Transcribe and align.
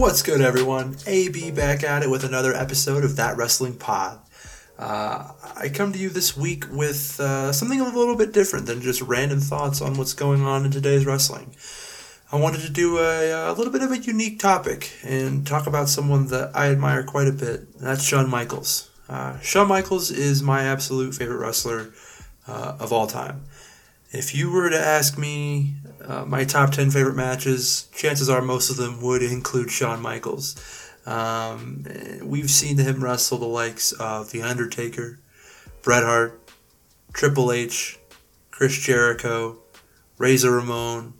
What's 0.00 0.22
good, 0.22 0.40
everyone? 0.40 0.96
AB 1.06 1.50
back 1.50 1.84
at 1.84 2.02
it 2.02 2.08
with 2.08 2.24
another 2.24 2.54
episode 2.54 3.04
of 3.04 3.16
That 3.16 3.36
Wrestling 3.36 3.74
Pod. 3.74 4.18
Uh, 4.78 5.30
I 5.58 5.68
come 5.68 5.92
to 5.92 5.98
you 5.98 6.08
this 6.08 6.34
week 6.34 6.64
with 6.72 7.20
uh, 7.20 7.52
something 7.52 7.82
a 7.82 7.84
little 7.84 8.16
bit 8.16 8.32
different 8.32 8.64
than 8.64 8.80
just 8.80 9.02
random 9.02 9.40
thoughts 9.40 9.82
on 9.82 9.98
what's 9.98 10.14
going 10.14 10.40
on 10.40 10.64
in 10.64 10.70
today's 10.70 11.04
wrestling. 11.04 11.54
I 12.32 12.36
wanted 12.36 12.62
to 12.62 12.70
do 12.70 12.96
a, 12.96 13.50
a 13.50 13.52
little 13.52 13.70
bit 13.70 13.82
of 13.82 13.92
a 13.92 13.98
unique 13.98 14.38
topic 14.38 14.90
and 15.04 15.46
talk 15.46 15.66
about 15.66 15.90
someone 15.90 16.28
that 16.28 16.52
I 16.54 16.70
admire 16.70 17.02
quite 17.02 17.28
a 17.28 17.32
bit. 17.32 17.78
That's 17.78 18.02
Shawn 18.02 18.30
Michaels. 18.30 18.88
Uh, 19.06 19.38
Shawn 19.40 19.68
Michaels 19.68 20.10
is 20.10 20.42
my 20.42 20.62
absolute 20.62 21.14
favorite 21.14 21.40
wrestler 21.44 21.92
uh, 22.48 22.74
of 22.80 22.90
all 22.90 23.06
time. 23.06 23.42
If 24.12 24.34
you 24.34 24.50
were 24.50 24.70
to 24.70 24.80
ask 24.80 25.18
me 25.18 25.74
uh, 26.10 26.24
my 26.26 26.44
top 26.44 26.72
10 26.72 26.90
favorite 26.90 27.14
matches, 27.14 27.88
chances 27.94 28.28
are 28.28 28.42
most 28.42 28.68
of 28.68 28.76
them 28.76 29.00
would 29.00 29.22
include 29.22 29.70
Shawn 29.70 30.02
Michaels. 30.02 30.56
Um, 31.06 31.86
we've 32.20 32.50
seen 32.50 32.78
him 32.78 33.04
wrestle 33.04 33.38
the 33.38 33.46
likes 33.46 33.92
of 33.92 34.32
The 34.32 34.42
Undertaker, 34.42 35.20
Bret 35.82 36.02
Hart, 36.02 36.50
Triple 37.12 37.52
H, 37.52 38.00
Chris 38.50 38.76
Jericho, 38.76 39.58
Razor 40.18 40.50
Ramon, 40.50 41.14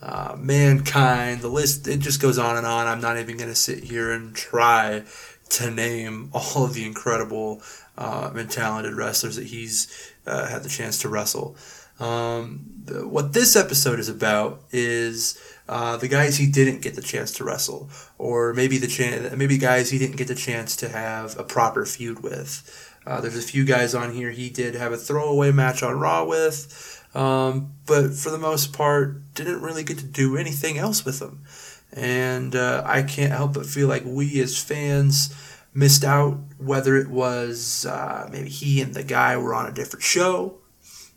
uh, 0.00 0.36
Mankind. 0.38 1.40
The 1.40 1.48
list, 1.48 1.88
it 1.88 1.98
just 1.98 2.22
goes 2.22 2.38
on 2.38 2.56
and 2.56 2.66
on. 2.66 2.86
I'm 2.86 3.00
not 3.00 3.18
even 3.18 3.36
going 3.36 3.50
to 3.50 3.56
sit 3.56 3.82
here 3.82 4.12
and 4.12 4.32
try 4.32 5.02
to 5.50 5.70
name 5.72 6.30
all 6.34 6.64
of 6.64 6.74
the 6.74 6.86
incredible 6.86 7.62
uh, 7.98 8.30
and 8.34 8.48
talented 8.48 8.94
wrestlers 8.94 9.34
that 9.36 9.46
he's 9.46 10.12
uh, 10.24 10.46
had 10.46 10.62
the 10.62 10.68
chance 10.68 11.00
to 11.00 11.08
wrestle. 11.08 11.56
Um, 11.98 12.66
the, 12.84 13.06
what 13.06 13.32
this 13.32 13.56
episode 13.56 13.98
is 13.98 14.08
about 14.08 14.62
is 14.70 15.40
uh, 15.68 15.96
the 15.96 16.08
guys 16.08 16.36
he 16.36 16.46
didn't 16.46 16.82
get 16.82 16.94
the 16.94 17.02
chance 17.02 17.32
to 17.32 17.44
wrestle, 17.44 17.90
or 18.18 18.54
maybe 18.54 18.78
the 18.78 18.86
chance, 18.86 19.34
maybe 19.36 19.58
guys 19.58 19.90
he 19.90 19.98
didn't 19.98 20.16
get 20.16 20.28
the 20.28 20.34
chance 20.34 20.76
to 20.76 20.88
have 20.88 21.38
a 21.38 21.44
proper 21.44 21.84
feud 21.84 22.22
with. 22.22 22.94
Uh, 23.06 23.20
there's 23.20 23.36
a 23.36 23.42
few 23.42 23.64
guys 23.64 23.94
on 23.94 24.12
here 24.12 24.30
he 24.30 24.50
did 24.50 24.74
have 24.74 24.92
a 24.92 24.96
throwaway 24.96 25.52
match 25.52 25.82
on 25.82 25.98
Raw 25.98 26.24
with, 26.24 27.04
um, 27.14 27.72
but 27.86 28.12
for 28.14 28.30
the 28.30 28.38
most 28.38 28.72
part, 28.72 29.34
didn't 29.34 29.62
really 29.62 29.84
get 29.84 29.98
to 29.98 30.04
do 30.04 30.36
anything 30.36 30.76
else 30.76 31.04
with 31.04 31.20
them. 31.20 31.44
And 31.92 32.54
uh, 32.54 32.82
I 32.84 33.02
can't 33.02 33.32
help 33.32 33.54
but 33.54 33.64
feel 33.64 33.88
like 33.88 34.02
we 34.04 34.40
as 34.40 34.60
fans 34.60 35.34
missed 35.72 36.04
out, 36.04 36.38
whether 36.58 36.96
it 36.96 37.08
was 37.08 37.86
uh, 37.86 38.28
maybe 38.30 38.48
he 38.48 38.80
and 38.80 38.92
the 38.92 39.04
guy 39.04 39.36
were 39.36 39.54
on 39.54 39.66
a 39.66 39.72
different 39.72 40.02
show, 40.02 40.58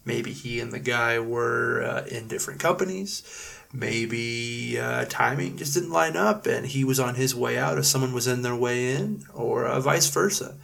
maybe 0.10 0.34
he 0.34 0.60
and 0.60 0.72
the 0.72 0.80
guy 0.80 1.20
were 1.20 1.84
uh, 1.84 2.06
in 2.08 2.28
different 2.28 2.60
companies, 2.60 3.22
maybe 3.72 4.80
uh, 4.80 5.06
timing 5.08 5.56
just 5.56 5.76
didn't 5.76 5.92
line 5.92 6.18
up 6.18 6.48
and 6.48 6.66
he 6.66 6.84
was 6.84 7.00
on 7.00 7.14
his 7.14 7.36
way 7.36 7.60
out 7.60 7.78
or 7.78 7.84
someone 7.84 8.12
was 8.12 8.26
in 8.26 8.42
their 8.42 8.56
way 8.56 8.96
in, 8.96 9.24
or 9.36 9.66
uh, 9.66 9.80
vice 9.80 10.10
versa. 10.10 10.56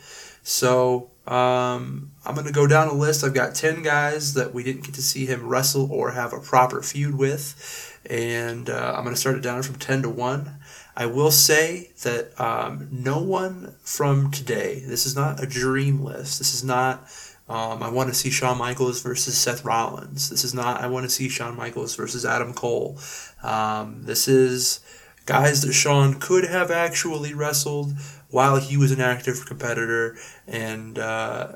So 0.42 1.12
um, 1.28 2.12
I'm 2.26 2.34
going 2.34 2.48
to 2.48 2.54
go 2.54 2.66
down 2.66 2.88
a 2.88 2.94
list. 2.94 3.24
I've 3.24 3.36
got 3.36 3.54
10 3.54 3.84
guys 3.84 4.34
that 4.34 4.52
we 4.54 4.64
didn't 4.64 4.84
get 4.84 4.96
to 4.96 5.02
see 5.02 5.28
him 5.28 5.48
wrestle 5.48 5.92
or 5.92 6.12
have 6.12 6.34
a 6.34 6.40
proper 6.40 6.82
feud 6.82 7.16
with. 7.16 8.00
And 8.10 8.70
uh, 8.70 8.94
I'm 8.96 9.04
going 9.04 9.16
to 9.16 9.22
start 9.22 9.36
it 9.36 9.42
down 9.42 9.62
from 9.62 9.76
10 9.76 10.02
to 10.04 10.10
1. 10.10 10.60
I 10.98 11.08
will 11.08 11.32
say 11.32 11.92
that 12.04 12.40
um, 12.40 12.88
no 12.92 13.20
one 13.20 13.76
from 13.84 14.32
today, 14.32 14.82
this 14.86 15.06
is 15.06 15.16
not 15.16 15.44
a 15.44 15.48
dream 15.48 16.04
list. 16.04 16.40
This 16.40 16.54
is 16.54 16.64
not, 16.64 17.04
um, 17.48 17.84
I 17.84 17.90
want 17.90 18.10
to 18.10 18.16
see 18.16 18.32
Shawn 18.32 18.58
Michaels 18.58 19.02
versus 19.02 19.38
Seth 19.38 19.64
Rollins. 19.64 20.30
This 20.30 20.44
is 20.44 20.54
not, 20.54 20.82
I 20.82 20.88
want 20.88 21.06
to 21.06 21.10
see 21.10 21.30
Shawn 21.30 21.56
Michaels 21.56 21.96
versus 21.96 22.26
Adam 22.26 22.54
Cole. 22.54 22.98
Um, 23.44 24.04
this 24.04 24.28
is 24.28 24.80
guys 25.26 25.62
that 25.62 25.74
Shawn 25.74 26.16
could 26.16 26.46
have 26.46 26.72
actually 26.72 27.34
wrestled 27.34 27.94
while 28.30 28.58
he 28.58 28.78
was 28.78 28.92
an 28.92 29.02
active 29.02 29.46
competitor, 29.46 30.18
and 30.48 30.98
uh, 30.98 31.54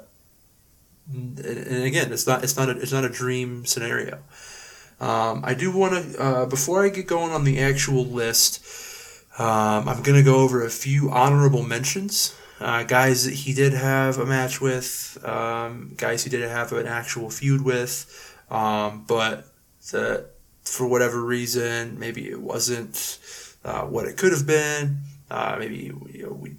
and 1.12 1.84
again, 1.84 2.14
it's 2.14 2.28
not 2.28 2.44
it's 2.44 2.56
not 2.56 2.70
a, 2.70 2.80
it's 2.80 2.92
not 2.92 3.04
a 3.04 3.10
dream 3.10 3.66
scenario. 3.66 4.20
Um, 5.00 5.42
I 5.44 5.56
do 5.56 5.76
want 5.76 6.14
to 6.14 6.22
uh, 6.22 6.46
before 6.46 6.86
I 6.86 6.90
get 6.90 7.08
going 7.08 7.32
on 7.32 7.46
the 7.46 7.60
actual 7.60 8.06
list, 8.06 8.64
um, 9.40 9.90
I'm 9.90 10.04
gonna 10.04 10.24
go 10.24 10.36
over 10.36 10.64
a 10.64 10.70
few 10.70 11.10
honorable 11.10 11.64
mentions. 11.64 12.36
Uh, 12.60 12.84
guys 12.84 13.26
that 13.26 13.34
he 13.34 13.54
did 13.54 13.74
have 13.74 14.18
a 14.18 14.26
match 14.26 14.60
with, 14.60 15.18
um, 15.24 15.94
guys 15.96 16.24
he 16.24 16.30
did 16.30 16.48
have 16.48 16.74
an 16.74 16.88
actual 16.88 17.30
feud 17.30 17.62
with, 17.62 18.36
um, 18.50 19.06
but 19.08 19.46
that 19.92 20.32
for 20.66 20.88
whatever 20.88 21.24
reason, 21.24 21.98
maybe 21.98 22.30
it 22.30 22.42
wasn't 22.42 23.20
uh, 23.64 23.84
what 23.84 24.06
it 24.06 24.18
could 24.18 24.32
have 24.32 24.46
been. 24.46 25.00
Uh, 25.32 25.56
maybe 25.58 25.78
you 26.12 26.24
know, 26.24 26.34
we 26.34 26.56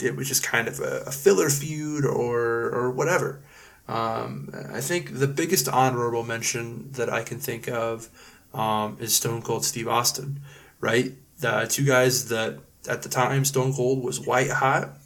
it 0.00 0.16
was 0.16 0.28
just 0.28 0.42
kind 0.42 0.68
of 0.68 0.80
a, 0.80 1.04
a 1.06 1.10
filler 1.10 1.48
feud 1.48 2.04
or 2.04 2.38
or 2.70 2.90
whatever. 2.90 3.40
Um, 3.88 4.50
I 4.72 4.80
think 4.80 5.18
the 5.18 5.26
biggest 5.26 5.68
honorable 5.68 6.22
mention 6.22 6.92
that 6.92 7.10
I 7.10 7.22
can 7.22 7.38
think 7.38 7.68
of 7.68 8.08
um, 8.52 8.98
is 9.00 9.14
Stone 9.14 9.42
Cold 9.42 9.64
Steve 9.64 9.88
Austin, 9.88 10.40
right? 10.80 11.12
The 11.40 11.66
two 11.70 11.86
guys 11.86 12.28
that 12.28 12.58
at 12.88 13.02
the 13.02 13.08
time 13.08 13.44
Stone 13.44 13.74
Cold 13.74 14.04
was 14.04 14.20
white 14.20 14.50
hot. 14.50 14.97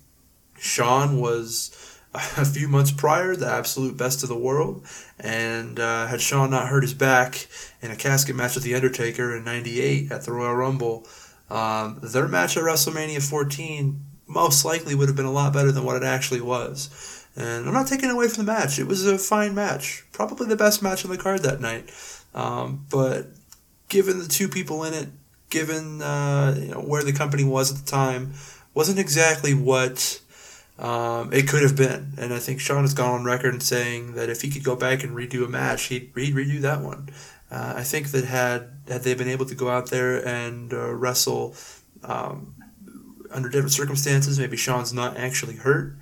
Shawn 0.62 1.20
was 1.20 1.76
a 2.14 2.44
few 2.44 2.68
months 2.68 2.92
prior 2.92 3.34
the 3.34 3.48
absolute 3.48 3.96
best 3.96 4.22
of 4.22 4.28
the 4.28 4.38
world, 4.38 4.86
and 5.18 5.78
uh, 5.78 6.06
had 6.06 6.20
Shawn 6.20 6.50
not 6.50 6.68
hurt 6.68 6.84
his 6.84 6.94
back 6.94 7.48
in 7.82 7.90
a 7.90 7.96
casket 7.96 8.36
match 8.36 8.54
with 8.54 8.64
The 8.64 8.74
Undertaker 8.74 9.36
in 9.36 9.44
'98 9.44 10.12
at 10.12 10.22
the 10.22 10.32
Royal 10.32 10.54
Rumble, 10.54 11.06
um, 11.50 11.98
their 12.02 12.28
match 12.28 12.56
at 12.56 12.62
WrestleMania 12.62 13.28
14 13.28 14.00
most 14.26 14.64
likely 14.64 14.94
would 14.94 15.08
have 15.08 15.16
been 15.16 15.26
a 15.26 15.32
lot 15.32 15.52
better 15.52 15.72
than 15.72 15.84
what 15.84 15.96
it 15.96 16.04
actually 16.04 16.40
was. 16.40 17.26
And 17.36 17.66
I'm 17.66 17.74
not 17.74 17.86
taking 17.86 18.10
away 18.10 18.28
from 18.28 18.46
the 18.46 18.52
match. 18.52 18.78
It 18.78 18.86
was 18.86 19.06
a 19.06 19.18
fine 19.18 19.54
match. 19.54 20.04
Probably 20.12 20.46
the 20.46 20.56
best 20.56 20.82
match 20.82 21.04
on 21.04 21.10
the 21.10 21.18
card 21.18 21.42
that 21.42 21.60
night. 21.60 21.90
Um, 22.34 22.86
but 22.90 23.26
given 23.88 24.18
the 24.18 24.28
two 24.28 24.48
people 24.48 24.84
in 24.84 24.94
it, 24.94 25.08
given 25.50 26.00
uh, 26.00 26.54
you 26.58 26.68
know, 26.68 26.80
where 26.80 27.02
the 27.02 27.12
company 27.12 27.44
was 27.44 27.70
at 27.70 27.84
the 27.84 27.90
time, 27.90 28.32
wasn't 28.74 28.98
exactly 28.98 29.52
what 29.52 30.21
um, 30.82 31.32
it 31.32 31.46
could 31.46 31.62
have 31.62 31.76
been. 31.76 32.12
And 32.18 32.34
I 32.34 32.40
think 32.40 32.60
Shawn 32.60 32.82
has 32.82 32.92
gone 32.92 33.20
on 33.20 33.24
record 33.24 33.62
saying 33.62 34.14
that 34.14 34.28
if 34.28 34.42
he 34.42 34.50
could 34.50 34.64
go 34.64 34.74
back 34.74 35.04
and 35.04 35.16
redo 35.16 35.44
a 35.44 35.48
match, 35.48 35.84
he'd, 35.84 36.10
he'd 36.16 36.34
redo 36.34 36.60
that 36.60 36.80
one. 36.80 37.08
Uh, 37.50 37.74
I 37.76 37.84
think 37.84 38.10
that 38.10 38.24
had 38.24 38.70
had 38.88 39.02
they 39.02 39.14
been 39.14 39.28
able 39.28 39.46
to 39.46 39.54
go 39.54 39.70
out 39.70 39.90
there 39.90 40.26
and 40.26 40.72
uh, 40.72 40.92
wrestle 40.92 41.54
um, 42.02 42.54
under 43.30 43.48
different 43.48 43.72
circumstances, 43.72 44.38
maybe 44.38 44.56
Shawn's 44.56 44.92
not 44.92 45.16
actually 45.16 45.56
hurt. 45.56 45.94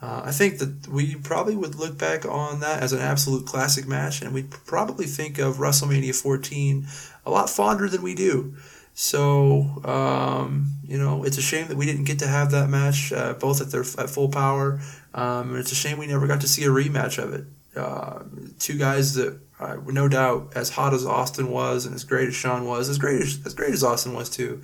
Uh, 0.00 0.22
I 0.24 0.30
think 0.30 0.58
that 0.58 0.88
we 0.88 1.16
probably 1.16 1.56
would 1.56 1.74
look 1.74 1.98
back 1.98 2.24
on 2.24 2.60
that 2.60 2.82
as 2.82 2.92
an 2.92 3.00
absolute 3.00 3.46
classic 3.46 3.86
match, 3.86 4.22
and 4.22 4.32
we'd 4.32 4.50
probably 4.50 5.06
think 5.06 5.38
of 5.38 5.56
WrestleMania 5.56 6.14
14 6.14 6.86
a 7.26 7.30
lot 7.30 7.50
fonder 7.50 7.88
than 7.88 8.02
we 8.02 8.14
do. 8.14 8.54
So, 9.00 9.80
um, 9.82 10.74
you 10.84 10.98
know, 10.98 11.24
it's 11.24 11.38
a 11.38 11.42
shame 11.42 11.68
that 11.68 11.76
we 11.78 11.86
didn't 11.86 12.04
get 12.04 12.18
to 12.18 12.26
have 12.26 12.50
that 12.50 12.68
match 12.68 13.14
uh, 13.14 13.32
both 13.32 13.62
at 13.62 13.70
their 13.70 13.80
at 13.80 14.10
full 14.10 14.28
power. 14.28 14.78
Um, 15.14 15.50
and 15.50 15.58
it's 15.58 15.72
a 15.72 15.74
shame 15.74 15.96
we 15.96 16.06
never 16.06 16.26
got 16.26 16.42
to 16.42 16.48
see 16.48 16.64
a 16.64 16.68
rematch 16.68 17.16
of 17.16 17.32
it. 17.32 17.46
Uh, 17.74 18.24
two 18.58 18.76
guys 18.76 19.14
that, 19.14 19.40
uh, 19.58 19.78
no 19.86 20.06
doubt, 20.06 20.52
as 20.54 20.68
hot 20.68 20.92
as 20.92 21.06
Austin 21.06 21.50
was 21.50 21.86
and 21.86 21.94
as 21.94 22.04
great 22.04 22.28
as 22.28 22.34
Shawn 22.34 22.66
was, 22.66 22.90
as 22.90 22.98
great 22.98 23.22
as, 23.22 23.40
as 23.46 23.54
great 23.54 23.72
as 23.72 23.82
Austin 23.82 24.12
was 24.12 24.28
too, 24.28 24.60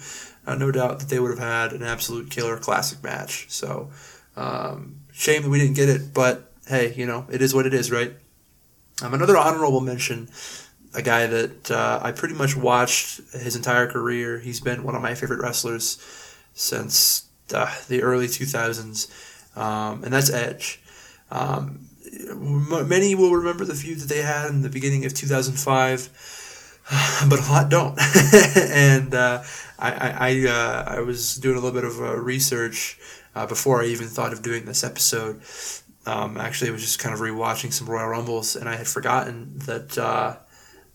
uh, 0.47 0.55
no 0.55 0.71
doubt 0.71 0.99
that 0.99 1.09
they 1.09 1.19
would 1.19 1.31
have 1.31 1.39
had 1.39 1.73
an 1.73 1.83
absolute 1.83 2.31
killer 2.31 2.59
classic 2.59 3.03
match. 3.03 3.47
So, 3.49 3.91
um, 4.37 5.01
shame 5.13 5.45
that 5.45 5.49
we 5.49 5.59
didn't 5.59 5.77
get 5.77 5.89
it, 5.89 6.13
but 6.13 6.53
hey, 6.69 6.93
you 6.95 7.07
know, 7.07 7.27
it 7.31 7.41
is 7.41 7.55
what 7.55 7.65
it 7.65 7.73
is, 7.73 7.91
right? 7.91 8.13
Um, 9.03 9.15
another 9.15 9.39
honorable 9.39 9.81
mention, 9.81 10.29
a 10.97 11.03
guy 11.03 11.27
that 11.27 11.71
uh, 11.71 12.01
I 12.03 12.13
pretty 12.13 12.35
much 12.35 12.57
watched 12.57 13.21
his 13.33 13.55
entire 13.55 13.87
career. 13.87 14.39
He's 14.39 14.61
been 14.61 14.83
one 14.83 14.95
of 14.95 15.03
my 15.03 15.15
favorite 15.15 15.41
wrestlers 15.43 15.99
since 16.55 17.27
uh, 17.55 17.73
the 17.89 18.03
early 18.03 18.27
2000s, 18.27 19.57
um, 19.57 20.03
and 20.03 20.13
that's 20.13 20.31
Edge. 20.31 20.81
Um, 21.31 21.89
many 22.35 23.15
will 23.15 23.33
remember 23.33 23.65
the 23.65 23.75
feud 23.75 24.01
that 24.01 24.09
they 24.09 24.23
had 24.23 24.49
in 24.49 24.63
the 24.63 24.71
beginning 24.71 25.05
of 25.05 25.13
2005, 25.13 26.09
but 27.29 27.39
a 27.39 27.53
lot 27.53 27.69
don't. 27.69 27.99
and 28.57 29.15
uh, 29.15 29.43
I, 29.79 30.11
I, 30.19 30.49
uh, 30.49 30.85
I 30.97 31.01
was 31.01 31.37
doing 31.37 31.59
a 31.59 31.61
little 31.61 31.79
bit 31.79 31.85
of 31.85 32.01
uh, 32.01 32.17
research 32.17 32.99
uh, 33.35 33.47
before 33.47 33.83
I 33.83 33.87
even 33.87 34.07
thought 34.07 34.33
of 34.33 34.43
doing 34.43 34.65
this 34.65 34.83
episode. 34.83 35.43
Um, 36.07 36.39
actually, 36.39 36.71
I 36.71 36.73
was 36.73 36.83
just 36.83 37.01
kind 37.01 37.13
of 37.13 37.21
rewatching 37.21 37.73
some 37.73 37.87
Royal 37.87 38.09
Rumbles, 38.09 38.57
and 38.57 38.67
I 38.67 38.77
had 38.77 38.87
forgotten 38.87 39.59
that 39.67 39.99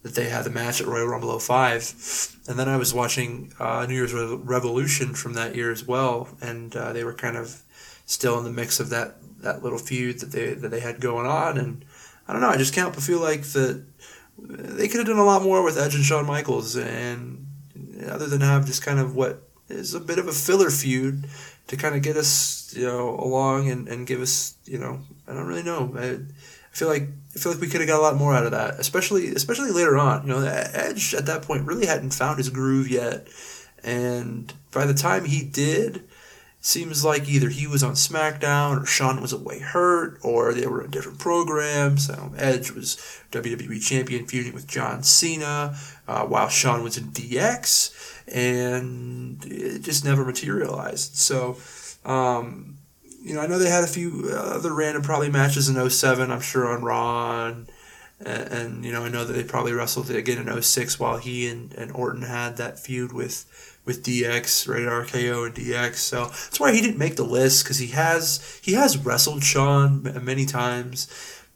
that 0.04 0.16
they 0.16 0.30
had 0.30 0.46
the 0.46 0.50
match 0.50 0.82
at 0.82 0.88
Royal 0.88 1.08
Rumble 1.08 1.38
05. 1.38 2.38
And 2.48 2.58
then 2.58 2.68
I 2.68 2.78
was 2.78 2.94
watching 2.94 3.54
uh, 3.60 3.86
New 3.88 3.96
Year's 3.96 4.14
Re- 4.14 4.36
Revolution 4.36 5.14
from 5.14 5.34
that 5.34 5.56
year 5.56 5.72
as 5.72 5.86
well, 5.86 6.30
and 6.42 6.76
uh, 6.76 6.92
they 6.94 7.04
were 7.04 7.14
kind 7.14 7.38
of 7.38 7.62
still 8.06 8.38
in 8.38 8.44
the 8.44 8.52
mix 8.52 8.80
of 8.80 8.90
that, 8.90 9.16
that 9.42 9.64
little 9.64 9.78
feud 9.78 10.20
that 10.20 10.32
they 10.32 10.54
that 10.54 10.70
they 10.70 10.80
had 10.80 11.00
going 11.00 11.26
on. 11.26 11.58
And 11.58 11.86
I 12.28 12.34
don't 12.34 12.42
know, 12.42 12.50
I 12.50 12.58
just 12.58 12.74
can't 12.74 12.94
but 12.94 13.04
feel 13.04 13.20
like 13.20 13.44
that 13.44 13.86
they 14.38 14.88
could 14.88 14.98
have 14.98 15.08
done 15.08 15.20
a 15.20 15.24
lot 15.24 15.44
more 15.44 15.64
with 15.64 15.78
Edge 15.78 15.96
and 15.96 16.04
Shawn 16.04 16.26
Michaels, 16.26 16.76
and 16.76 17.48
other 18.08 18.28
than 18.28 18.42
have 18.42 18.66
just 18.66 18.82
kind 18.82 19.00
of 19.00 19.16
what 19.16 19.48
is 19.70 19.94
a 19.94 20.00
bit 20.00 20.20
of 20.20 20.28
a 20.28 20.32
filler 20.32 20.70
feud 20.70 21.26
to 21.68 21.78
kind 21.78 21.96
of 21.96 22.02
get 22.02 22.18
us, 22.18 22.74
you 22.76 22.86
know, 22.86 23.12
along 23.20 23.70
and, 23.70 23.88
and 23.88 24.08
give 24.08 24.22
us, 24.22 24.56
you 24.66 24.78
know, 24.78 25.00
I 25.28 25.34
don't 25.34 25.48
really 25.48 25.64
know. 25.64 25.94
I, 25.98 26.06
I 26.06 26.18
feel 26.72 26.88
like 26.88 27.08
I 27.34 27.40
feel 27.40 27.52
like 27.54 27.62
we 27.62 27.68
could 27.68 27.82
have 27.82 27.88
got 27.88 28.00
a 28.00 28.02
lot 28.02 28.18
more 28.18 28.34
out 28.34 28.46
of 28.46 28.52
that, 28.52 28.80
especially 28.80 29.34
especially 29.34 29.72
later 29.72 29.98
on. 29.98 30.24
You 30.24 30.34
know, 30.34 30.40
Edge 30.42 31.14
at 31.14 31.26
that 31.28 31.44
point 31.44 31.66
really 31.66 31.86
hadn't 31.86 32.14
found 32.14 32.38
his 32.38 32.50
groove 32.50 32.90
yet, 32.90 33.28
and 33.84 34.54
by 34.72 34.86
the 34.86 34.94
time 34.94 35.26
he 35.26 35.44
did, 35.44 36.04
seems 36.60 37.06
like 37.06 37.30
either 37.30 37.50
he 37.50 37.68
was 37.68 37.84
on 37.84 37.94
SmackDown 37.94 38.84
or 38.84 38.86
Shawn 38.86 39.22
was 39.22 39.32
away 39.32 39.60
hurt 39.60 40.20
or 40.22 40.54
they 40.54 40.68
were 40.68 40.84
in 40.84 40.92
different 40.92 41.20
programs. 41.20 42.08
So 42.08 42.34
Edge 42.38 42.72
was 42.72 42.98
WWE 43.32 43.82
champion 43.82 44.28
feuding 44.28 44.54
with 44.54 44.68
John 44.68 45.02
Cena 45.02 45.76
uh, 46.08 46.26
while 46.26 46.50
Shawn 46.50 46.84
was 46.84 46.98
in 46.98 47.12
DX, 47.12 48.26
and 48.28 49.44
it 49.46 49.84
just 49.84 50.04
never 50.04 50.26
materialized. 50.26 51.16
So. 51.16 51.58
Um, 52.04 52.78
you 53.22 53.36
know, 53.36 53.42
I 53.42 53.48
know 53.48 53.60
they 53.60 53.70
had 53.70 53.84
a 53.84 53.88
few 53.88 54.30
other 54.34 54.74
random 54.74 55.04
probably 55.04 55.30
matches 55.30 55.70
in 55.70 55.90
07, 55.90 56.32
I'm 56.32 56.42
sure 56.42 56.68
on 56.68 56.84
Raw. 56.84 57.48
And, 57.48 57.68
and, 58.20 58.86
you 58.86 58.92
know, 58.92 59.04
I 59.04 59.10
know 59.10 59.26
that 59.26 59.34
they 59.34 59.44
probably 59.44 59.74
wrestled 59.74 60.10
again 60.10 60.48
in 60.48 60.62
06 60.62 61.00
while 61.00 61.18
he 61.18 61.48
and, 61.48 61.74
and 61.74 61.92
Orton 61.92 62.24
had 62.24 62.58
that 62.58 62.80
feud 62.80 63.14
with 63.14 63.46
with 63.84 64.04
DX, 64.04 64.68
right? 64.68 64.82
RKO 64.82 65.48
and 65.48 65.56
DX. 65.56 65.96
So 65.96 66.26
that's 66.26 66.60
why 66.60 66.72
he 66.74 66.82
didn't 66.82 67.00
make 67.00 67.16
the 67.16 67.24
list 67.24 67.64
because 67.64 67.80
he 67.80 67.88
has 67.88 68.60
he 68.64 68.74
has 68.74 68.98
wrestled 68.98 69.44
Shawn 69.44 70.04
many 70.24 70.46
times. 70.46 71.08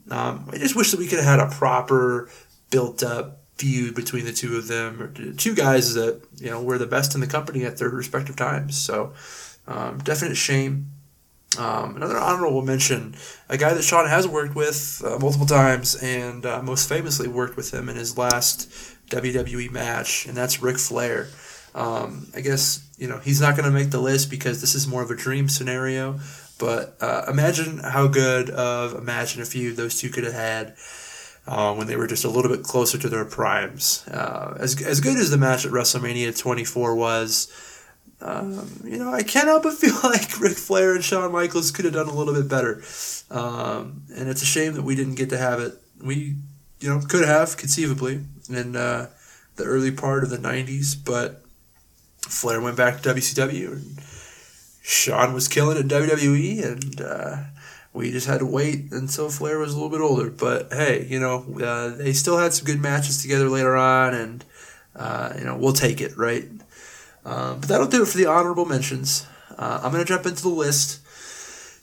Um, 0.10 0.50
I 0.52 0.58
just 0.58 0.76
wish 0.76 0.92
that 0.92 1.00
we 1.00 1.08
could 1.08 1.20
have 1.20 1.40
had 1.40 1.40
a 1.40 1.52
proper 1.52 2.30
built 2.72 3.04
up 3.04 3.42
feud 3.58 3.96
between 3.96 4.26
the 4.26 4.34
two 4.34 4.58
of 4.58 4.68
them, 4.68 5.36
two 5.38 5.56
guys 5.56 5.94
that 5.94 6.22
you 6.38 6.50
know 6.50 6.62
were 6.62 6.78
the 6.78 6.88
best 6.88 7.16
in 7.16 7.22
the 7.22 7.28
company 7.28 7.64
at 7.64 7.78
their 7.78 7.90
respective 7.90 8.36
times. 8.36 8.78
So 8.78 9.14
um, 9.68 10.00
definite 10.00 10.36
shame. 10.36 10.92
Um, 11.58 11.96
another 11.96 12.18
honorable 12.18 12.62
mention, 12.62 13.16
a 13.48 13.58
guy 13.58 13.74
that 13.74 13.84
Shawn 13.84 14.10
has 14.10 14.28
worked 14.28 14.56
with 14.56 15.02
uh, 15.06 15.18
multiple 15.20 15.46
times 15.46 15.96
and 15.96 16.46
uh, 16.46 16.62
most 16.62 16.90
famously 16.90 17.28
worked 17.28 17.56
with 17.56 17.74
him 17.74 17.88
in 17.88 17.96
his 17.96 18.18
last 18.18 18.70
WWE 19.10 19.72
match, 19.72 20.26
and 20.26 20.36
that's 20.36 20.62
Ric 20.62 20.78
Flair. 20.78 21.30
Um, 21.74 22.28
I 22.36 22.42
guess, 22.42 22.88
you 22.98 23.08
know, 23.08 23.20
he's 23.20 23.42
not 23.42 23.56
going 23.56 23.66
to 23.66 23.78
make 23.78 23.92
the 23.92 24.00
list 24.00 24.30
because 24.30 24.62
this 24.62 24.76
is 24.76 24.88
more 24.88 25.02
of 25.02 25.12
a 25.12 25.16
dream 25.16 25.48
scenario, 25.50 26.20
but 26.58 26.98
uh, 27.02 27.26
imagine 27.30 27.80
how 27.80 28.08
good 28.08 28.50
of 28.50 28.94
a 28.94 29.02
match 29.02 29.36
and 29.36 29.44
a 29.44 29.46
feud 29.46 29.76
those 29.76 30.00
two 30.00 30.10
could 30.10 30.24
have 30.24 30.34
had. 30.34 30.76
Uh, 31.48 31.76
when 31.76 31.86
they 31.86 31.96
were 31.96 32.08
just 32.08 32.26
a 32.26 32.28
little 32.28 32.50
bit 32.50 32.64
closer 32.64 32.98
to 32.98 33.08
their 33.08 33.24
primes. 33.24 34.04
Uh, 34.08 34.58
as, 34.60 34.82
as 34.82 35.00
good 35.00 35.16
as 35.16 35.30
the 35.30 35.38
match 35.38 35.64
at 35.64 35.72
WrestleMania 35.72 36.36
24 36.36 36.96
was, 36.96 37.52
um, 38.22 38.82
you 38.84 38.98
know, 38.98 39.14
I 39.14 39.24
can't 39.24 39.48
help 39.48 39.64
but 39.64 39.74
feel 39.78 39.96
like 40.04 40.40
Ric 40.40 40.58
Flair 40.58 40.96
and 40.96 41.04
Shawn 41.04 41.32
Michaels 41.32 41.72
could 41.72 41.86
have 41.86 41.94
done 41.94 42.08
a 42.08 42.14
little 42.14 42.34
bit 42.34 42.50
better. 42.50 42.82
Um, 43.30 44.04
and 44.16 44.30
it's 44.30 44.42
a 44.42 44.46
shame 44.46 44.74
that 44.74 44.84
we 44.84 44.96
didn't 44.96 45.16
get 45.16 45.30
to 45.30 45.38
have 45.38 45.60
it. 45.60 45.74
We, 46.02 46.36
you 46.80 46.90
know, 46.90 47.02
could 47.08 47.26
have 47.26 47.58
conceivably 47.58 48.22
in 48.50 48.76
uh, 48.76 49.10
the 49.56 49.64
early 49.64 49.92
part 49.92 50.24
of 50.24 50.30
the 50.30 50.38
90s, 50.38 50.96
but 51.04 51.42
Flair 52.22 52.62
went 52.62 52.78
back 52.78 53.02
to 53.02 53.10
WCW 53.10 53.72
and 53.74 54.00
Shawn 54.88 55.34
was 55.34 55.48
killing 55.48 55.80
at 55.80 55.86
WWE, 55.86 56.64
and 56.64 57.02
uh, 57.02 57.38
we 57.92 58.12
just 58.12 58.28
had 58.28 58.40
to 58.40 58.46
wait 58.46 58.92
until 58.92 59.30
Flair 59.30 59.58
was 59.58 59.74
a 59.74 59.76
little 59.76 59.90
bit 59.90 60.00
older. 60.00 60.30
But 60.30 60.72
hey, 60.72 61.08
you 61.10 61.20
know, 61.20 61.44
uh, 61.60 61.90
they 61.96 62.14
still 62.14 62.38
had 62.38 62.54
some 62.54 62.66
good 62.66 62.80
matches 62.80 63.20
together 63.20 63.50
later 63.50 63.76
on, 63.76 64.14
and 64.14 64.46
uh, 64.96 65.34
you 65.40 65.44
know, 65.44 65.58
we'll 65.58 65.74
take 65.74 66.02
it, 66.02 66.16
right? 66.16 66.46
Uh, 67.26 67.56
but 67.56 67.68
that'll 67.68 67.88
do 67.88 68.04
it 68.04 68.08
for 68.08 68.18
the 68.18 68.28
honorable 68.28 68.66
mentions. 68.66 69.26
Uh, 69.58 69.82
I'm 69.84 69.92
gonna 69.92 70.06
jump 70.06 70.26
into 70.26 70.44
the 70.44 70.50
list, 70.50 71.02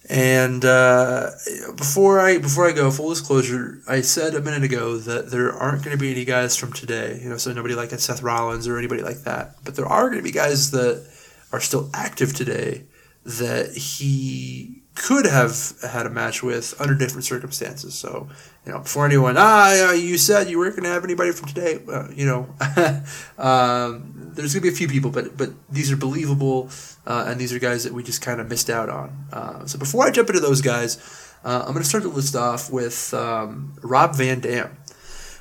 and 0.09 0.65
uh, 0.65 1.31
before 1.77 2.21
I 2.21 2.39
before 2.39 2.69
I 2.69 2.73
go, 2.73 2.91
full 2.91 3.11
disclosure, 3.11 3.81
I 3.89 4.01
said 4.01 4.35
a 4.35 4.41
minute 4.41 4.63
ago 4.63 4.97
that 4.99 5.31
there 5.31 5.53
aren't 5.53 5.85
going 5.85 5.97
to 5.97 6.01
be 6.01 6.11
any 6.11 6.25
guys 6.25 6.57
from 6.57 6.73
today. 6.73 7.21
You 7.23 7.31
know, 7.31 7.37
so 7.37 7.53
nobody 7.53 7.75
like 7.75 7.91
Seth 7.91 8.23
Rollins 8.23 8.67
or 8.67 8.79
anybody 8.79 9.03
like 9.03 9.19
that. 9.23 9.57
But 9.65 9.77
there 9.77 9.87
are 9.87 10.09
going 10.09 10.19
to 10.19 10.25
be 10.25 10.33
guys 10.33 10.71
that 10.73 11.07
are 11.53 11.61
still 11.61 11.89
active 11.95 12.35
today 12.35 12.85
that 13.25 13.75
he 13.75 14.82
could 14.95 15.27
have 15.27 15.73
had 15.83 16.07
a 16.07 16.11
match 16.11 16.43
with 16.43 16.79
under 16.81 16.95
different 16.95 17.25
circumstances. 17.25 17.95
So, 17.95 18.29
you 18.67 18.73
know, 18.73 18.81
before 18.81 19.07
anyone, 19.07 19.37
ah, 19.39 19.93
you 19.93 20.19
said 20.19 20.51
you 20.51 20.59
weren't 20.59 20.77
going 20.77 20.85
to 20.85 20.91
have 20.91 21.05
anybody 21.05 21.33
from 21.33 21.49
today. 21.49 21.79
Well, 21.85 22.13
you 22.13 22.27
know, 22.27 22.55
um, 23.39 24.13
there's 24.35 24.55
going 24.55 24.63
to 24.63 24.69
be 24.69 24.69
a 24.69 24.73
few 24.73 24.89
people, 24.89 25.11
but 25.11 25.37
but 25.37 25.51
these 25.71 25.91
are 25.91 25.97
believable, 25.97 26.69
uh, 27.07 27.25
and 27.27 27.41
these 27.41 27.53
are 27.53 27.59
guys 27.59 27.85
that 27.85 27.93
we 27.93 28.03
just 28.03 28.21
kind 28.21 28.41
of 28.41 28.49
missed 28.49 28.69
out 28.69 28.89
on. 28.89 29.27
Uh, 29.33 29.67
so 29.67 29.79
before 29.79 30.07
I 30.07 30.11
jump 30.11 30.29
into 30.29 30.41
those 30.41 30.61
guys, 30.61 30.99
uh, 31.45 31.61
I'm 31.67 31.73
going 31.73 31.83
to 31.83 31.89
start 31.89 32.05
the 32.05 32.11
list 32.11 32.37
off 32.37 32.71
with 32.71 33.15
um, 33.15 33.75
Rob 33.83 34.15
Van 34.15 34.41
Dam. 34.41 34.77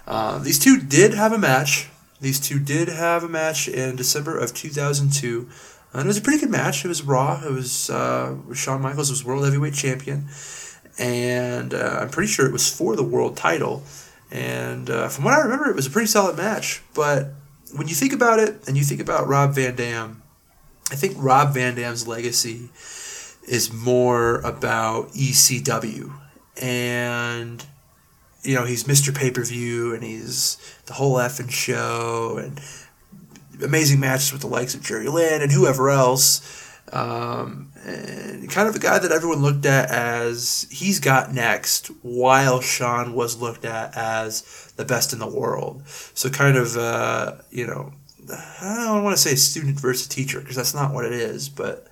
Uh, 0.08 0.40
these 0.40 0.60
two 0.60 0.80
did 0.80 1.14
have 1.14 1.34
a 1.34 1.38
match. 1.38 1.90
These 2.20 2.40
two 2.40 2.60
did 2.60 2.88
have 2.88 3.24
a 3.24 3.28
match 3.28 3.68
in 3.68 3.96
December 3.96 4.38
of 4.38 4.54
2002. 4.54 5.50
And 5.94 6.04
it 6.04 6.08
was 6.08 6.18
a 6.18 6.22
pretty 6.22 6.40
good 6.40 6.50
match. 6.50 6.86
It 6.86 6.88
was 6.88 7.04
Raw. 7.04 7.42
It 7.46 7.52
was 7.52 7.90
uh, 7.90 8.36
Shawn 8.54 8.82
Michaels 8.82 9.10
was 9.10 9.26
world 9.26 9.44
heavyweight 9.44 9.74
champion, 9.74 10.28
and 10.98 11.74
uh, 11.74 12.00
I'm 12.02 12.10
pretty 12.10 12.32
sure 12.32 12.46
it 12.46 12.54
was 12.54 12.74
for 12.74 12.96
the 12.96 13.04
world 13.04 13.36
title. 13.36 13.84
And 14.32 14.90
uh, 14.90 15.10
from 15.10 15.26
what 15.26 15.34
I 15.34 15.42
remember, 15.42 15.70
it 15.70 15.76
was 15.76 15.88
a 15.88 15.90
pretty 15.90 16.08
solid 16.08 16.38
match. 16.38 16.82
But 16.94 17.34
when 17.76 17.90
you 17.90 17.96
think 17.96 18.14
about 18.14 18.40
it, 18.40 18.66
and 18.68 18.78
you 18.78 18.84
think 18.84 19.02
about 19.02 19.28
Rob 19.28 19.54
Van 19.54 19.76
Dam, 19.76 20.22
I 20.92 20.96
think 20.96 21.16
Rob 21.18 21.54
Van 21.54 21.76
Dam's 21.76 22.08
legacy 22.08 22.70
is 23.48 23.74
more 23.74 24.40
about 24.42 25.10
ECW, 25.10 26.14
and 26.62 27.66
you 28.44 28.56
know 28.56 28.66
he's 28.66 28.86
Mr. 28.86 29.16
Pay 29.16 29.32
Per 29.32 29.44
View, 29.44 29.94
and 29.94 30.04
he's 30.04 30.58
the 30.86 30.94
whole 30.94 31.16
effing 31.16 31.52
show, 31.52 32.38
and 32.38 32.62
amazing 33.64 34.00
matches 34.00 34.32
with 34.32 34.42
the 34.42 34.48
likes 34.48 34.76
of 34.76 34.82
Jerry 34.82 35.08
Lynn 35.08 35.42
and 35.42 35.52
whoever 35.52 35.90
else. 35.90 36.68
Um, 36.92 37.72
and 37.86 38.50
kind 38.50 38.68
of 38.68 38.76
a 38.76 38.80
guy 38.80 39.00
that 39.00 39.12
everyone 39.12 39.42
looked 39.42 39.66
at 39.66 39.90
as 39.90 40.68
he's 40.70 41.00
got 41.00 41.34
next, 41.34 41.88
while 42.04 42.60
Shawn 42.62 43.14
was 43.14 43.42
looked 43.42 43.66
at 43.66 43.96
as 43.96 44.74
the 44.76 44.86
best 44.86 45.14
in 45.14 45.20
the 45.20 45.28
world. 45.28 45.84
So 45.88 46.30
kind 46.30 46.58
of, 46.58 46.76
uh, 46.76 47.36
you 47.50 47.66
know, 47.66 47.94
I 48.30 48.86
don't 48.88 49.04
want 49.04 49.16
to 49.16 49.22
say 49.22 49.36
student 49.36 49.80
versus 49.80 50.08
teacher 50.08 50.40
because 50.40 50.56
that's 50.56 50.74
not 50.74 50.94
what 50.94 51.06
it 51.06 51.14
is, 51.14 51.50
but 51.50 51.88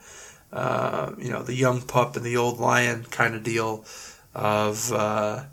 uh, 0.52 1.14
you 1.18 1.32
know, 1.32 1.44
the 1.44 1.56
young 1.56 1.82
pup 1.82 2.16
and 2.16 2.26
the 2.26 2.38
old 2.38 2.60
lion 2.60 3.06
kind 3.10 3.36
of 3.36 3.44
deal 3.44 3.86
of. 4.36 4.92
Uh, 4.92 5.44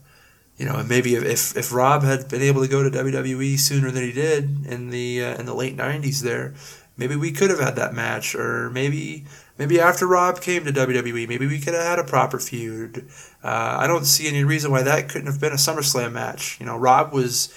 you 0.59 0.65
know, 0.65 0.77
and 0.77 0.89
maybe 0.89 1.15
if, 1.15 1.57
if 1.57 1.73
Rob 1.73 2.03
had 2.03 2.29
been 2.29 2.43
able 2.43 2.63
to 2.63 2.69
go 2.69 2.83
to 2.83 2.91
WWE 2.91 3.59
sooner 3.59 3.91
than 3.91 4.03
he 4.03 4.13
did 4.13 4.67
in 4.67 4.91
the 4.91 5.23
uh, 5.23 5.39
in 5.39 5.47
the 5.47 5.55
late 5.55 5.77
'90s, 5.77 6.21
there, 6.21 6.55
maybe 6.97 7.15
we 7.15 7.31
could 7.31 7.51
have 7.51 7.61
had 7.61 7.77
that 7.77 7.95
match, 7.95 8.35
or 8.35 8.71
maybe 8.71 9.25
maybe 9.59 9.79
after 9.79 10.07
Rob 10.07 10.41
came 10.41 10.65
to 10.65 10.73
WWE, 10.73 11.29
maybe 11.29 11.47
we 11.47 11.59
could 11.59 11.75
have 11.75 11.85
had 11.85 11.99
a 11.99 12.05
proper 12.05 12.39
feud. 12.39 13.07
Uh, 13.45 13.77
I 13.79 13.87
don't 13.87 14.07
see 14.07 14.29
any 14.29 14.45
reason 14.45 14.71
why 14.71 14.83
that 14.83 15.09
couldn't 15.09 15.27
have 15.27 15.41
been 15.41 15.53
a 15.53 15.57
SummerSlam 15.57 16.13
match. 16.13 16.59
You 16.59 16.67
know, 16.67 16.77
Rob 16.77 17.13
was 17.13 17.53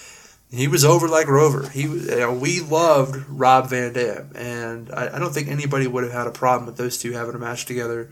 he 0.50 0.68
was 0.68 0.84
over 0.84 1.08
like 1.08 1.28
Rover. 1.28 1.68
He 1.68 1.82
you 1.82 2.16
know, 2.16 2.34
we 2.34 2.60
loved 2.60 3.24
Rob 3.28 3.70
Van 3.70 3.92
Dam, 3.92 4.32
and 4.34 4.90
I, 4.92 5.16
I 5.16 5.18
don't 5.18 5.32
think 5.32 5.48
anybody 5.48 5.86
would 5.86 6.04
have 6.04 6.12
had 6.12 6.26
a 6.26 6.32
problem 6.32 6.66
with 6.66 6.76
those 6.76 6.98
two 6.98 7.12
having 7.12 7.34
a 7.34 7.38
match 7.38 7.64
together. 7.64 8.10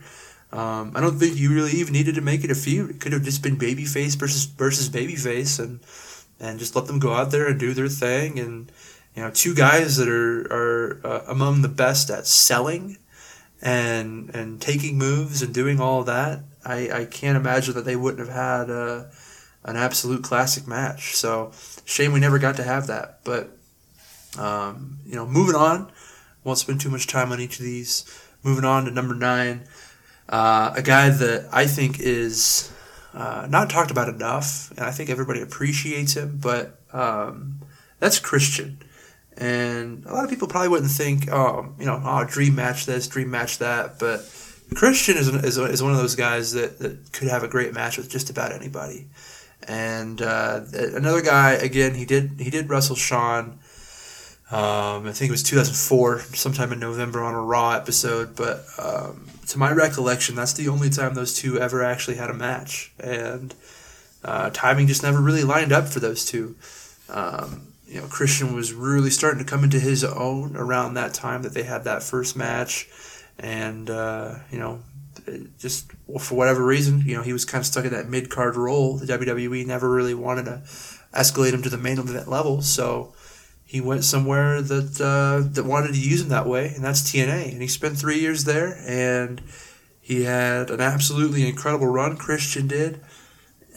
Um, 0.51 0.93
I 0.95 1.01
don't 1.01 1.19
think 1.19 1.37
you 1.37 1.53
really 1.53 1.71
even 1.73 1.93
needed 1.93 2.15
to 2.15 2.21
make 2.21 2.43
it 2.43 2.51
a 2.51 2.55
feud. 2.55 2.89
It 2.89 2.99
could 2.99 3.13
have 3.13 3.23
just 3.23 3.43
been 3.43 3.57
babyface 3.57 4.17
versus 4.17 4.45
versus 4.45 4.89
babyface, 4.89 5.59
and 5.59 5.79
and 6.39 6.59
just 6.59 6.75
let 6.75 6.87
them 6.87 6.99
go 6.99 7.13
out 7.13 7.31
there 7.31 7.47
and 7.47 7.59
do 7.59 7.73
their 7.73 7.87
thing. 7.87 8.39
And 8.39 8.71
you 9.15 9.21
know, 9.21 9.31
two 9.31 9.53
guys 9.53 9.97
that 9.97 10.07
are 10.07 10.41
are 10.51 11.01
uh, 11.03 11.23
among 11.27 11.61
the 11.61 11.67
best 11.67 12.09
at 12.09 12.25
selling 12.25 12.97
and 13.61 14.33
and 14.33 14.61
taking 14.61 14.97
moves 14.97 15.41
and 15.41 15.53
doing 15.53 15.79
all 15.79 16.03
that. 16.03 16.41
I, 16.65 16.91
I 16.91 17.05
can't 17.05 17.37
imagine 17.37 17.73
that 17.75 17.85
they 17.85 17.95
wouldn't 17.95 18.19
have 18.27 18.35
had 18.35 18.69
a, 18.69 19.09
an 19.63 19.77
absolute 19.77 20.23
classic 20.23 20.67
match. 20.67 21.15
So 21.15 21.51
shame 21.85 22.11
we 22.11 22.19
never 22.19 22.37
got 22.37 22.57
to 22.57 22.63
have 22.63 22.87
that. 22.87 23.19
But 23.23 23.55
um, 24.37 24.99
you 25.05 25.15
know, 25.15 25.25
moving 25.25 25.55
on. 25.55 25.91
Won't 26.43 26.59
spend 26.59 26.79
too 26.79 26.89
much 26.89 27.07
time 27.07 27.31
on 27.31 27.39
each 27.39 27.59
of 27.59 27.65
these. 27.65 28.05
Moving 28.43 28.63
on 28.63 28.85
to 28.85 28.91
number 28.91 29.13
nine. 29.13 29.67
Uh, 30.29 30.73
a 30.75 30.81
guy 30.81 31.09
that 31.09 31.49
I 31.51 31.65
think 31.65 31.99
is 31.99 32.71
uh, 33.13 33.47
not 33.49 33.69
talked 33.69 33.89
about 33.89 34.09
enough, 34.09 34.69
and 34.71 34.81
I 34.81 34.91
think 34.91 35.09
everybody 35.09 35.41
appreciates 35.41 36.15
him, 36.15 36.37
but 36.41 36.79
um, 36.93 37.59
that's 37.99 38.19
Christian. 38.19 38.79
And 39.35 40.05
a 40.05 40.13
lot 40.13 40.23
of 40.23 40.29
people 40.29 40.47
probably 40.47 40.69
wouldn't 40.69 40.91
think, 40.91 41.31
oh, 41.31 41.73
you 41.79 41.85
know, 41.85 41.99
oh, 42.03 42.25
dream 42.25 42.55
match 42.55 42.85
this, 42.85 43.07
dream 43.07 43.31
match 43.31 43.57
that, 43.57 43.97
but 43.97 44.19
Christian 44.75 45.17
is, 45.17 45.27
is, 45.29 45.57
is 45.57 45.81
one 45.81 45.93
of 45.93 45.97
those 45.97 46.15
guys 46.15 46.53
that, 46.53 46.77
that 46.79 47.11
could 47.11 47.27
have 47.27 47.43
a 47.43 47.47
great 47.47 47.73
match 47.73 47.97
with 47.97 48.09
just 48.09 48.29
about 48.29 48.51
anybody. 48.51 49.07
And 49.67 50.21
uh, 50.21 50.61
another 50.73 51.21
guy, 51.21 51.53
again, 51.53 51.95
he 51.95 52.05
did 52.05 52.39
he 52.39 52.49
did 52.49 52.69
wrestle 52.69 52.95
Shawn 52.95 53.59
Um, 54.51 55.05
I 55.05 55.11
think 55.11 55.29
it 55.29 55.31
was 55.31 55.43
2004, 55.43 56.19
sometime 56.33 56.71
in 56.71 56.79
November 56.79 57.21
on 57.21 57.33
a 57.33 57.41
Raw 57.41 57.71
episode. 57.71 58.35
But 58.35 58.63
um, 58.77 59.27
to 59.49 59.57
my 59.57 59.71
recollection, 59.71 60.35
that's 60.35 60.53
the 60.53 60.69
only 60.69 60.89
time 60.89 61.15
those 61.15 61.33
two 61.33 61.59
ever 61.59 61.83
actually 61.83 62.17
had 62.17 62.29
a 62.29 62.33
match, 62.33 62.91
and 62.99 63.53
uh, 64.23 64.51
timing 64.51 64.87
just 64.87 65.01
never 65.01 65.19
really 65.19 65.43
lined 65.43 65.71
up 65.71 65.87
for 65.87 65.99
those 65.99 66.23
two. 66.23 66.55
Um, 67.09 67.73
you 67.87 67.99
know, 67.99 68.07
Christian 68.07 68.53
was 68.53 68.73
really 68.73 69.09
starting 69.09 69.43
to 69.43 69.49
come 69.49 69.63
into 69.63 69.79
his 69.79 70.03
own 70.03 70.55
around 70.55 70.93
that 70.93 71.15
time 71.15 71.41
that 71.41 71.55
they 71.55 71.63
had 71.63 71.83
that 71.85 72.03
first 72.03 72.35
match, 72.35 72.87
and 73.39 73.89
uh, 73.89 74.35
you 74.51 74.59
know, 74.59 74.81
just 75.57 75.91
for 76.19 76.35
whatever 76.35 76.63
reason, 76.63 77.01
you 77.01 77.15
know, 77.15 77.23
he 77.23 77.33
was 77.33 77.43
kind 77.43 77.61
of 77.61 77.65
stuck 77.65 77.85
in 77.85 77.91
that 77.91 78.07
mid 78.07 78.29
card 78.29 78.55
role. 78.55 78.97
The 78.97 79.17
WWE 79.17 79.65
never 79.65 79.89
really 79.89 80.13
wanted 80.13 80.45
to 80.45 80.61
escalate 81.11 81.53
him 81.53 81.63
to 81.63 81.69
the 81.69 81.77
main 81.77 81.97
event 81.97 82.27
level, 82.27 82.61
so 82.61 83.15
he 83.69 83.81
went 83.81 84.03
somewhere 84.03 84.61
that 84.61 84.99
uh, 84.99 85.47
that 85.53 85.63
wanted 85.63 85.93
to 85.93 85.99
use 85.99 86.21
him 86.21 86.29
that 86.29 86.47
way, 86.47 86.73
and 86.73 86.83
that's 86.83 87.01
TNA. 87.01 87.51
And 87.51 87.61
he 87.61 87.67
spent 87.67 87.97
three 87.97 88.19
years 88.19 88.45
there, 88.45 88.81
and 88.87 89.41
he 90.01 90.23
had 90.23 90.71
an 90.71 90.81
absolutely 90.81 91.47
incredible 91.47 91.87
run. 91.87 92.17
Christian 92.17 92.67
did, 92.67 93.01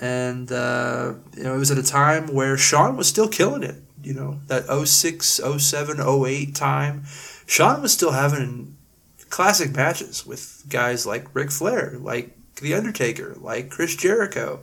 and 0.01 0.51
uh, 0.51 1.15
you 1.37 1.43
know, 1.43 1.55
it 1.55 1.59
was 1.59 1.71
at 1.71 1.79
a 1.79 1.83
time 1.83 2.33
where 2.33 2.57
Shawn 2.57 2.97
was 2.97 3.09
still 3.09 3.29
killing 3.29 3.63
it 3.63 3.83
you 4.05 4.15
know, 4.15 4.41
that 4.49 4.65
06, 4.87 5.41
07, 5.59 6.01
08 6.01 6.55
time, 6.55 7.05
Shawn 7.47 7.83
was 7.83 7.93
still 7.93 8.13
having 8.13 8.77
classic 9.31 9.75
matches 9.75 10.27
with 10.27 10.65
guys 10.69 11.07
like 11.07 11.35
Ric 11.35 11.51
Flair, 11.51 11.97
like 11.99 12.37
The 12.61 12.75
Undertaker, 12.75 13.37
like 13.41 13.71
Chris 13.71 13.97
Jericho. 13.97 14.61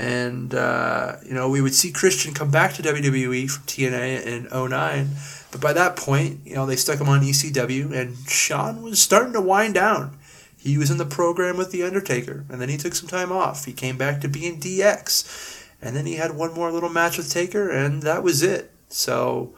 And, 0.00 0.54
uh, 0.54 1.16
you 1.26 1.34
know, 1.34 1.48
we 1.48 1.60
would 1.60 1.74
see 1.74 1.90
Christian 1.92 2.32
come 2.32 2.50
back 2.50 2.74
to 2.74 2.82
WWE 2.82 3.50
from 3.50 3.64
TNA 3.64 4.24
in 4.24 4.44
09. 4.44 5.08
But 5.52 5.60
by 5.60 5.72
that 5.72 5.96
point, 5.96 6.40
you 6.44 6.54
know, 6.54 6.64
they 6.64 6.76
stuck 6.76 7.00
him 7.00 7.08
on 7.08 7.20
ECW, 7.20 7.92
and 7.92 8.16
Shawn 8.28 8.82
was 8.82 9.00
starting 9.00 9.32
to 9.34 9.40
wind 9.40 9.74
down. 9.74 10.16
He 10.56 10.78
was 10.78 10.90
in 10.90 10.98
the 10.98 11.06
program 11.06 11.56
with 11.56 11.70
The 11.70 11.82
Undertaker, 11.82 12.44
and 12.48 12.60
then 12.60 12.68
he 12.68 12.76
took 12.76 12.94
some 12.94 13.08
time 13.08 13.32
off. 13.32 13.64
He 13.64 13.72
came 13.72 13.98
back 13.98 14.20
to 14.20 14.28
being 14.28 14.60
DX 14.60 15.60
and 15.82 15.96
then 15.96 16.06
he 16.06 16.16
had 16.16 16.36
one 16.36 16.52
more 16.52 16.70
little 16.70 16.88
match 16.88 17.16
with 17.16 17.30
Taker, 17.30 17.70
and 17.70 18.02
that 18.02 18.22
was 18.22 18.42
it. 18.42 18.70
So 18.88 19.54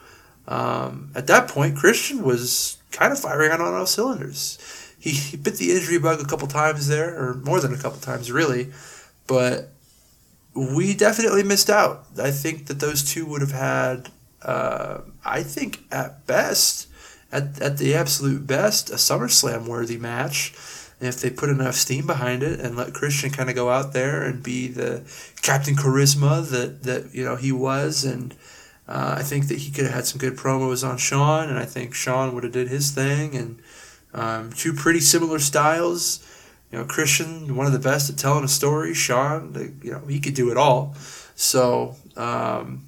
um, 0.46 1.11
at 1.14 1.26
that 1.26 1.49
point, 1.49 1.76
Christian 1.76 2.22
was 2.22 2.78
kind 2.90 3.12
of 3.12 3.18
firing 3.18 3.50
on 3.50 3.61
all 3.61 3.87
cylinders. 3.87 4.58
He, 4.99 5.11
he 5.11 5.37
bit 5.37 5.56
the 5.56 5.72
injury 5.72 5.99
bug 5.99 6.20
a 6.20 6.25
couple 6.25 6.46
times 6.46 6.87
there, 6.87 7.16
or 7.18 7.34
more 7.34 7.61
than 7.61 7.75
a 7.75 7.78
couple 7.78 7.99
times, 7.99 8.30
really. 8.30 8.72
But 9.26 9.72
we 10.54 10.94
definitely 10.94 11.42
missed 11.42 11.71
out. 11.71 12.06
I 12.21 12.30
think 12.30 12.66
that 12.66 12.80
those 12.80 13.02
two 13.02 13.25
would 13.26 13.40
have 13.40 13.52
had, 13.52 14.11
uh, 14.42 14.99
I 15.25 15.42
think 15.42 15.85
at 15.90 16.26
best, 16.26 16.88
at, 17.30 17.61
at 17.61 17.78
the 17.78 17.94
absolute 17.94 18.47
best, 18.47 18.90
a 18.90 18.94
SummerSlam 18.94 19.66
worthy 19.66 19.97
match 19.97 20.54
if 21.02 21.21
they 21.21 21.30
put 21.30 21.50
enough 21.50 21.75
steam 21.75 22.06
behind 22.06 22.42
it 22.44 22.61
and 22.61 22.76
let 22.76 22.94
Christian 22.94 23.30
kind 23.30 23.50
of 23.50 23.56
go 23.56 23.71
out 23.71 23.92
there 23.92 24.23
and 24.23 24.42
be 24.42 24.68
the 24.68 25.02
Captain 25.42 25.75
Charisma 25.75 26.49
that, 26.50 26.85
that 26.85 27.12
you 27.12 27.25
know 27.25 27.35
he 27.35 27.50
was, 27.50 28.04
and 28.04 28.35
uh, 28.87 29.16
I 29.18 29.23
think 29.23 29.49
that 29.49 29.59
he 29.59 29.73
could 29.73 29.85
have 29.85 29.94
had 29.94 30.06
some 30.06 30.18
good 30.18 30.37
promos 30.37 30.88
on 30.88 30.99
Shawn, 30.99 31.49
and 31.49 31.59
I 31.59 31.64
think 31.64 31.94
Shawn 31.94 32.35
would 32.35 32.44
have 32.44 32.52
did 32.52 32.68
his 32.68 32.92
thing, 32.92 33.35
and 33.35 33.61
um, 34.14 34.52
two 34.52 34.73
pretty 34.73 35.00
similar 35.00 35.40
styles. 35.40 36.25
You 36.73 36.79
know, 36.79 36.85
Christian, 36.87 37.55
one 37.55 37.67
of 37.67 37.73
the 37.73 37.79
best 37.79 38.09
at 38.09 38.17
telling 38.17 38.45
a 38.45 38.49
story. 38.49 38.95
Shawn, 38.95 39.79
you 39.83 39.93
know, 39.93 40.00
he 40.09 40.19
could 40.19 40.35
do 40.35 40.50
it 40.50 40.57
all. 40.57 40.95
So 41.35 41.97
um, 42.17 42.85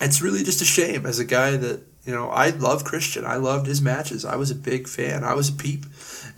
it's 0.00 0.22
really 0.22 0.44
just 0.44 0.62
a 0.62 0.64
shame 0.64 1.04
as 1.04 1.18
a 1.18 1.24
guy 1.24 1.56
that 1.56 1.82
you 2.04 2.14
know 2.14 2.28
I 2.28 2.50
love 2.50 2.84
Christian. 2.84 3.24
I 3.24 3.36
loved 3.36 3.66
his 3.66 3.82
matches. 3.82 4.24
I 4.24 4.36
was 4.36 4.50
a 4.50 4.54
big 4.54 4.86
fan. 4.86 5.24
I 5.24 5.34
was 5.34 5.48
a 5.48 5.52
peep. 5.52 5.84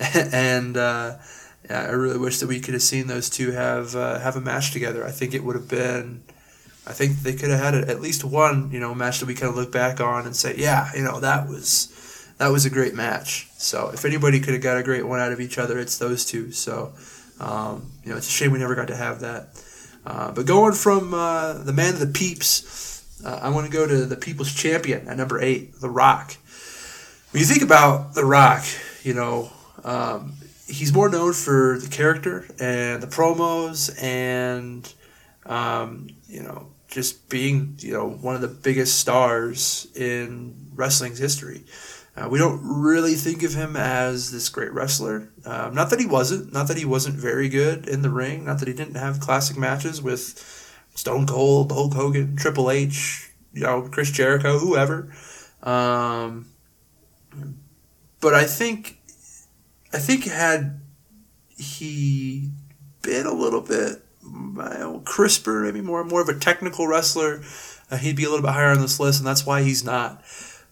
and 0.14 0.76
uh, 0.76 1.18
yeah, 1.68 1.83
I 1.83 1.90
really 1.90 2.18
wish 2.18 2.38
that 2.38 2.47
we 2.47 2.61
could 2.61 2.75
have 2.75 2.83
seen 2.83 3.07
those 3.07 3.28
two 3.28 3.50
have 3.50 3.95
uh, 3.95 4.18
have 4.21 4.37
a 4.37 4.40
match 4.40 4.73
together. 4.73 5.04
I 5.04 5.11
think 5.11 5.35
it 5.35 5.45
would 5.45 5.57
have 5.57 5.68
been. 5.68 6.23
I 6.87 6.92
think 6.92 7.18
they 7.18 7.35
could 7.35 7.50
have 7.50 7.61
had 7.61 7.75
at 7.75 8.00
least 8.00 8.25
one, 8.25 8.71
you 8.71 8.80
know, 8.80 8.95
match 8.95 9.21
that 9.21 9.26
we 9.26 9.35
kind 9.35 9.50
of 9.50 9.57
look 9.57 9.71
back 9.71 10.00
on 10.00 10.25
and 10.25 10.35
say, 10.35 10.54
yeah, 10.57 10.90
you 10.95 11.02
know, 11.02 11.21
that 11.21 11.47
was 11.47 11.92
that 12.38 12.49
was 12.49 12.64
a 12.64 12.71
great 12.71 12.95
match. 12.95 13.48
So 13.58 13.90
if 13.92 14.04
anybody 14.04 14.40
could 14.40 14.54
have 14.54 14.62
got 14.62 14.78
a 14.78 14.82
great 14.82 15.06
one 15.06 15.20
out 15.20 15.32
of 15.32 15.40
each 15.40 15.58
other, 15.58 15.78
it's 15.78 15.98
those 15.98 16.24
two. 16.24 16.52
So 16.52 16.94
um, 17.40 17.90
you 18.04 18.10
know, 18.10 18.16
it's 18.16 18.28
a 18.28 18.32
shame 18.32 18.52
we 18.52 18.58
never 18.58 18.74
got 18.74 18.88
to 18.88 18.96
have 18.96 19.20
that. 19.20 19.48
Uh, 20.06 20.32
but 20.32 20.46
going 20.46 20.72
from 20.72 21.12
uh, 21.12 21.54
the 21.54 21.72
man 21.72 21.94
of 21.94 22.00
the 22.00 22.06
peeps, 22.06 23.22
uh, 23.24 23.40
I 23.42 23.50
want 23.50 23.66
to 23.66 23.72
go 23.72 23.86
to 23.86 24.06
the 24.06 24.16
people's 24.16 24.54
champion 24.54 25.08
at 25.08 25.16
number 25.16 25.40
eight, 25.40 25.80
The 25.80 25.90
Rock. 25.90 26.34
When 27.30 27.40
you 27.40 27.46
think 27.46 27.62
about 27.62 28.14
The 28.14 28.24
Rock, 28.24 28.64
you 29.02 29.12
know, 29.12 29.52
um, 29.84 30.34
he's 30.68 30.92
more 30.92 31.08
known 31.08 31.32
for 31.32 31.78
the 31.78 31.88
character 31.88 32.46
and 32.60 33.02
the 33.02 33.06
promos 33.06 34.00
and 34.02 34.92
um, 35.46 36.08
you 36.28 36.42
know 36.42 36.68
just 36.88 37.28
being 37.28 37.76
you 37.78 37.92
know 37.92 38.08
one 38.08 38.34
of 38.34 38.40
the 38.40 38.48
biggest 38.48 38.98
stars 38.98 39.88
in 39.94 40.54
wrestling's 40.74 41.18
history. 41.18 41.64
Uh, 42.18 42.28
we 42.28 42.38
don't 42.38 42.60
really 42.62 43.14
think 43.14 43.42
of 43.42 43.54
him 43.54 43.76
as 43.76 44.32
this 44.32 44.48
great 44.48 44.72
wrestler. 44.72 45.30
Um, 45.44 45.75
not 45.75 45.90
that 45.90 46.00
he 46.00 46.06
wasn't. 46.06 46.52
Not 46.52 46.66
that 46.68 46.76
he 46.76 46.84
wasn't 46.84 47.16
very 47.16 47.48
good 47.48 47.88
in 47.88 48.02
the 48.02 48.10
ring. 48.10 48.44
Not 48.44 48.58
that 48.58 48.68
he 48.68 48.75
didn't 48.75 48.96
have 48.96 49.20
classic 49.20 49.56
matches 49.56 50.02
with 50.02 50.75
Stone 50.94 51.26
Cold, 51.26 51.70
Hulk 51.70 51.94
Hogan, 51.94 52.34
Triple 52.37 52.70
H, 52.70 53.30
you 53.52 53.62
know, 53.62 53.82
Chris 53.82 54.10
Jericho, 54.10 54.58
whoever. 54.58 55.14
Um, 55.62 56.46
but 58.20 58.34
I 58.34 58.44
think 58.44 58.98
I 59.92 59.98
think 59.98 60.25
had 60.25 60.80
he 61.56 62.50
been 63.02 63.26
a 63.26 63.32
little 63.32 63.60
bit 63.60 64.02
know, 64.22 65.02
crisper, 65.04 65.62
maybe 65.62 65.80
more 65.80 66.04
more 66.04 66.20
of 66.20 66.28
a 66.28 66.38
technical 66.38 66.87
wrestler, 66.87 67.42
uh, 67.90 67.96
he'd 67.96 68.16
be 68.16 68.25
a 68.25 68.28
little 68.28 68.44
bit 68.44 68.52
higher 68.52 68.70
on 68.70 68.80
this 68.80 68.98
list, 68.98 69.20
and 69.20 69.26
that's 69.26 69.46
why 69.46 69.62
he's 69.62 69.84
not. 69.84 70.22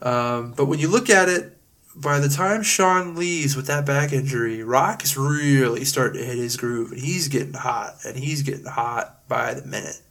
Um, 0.02 0.52
but 0.52 0.66
when 0.66 0.78
you 0.78 0.88
look 0.88 1.10
at 1.10 1.28
it, 1.28 1.56
by 1.94 2.18
the 2.20 2.28
time 2.28 2.62
Shawn 2.62 3.14
leaves 3.14 3.56
with 3.56 3.66
that 3.68 3.86
back 3.86 4.12
injury, 4.12 4.62
Rock 4.62 5.02
is 5.02 5.16
really 5.16 5.84
starting 5.84 6.20
to 6.20 6.26
hit 6.26 6.36
his 6.36 6.56
groove, 6.56 6.92
and 6.92 7.00
he's 7.00 7.28
getting 7.28 7.54
hot, 7.54 7.96
and 8.04 8.18
he's 8.18 8.42
getting 8.42 8.66
hot 8.66 9.26
by 9.28 9.54
the 9.54 9.66
minute. 9.66 10.02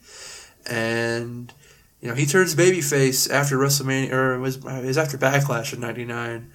And 0.67 1.53
you 2.01 2.09
know 2.09 2.15
he 2.15 2.25
turns 2.25 2.55
babyface 2.55 3.31
after 3.31 3.57
WrestleMania, 3.57 4.11
or 4.11 4.39
was 4.39 4.57
after 4.97 5.17
Backlash 5.17 5.73
in 5.73 5.79
'99 5.79 6.51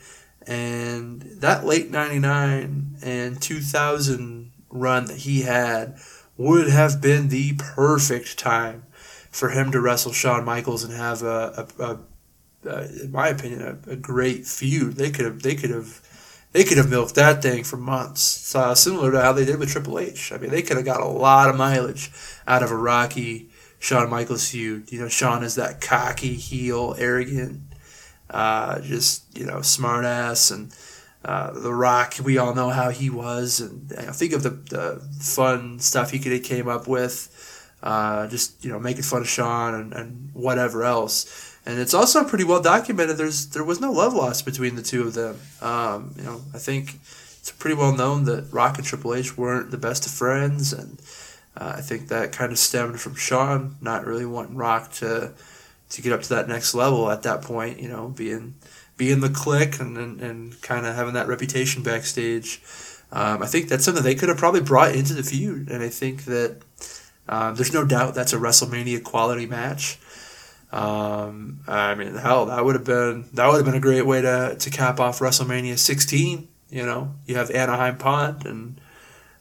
and 0.47 1.23
that 1.41 1.65
late 1.65 1.91
99 1.91 2.97
and 3.03 3.41
2000 3.41 4.53
run 4.71 5.07
that 5.07 5.19
he 5.19 5.43
had 5.43 5.97
would 6.37 6.69
have 6.69 7.01
been 7.01 7.29
the 7.29 7.55
perfect 7.55 8.39
time 8.39 8.85
for 9.31 9.51
him 9.51 9.71
to 9.73 9.81
wrestle 9.81 10.13
Shawn 10.13 10.45
Michaels 10.45 10.83
and 10.83 10.95
have 10.95 11.23
a, 11.23 11.69
a, 11.79 11.83
a, 11.83 11.99
a 12.65 13.05
in 13.05 13.13
my 13.13 13.29
opinion, 13.29 13.63
a, 13.63 13.93
a, 13.93 13.97
great 13.97 14.47
feud. 14.47 14.95
They 14.95 15.11
could 15.11 15.25
have, 15.25 15.43
they 15.43 15.55
could 15.55 15.71
have, 15.71 16.01
they 16.53 16.65
could 16.65 16.79
have 16.79 16.91
milked 16.91 17.15
that 17.15 17.43
thing 17.43 17.65
for 17.65 17.77
months, 17.77 18.55
uh, 18.55 18.75
similar 18.75 19.13
to 19.13 19.21
how 19.21 19.33
they 19.33 19.45
did 19.45 19.59
with 19.59 19.71
Triple 19.71 19.99
H. 19.99 20.33
I 20.33 20.39
mean, 20.39 20.51
they 20.51 20.63
could 20.63 20.77
have 20.77 20.87
got 20.87 21.01
a 21.01 21.07
lot 21.07 21.49
of 21.49 21.57
mileage 21.57 22.11
out 22.47 22.63
of 22.63 22.71
a 22.71 22.77
Rocky 22.77 23.49
Shawn 23.79 24.11
Michaels 24.11 24.51
feud. 24.51 24.93
You 24.93 25.01
know, 25.01 25.09
Shawn 25.09 25.43
is 25.43 25.55
that 25.55 25.81
cocky 25.81 26.35
heel, 26.35 26.95
arrogant 26.99 27.63
uh, 28.31 28.81
just 28.81 29.37
you 29.37 29.45
know 29.45 29.57
smartass 29.57 30.53
and 30.53 30.75
uh, 31.25 31.53
the 31.53 31.75
Rock. 31.75 32.15
We 32.23 32.39
all 32.39 32.55
know 32.55 32.71
how 32.71 32.91
he 32.91 33.11
was, 33.11 33.61
and 33.61 33.91
you 33.91 34.07
know, 34.07 34.13
think 34.13 34.33
of 34.33 34.43
the, 34.43 34.51
the 34.51 35.03
fun 35.21 35.79
stuff 35.81 36.11
he 36.11 36.19
could 36.19 36.33
have 36.33 36.45
came 36.45 36.69
up 36.69 36.87
with. 36.87 37.37
Uh, 37.83 38.27
just 38.29 38.65
you 38.65 38.71
know 38.71 38.79
making 38.79 39.03
fun 39.03 39.23
of 39.23 39.29
Shawn 39.29 39.75
and, 39.75 39.93
and 39.93 40.31
whatever 40.33 40.85
else. 40.85 41.50
And 41.67 41.79
it's 41.79 41.95
also 41.95 42.25
pretty 42.25 42.45
well 42.45 42.63
documented. 42.63 43.17
There's 43.17 43.47
there 43.49 43.65
was 43.65 43.81
no 43.81 43.93
love 43.93 44.15
lost 44.15 44.45
between 44.45 44.77
the 44.77 44.83
two 44.83 45.03
of 45.03 45.15
them. 45.15 45.39
Um, 45.61 46.15
you 46.17 46.23
know, 46.23 46.41
I 46.55 46.59
think 46.59 46.99
it's 47.39 47.53
pretty 47.53 47.77
well 47.77 47.95
known 47.95 48.25
that 48.25 48.53
Rock 48.53 48.79
and 48.79 48.87
Triple 48.87 49.15
H 49.15 49.37
weren't 49.37 49.71
the 49.71 49.79
best 49.79 50.07
of 50.07 50.13
friends, 50.13 50.73
and 50.73 51.01
uh, 51.57 51.75
I 51.77 51.81
think 51.81 52.09
that 52.09 52.33
kind 52.33 52.53
of 52.53 52.59
stemmed 52.59 53.01
from 53.01 53.15
Shawn 53.15 53.77
not 53.81 54.07
really 54.07 54.27
wanting 54.27 54.57
Rock 54.57 54.93
to 54.95 55.33
to 55.91 56.03
get 56.03 56.13
up 56.13 56.23
to 56.23 56.29
that 56.31 56.49
next 56.49 56.75
level 56.75 57.11
at 57.11 57.23
that 57.25 57.43
point, 57.43 57.81
you 57.81 57.89
know, 57.89 58.09
being 58.09 58.55
being 58.97 59.21
the 59.21 59.29
Kliq 59.29 59.81
and 59.81 59.99
and, 59.99 60.21
and 60.21 60.63
kind 60.63 60.87
of 60.87 60.95
having 60.95 61.15
that 61.15 61.29
reputation 61.29 61.83
backstage. 61.83 62.63
Um, 63.13 63.43
I 63.43 63.47
think 63.47 63.69
that's 63.69 63.85
something 63.85 64.05
they 64.05 64.15
could 64.15 64.29
have 64.29 64.39
probably 64.39 64.61
brought 64.61 64.95
into 64.95 65.15
the 65.15 65.23
feud, 65.23 65.71
and 65.71 65.83
I 65.83 65.89
think 65.89 66.25
that 66.25 66.63
um, 67.29 67.55
there's 67.57 67.75
no 67.75 67.85
doubt 67.85 68.15
that's 68.15 68.33
a 68.33 68.39
WrestleMania 68.39 69.03
quality 69.03 69.47
match. 69.47 69.99
Um, 70.73 71.61
I 71.67 71.95
mean, 71.95 72.15
hell, 72.15 72.47
that 72.47 72.65
would 72.65 72.77
have 72.77 72.85
been 72.85 73.29
that 73.35 73.49
would 73.49 73.57
have 73.57 73.65
been 73.65 73.75
a 73.75 73.81
great 73.81 74.07
way 74.07 74.23
to 74.23 74.57
to 74.59 74.71
cap 74.71 75.01
off 75.01 75.19
WrestleMania 75.19 75.79
16. 75.79 76.49
You 76.71 76.87
know, 76.87 77.15
you 77.27 77.35
have 77.35 77.51
Anaheim 77.51 77.99
Pond 77.99 78.47
and 78.47 78.81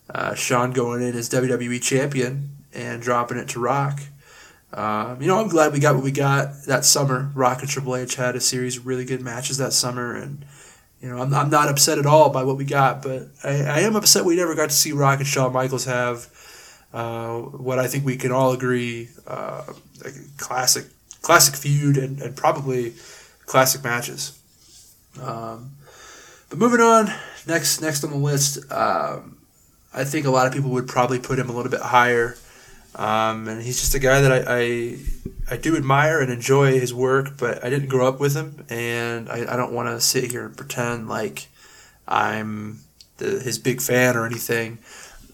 uh, 0.10 0.34
Shawn 0.34 0.72
going 0.72 1.04
in 1.04 1.16
as 1.16 1.30
WWE 1.30 1.82
champion 1.82 2.50
and 2.74 3.02
dropping 3.02 3.38
it 3.38 3.50
to 3.50 3.60
Rock. 3.60 4.02
Um, 4.74 5.22
you 5.22 5.28
know, 5.28 5.40
I'm 5.40 5.48
glad 5.48 5.74
we 5.74 5.80
got 5.80 5.96
what 5.96 6.04
we 6.04 6.12
got 6.12 6.64
that 6.68 6.86
summer. 6.86 7.32
Rock 7.36 7.62
and 7.62 7.70
Triple 7.70 7.96
H 7.96 8.16
had 8.16 8.36
a 8.36 8.42
series 8.42 8.78
of 8.78 8.88
really 8.88 9.06
good 9.06 9.22
matches 9.22 9.58
that 9.58 9.74
summer, 9.74 10.16
and 10.16 10.46
you 11.02 11.10
know, 11.10 11.22
I'm, 11.22 11.34
I'm 11.34 11.50
not 11.50 11.70
upset 11.70 11.98
at 11.98 12.06
all 12.06 12.30
by 12.30 12.44
what 12.44 12.58
we 12.58 12.66
got, 12.66 13.02
but 13.02 13.30
I, 13.44 13.62
I 13.62 13.80
am 13.82 13.96
upset 13.96 14.26
we 14.26 14.36
never 14.36 14.56
got 14.56 14.70
to 14.70 14.76
see 14.76 14.92
Rock 14.92 15.20
and 15.20 15.28
Shawn 15.28 15.54
Michaels 15.54 15.86
have 15.86 16.28
uh, 16.94 17.38
what 17.40 17.80
I 17.80 17.88
think 17.88 18.06
we 18.06 18.18
can 18.18 18.32
all 18.32 18.52
agree 18.52 19.10
uh, 19.28 19.64
a 20.06 20.10
classic 20.38 20.86
classic 21.22 21.56
feud 21.56 21.98
and, 21.98 22.22
and 22.22 22.36
probably 22.36 22.94
classic 23.46 23.84
matches. 23.84 24.40
Um, 25.22 25.72
but 26.50 26.58
moving 26.58 26.82
on, 26.82 27.12
next 27.48 27.82
next 27.82 28.04
on 28.04 28.12
the 28.12 28.18
list, 28.18 28.72
um, 28.72 29.38
I 29.94 30.04
think 30.04 30.26
a 30.26 30.32
lot 30.32 30.48
of 30.48 30.54
people 30.54 30.72
would 30.72 30.88
probably 30.88 31.20
put 31.20 31.40
him 31.40 31.50
a 31.50 31.54
little 31.54 31.72
bit 31.72 31.82
higher. 31.82 32.38
Um, 32.96 33.48
and 33.48 33.62
he's 33.62 33.80
just 33.80 33.94
a 33.94 34.00
guy 34.00 34.22
that 34.22 34.32
I, 34.32 34.60
I, 34.60 34.98
I 35.52 35.58
do 35.58 35.78
admire 35.78 36.20
and 36.22 36.32
enjoy 36.32 36.80
his 36.80 36.94
work, 36.94 37.38
but 37.38 37.64
I 37.64 37.70
didn't 37.70 37.88
grow 37.88 38.08
up 38.08 38.20
with 38.20 38.36
him, 38.36 38.66
and 38.70 39.30
I, 39.30 39.54
I 39.54 39.56
don't 39.56 39.74
want 39.74 39.90
to 39.90 40.02
sit 40.02 40.32
here 40.32 40.46
and 40.46 40.58
pretend 40.58 41.08
like 41.08 41.48
I'm 42.08 42.80
the, 43.18 43.40
his 43.40 43.60
big 43.60 43.80
fan 43.80 44.18
or 44.18 44.26
anything. 44.26 44.80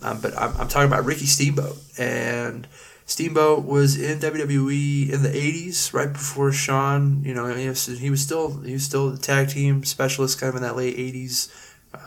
Um, 0.02 0.20
but 0.20 0.38
I'm, 0.38 0.56
I'm 0.58 0.68
talking 0.68 0.88
about 0.88 1.06
Ricky 1.06 1.26
Steamboat, 1.26 1.78
and 1.98 2.68
Steamboat 3.08 3.66
was 3.66 4.00
in 4.02 4.20
WWE 4.20 5.12
in 5.12 5.22
the 5.22 5.30
'80s, 5.30 5.94
right 5.94 6.12
before 6.12 6.52
Shawn. 6.52 7.22
You 7.24 7.36
know, 7.36 7.54
he 7.54 7.70
was, 7.70 7.86
he 7.86 8.10
was 8.10 8.22
still 8.22 8.62
he 8.62 8.74
was 8.74 8.84
still 8.84 9.12
the 9.12 9.18
tag 9.18 9.50
team 9.50 9.84
specialist, 9.84 10.40
kind 10.40 10.50
of 10.50 10.56
in 10.56 10.64
that 10.64 10.76
late 10.76 10.98
'80s, 10.98 11.50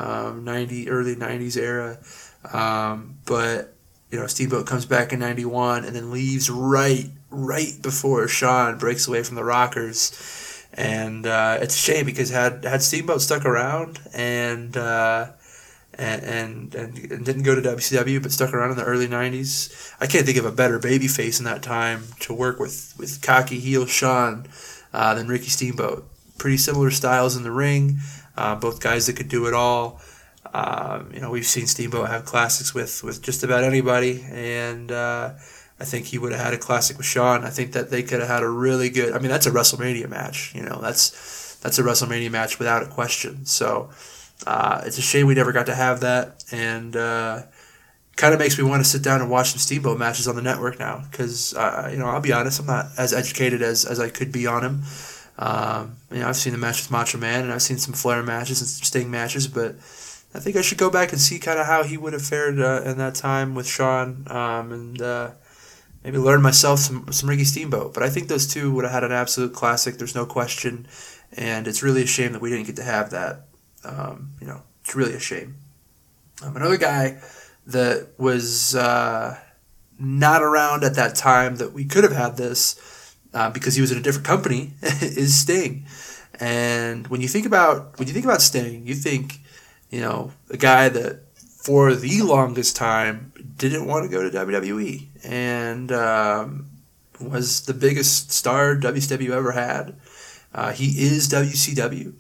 um, 0.01 0.45
'90 0.45 0.91
early 0.91 1.15
'90s 1.15 1.57
era. 1.57 1.99
Um, 2.53 3.19
but 3.27 3.75
you 4.11 4.19
know, 4.19 4.27
Steamboat 4.27 4.67
comes 4.67 4.87
back 4.87 5.13
in 5.13 5.21
'91 5.21 5.85
and 5.85 5.95
then 5.95 6.11
leaves 6.11 6.51
right 6.51 7.11
right 7.31 7.81
before 7.81 8.27
Shawn 8.27 8.79
breaks 8.79 9.07
away 9.07 9.23
from 9.23 9.37
the 9.37 9.45
Rockers, 9.45 10.67
and 10.75 11.27
uh, 11.27 11.59
it's 11.61 11.77
a 11.77 11.79
shame 11.79 12.07
because 12.07 12.31
had 12.31 12.65
had 12.65 12.83
Steamboat 12.83 13.23
stuck 13.23 13.45
around 13.45 14.01
and. 14.13 14.77
Uh, 14.77 15.29
and, 15.99 16.23
and, 16.23 16.75
and 16.75 17.25
didn't 17.25 17.43
go 17.43 17.55
to 17.55 17.61
WCW, 17.61 18.23
but 18.23 18.31
stuck 18.31 18.55
around 18.55 18.71
in 18.71 18.77
the 18.77 18.85
early 18.85 19.09
'90s. 19.09 19.95
I 20.01 20.07
can't 20.07 20.25
think 20.25 20.39
of 20.39 20.45
a 20.45 20.53
better 20.53 20.79
babyface 20.79 21.41
in 21.41 21.45
that 21.47 21.63
time 21.63 22.05
to 22.21 22.33
work 22.33 22.61
with 22.61 22.95
with 22.97 23.21
cocky 23.21 23.59
heel 23.59 23.85
Shawn 23.85 24.47
uh, 24.93 25.15
than 25.15 25.27
Ricky 25.27 25.49
Steamboat. 25.49 26.09
Pretty 26.39 26.57
similar 26.57 26.93
styles 26.93 27.37
in 27.37 27.43
the 27.43 27.51
ring, 27.51 27.99
uh, 28.37 28.55
both 28.55 28.81
guys 28.81 29.07
that 29.09 29.17
could 29.17 29.29
do 29.29 29.47
it 29.47 29.55
all. 29.55 30.01
Um, 30.55 31.11
you 31.13 31.21
know, 31.21 31.31
we've 31.31 31.45
seen 31.45 31.67
Steamboat 31.67 32.09
have 32.09 32.25
classics 32.25 32.73
with 32.73 33.03
with 33.03 33.21
just 33.21 33.43
about 33.43 33.65
anybody, 33.65 34.25
and 34.31 34.93
uh, 34.93 35.35
I 35.81 35.85
think 35.85 36.07
he 36.07 36.19
would 36.19 36.31
have 36.31 36.41
had 36.41 36.55
a 36.55 36.59
classic 36.59 36.97
with 36.97 37.07
Shawn. 37.07 37.45
I 37.45 37.51
think 37.51 37.73
that 37.73 37.91
they 37.91 38.05
could 38.05 38.21
have 38.21 38.29
had 38.29 38.45
a 38.45 38.49
really 38.49 38.89
good. 38.89 39.15
I 39.15 39.19
mean, 39.19 39.31
that's 39.31 39.47
a 39.47 39.51
WrestleMania 39.51 40.09
match. 40.09 40.55
You 40.55 40.63
know, 40.63 40.81
that's 40.81 41.57
that's 41.57 41.81
a 41.81 41.83
WrestleMania 41.83 42.31
match 42.31 42.61
without 42.61 42.85
a 42.85 42.87
question. 42.87 43.47
So. 43.47 43.91
Uh, 44.47 44.83
it's 44.87 44.99
a 44.99 45.03
shame 45.03 45.27
we 45.27 45.35
never 45.35 45.53
got 45.53 45.67
to 45.67 45.75
have 45.75 46.01
that, 46.01 46.45
and 46.53 46.95
uh, 46.97 47.43
kind 48.17 48.35
of 48.35 48.41
makes 48.41 48.59
me 48.59 48.65
want 48.65 48.83
to 48.83 48.89
sit 48.89 49.03
down 49.03 49.21
and 49.21 49.31
watch 49.31 49.51
some 49.51 49.59
Steamboat 49.59 49.99
matches 49.99 50.29
on 50.29 50.37
the 50.37 50.43
network 50.43 50.79
now. 50.79 51.05
Because 51.11 51.55
uh, 51.55 51.89
you 51.91 51.99
know, 51.99 52.07
I'll 52.07 52.21
be 52.21 52.33
honest, 52.33 52.61
I'm 52.61 52.67
not 52.67 52.87
as 52.97 53.13
educated 53.13 53.63
as, 53.63 53.85
as 53.85 54.01
I 54.01 54.09
could 54.11 54.33
be 54.33 54.47
on 54.47 54.65
him. 54.65 54.83
Um, 55.39 55.97
you 56.11 56.19
know, 56.19 56.29
I've 56.29 56.37
seen 56.37 56.53
the 56.53 56.59
match 56.59 56.83
with 56.83 56.91
Macho 56.91 57.19
Man, 57.19 57.45
and 57.45 57.53
I've 57.53 57.63
seen 57.63 57.79
some 57.79 57.95
Flair 57.95 58.23
matches 58.23 58.61
and 58.61 58.69
some 58.69 58.85
Sting 58.85 59.11
matches, 59.11 59.47
but 59.47 59.77
I 60.35 60.41
think 60.41 60.57
I 60.57 60.63
should 60.63 60.79
go 60.79 60.91
back 60.91 61.13
and 61.13 61.21
see 61.21 61.39
kind 61.39 61.59
of 61.59 61.67
how 61.67 61.85
he 61.85 61.97
would 61.97 62.13
have 62.13 62.25
fared 62.25 62.61
uh, 62.61 62.83
in 62.85 62.99
that 62.99 63.15
time 63.15 63.55
with 63.55 63.67
Shawn, 63.67 64.27
um, 64.31 64.73
and 64.73 65.01
uh, 65.01 65.31
maybe 66.05 66.19
learn 66.19 66.43
myself 66.43 66.81
some 66.81 67.11
some 67.13 67.29
Ricky 67.29 67.45
Steamboat. 67.45 67.95
But 67.95 68.03
I 68.03 68.11
think 68.11 68.29
those 68.29 68.47
two 68.47 68.73
would 68.73 68.85
have 68.85 68.93
had 68.93 69.05
an 69.05 69.13
absolute 69.13 69.55
classic. 69.55 69.97
There's 69.97 70.15
no 70.15 70.27
question, 70.27 70.87
and 71.37 71.67
it's 71.67 71.83
really 71.83 72.03
a 72.03 72.07
shame 72.07 72.33
that 72.33 72.43
we 72.43 72.51
didn't 72.51 72.67
get 72.67 72.77
to 72.77 72.85
have 72.85 73.11
that. 73.11 73.48
Um, 73.85 74.33
you 74.41 74.47
know, 74.47 74.63
it's 74.83 74.95
really 74.95 75.15
a 75.15 75.21
shame. 75.21 75.57
Um, 76.43 76.57
another 76.57 76.77
guy 76.77 77.21
that 77.67 78.09
was 78.19 78.75
uh, 78.75 79.39
not 79.99 80.43
around 80.43 80.85
at 80.85 80.95
that 80.95 81.15
time 81.15 81.57
that 81.57 81.73
we 81.73 81.85
could 81.85 82.05
have 82.05 82.13
had 82.13 82.37
this 82.37 83.15
uh, 83.35 83.51
because 83.51 83.75
he 83.75 83.81
was 83.81 83.93
in 83.93 83.99
a 83.99 84.03
different 84.03 84.27
company 84.27 84.73
is 84.83 85.37
Sting. 85.37 85.85
And 86.41 87.09
when 87.09 87.21
you 87.21 87.29
think 87.29 87.47
about 87.47 87.99
when 87.99 88.07
you 88.09 88.15
think 88.15 88.25
about 88.25 88.41
Sting, 88.41 88.87
you 88.87 88.95
think, 88.95 89.41
you 89.91 90.01
know, 90.01 90.33
a 90.51 90.57
guy 90.57 90.89
that 90.89 91.23
for 91.35 91.95
the 91.95 92.23
longest 92.23 92.77
time 92.77 93.33
didn't 93.57 93.87
want 93.87 94.05
to 94.05 94.11
go 94.11 94.29
to 94.29 94.37
WWE 94.37 95.07
and 95.25 95.91
um, 95.91 96.71
was 97.21 97.67
the 97.67 97.75
biggest 97.75 98.31
star 98.31 98.77
WCW 98.77 99.31
ever 99.31 99.53
had. 99.53 99.97
Uh, 100.55 100.73
he 100.73 100.87
is 101.03 101.29
WCW. 101.29 102.15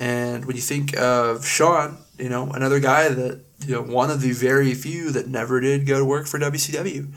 And 0.00 0.46
when 0.46 0.56
you 0.56 0.62
think 0.62 0.96
of 0.96 1.46
Shawn, 1.46 1.98
you 2.18 2.30
know, 2.30 2.50
another 2.52 2.80
guy 2.80 3.10
that, 3.10 3.44
you 3.66 3.74
know, 3.74 3.82
one 3.82 4.10
of 4.10 4.22
the 4.22 4.32
very 4.32 4.72
few 4.72 5.10
that 5.10 5.28
never 5.28 5.60
did 5.60 5.86
go 5.86 5.98
to 5.98 6.04
work 6.06 6.26
for 6.26 6.38
WCW. 6.38 7.12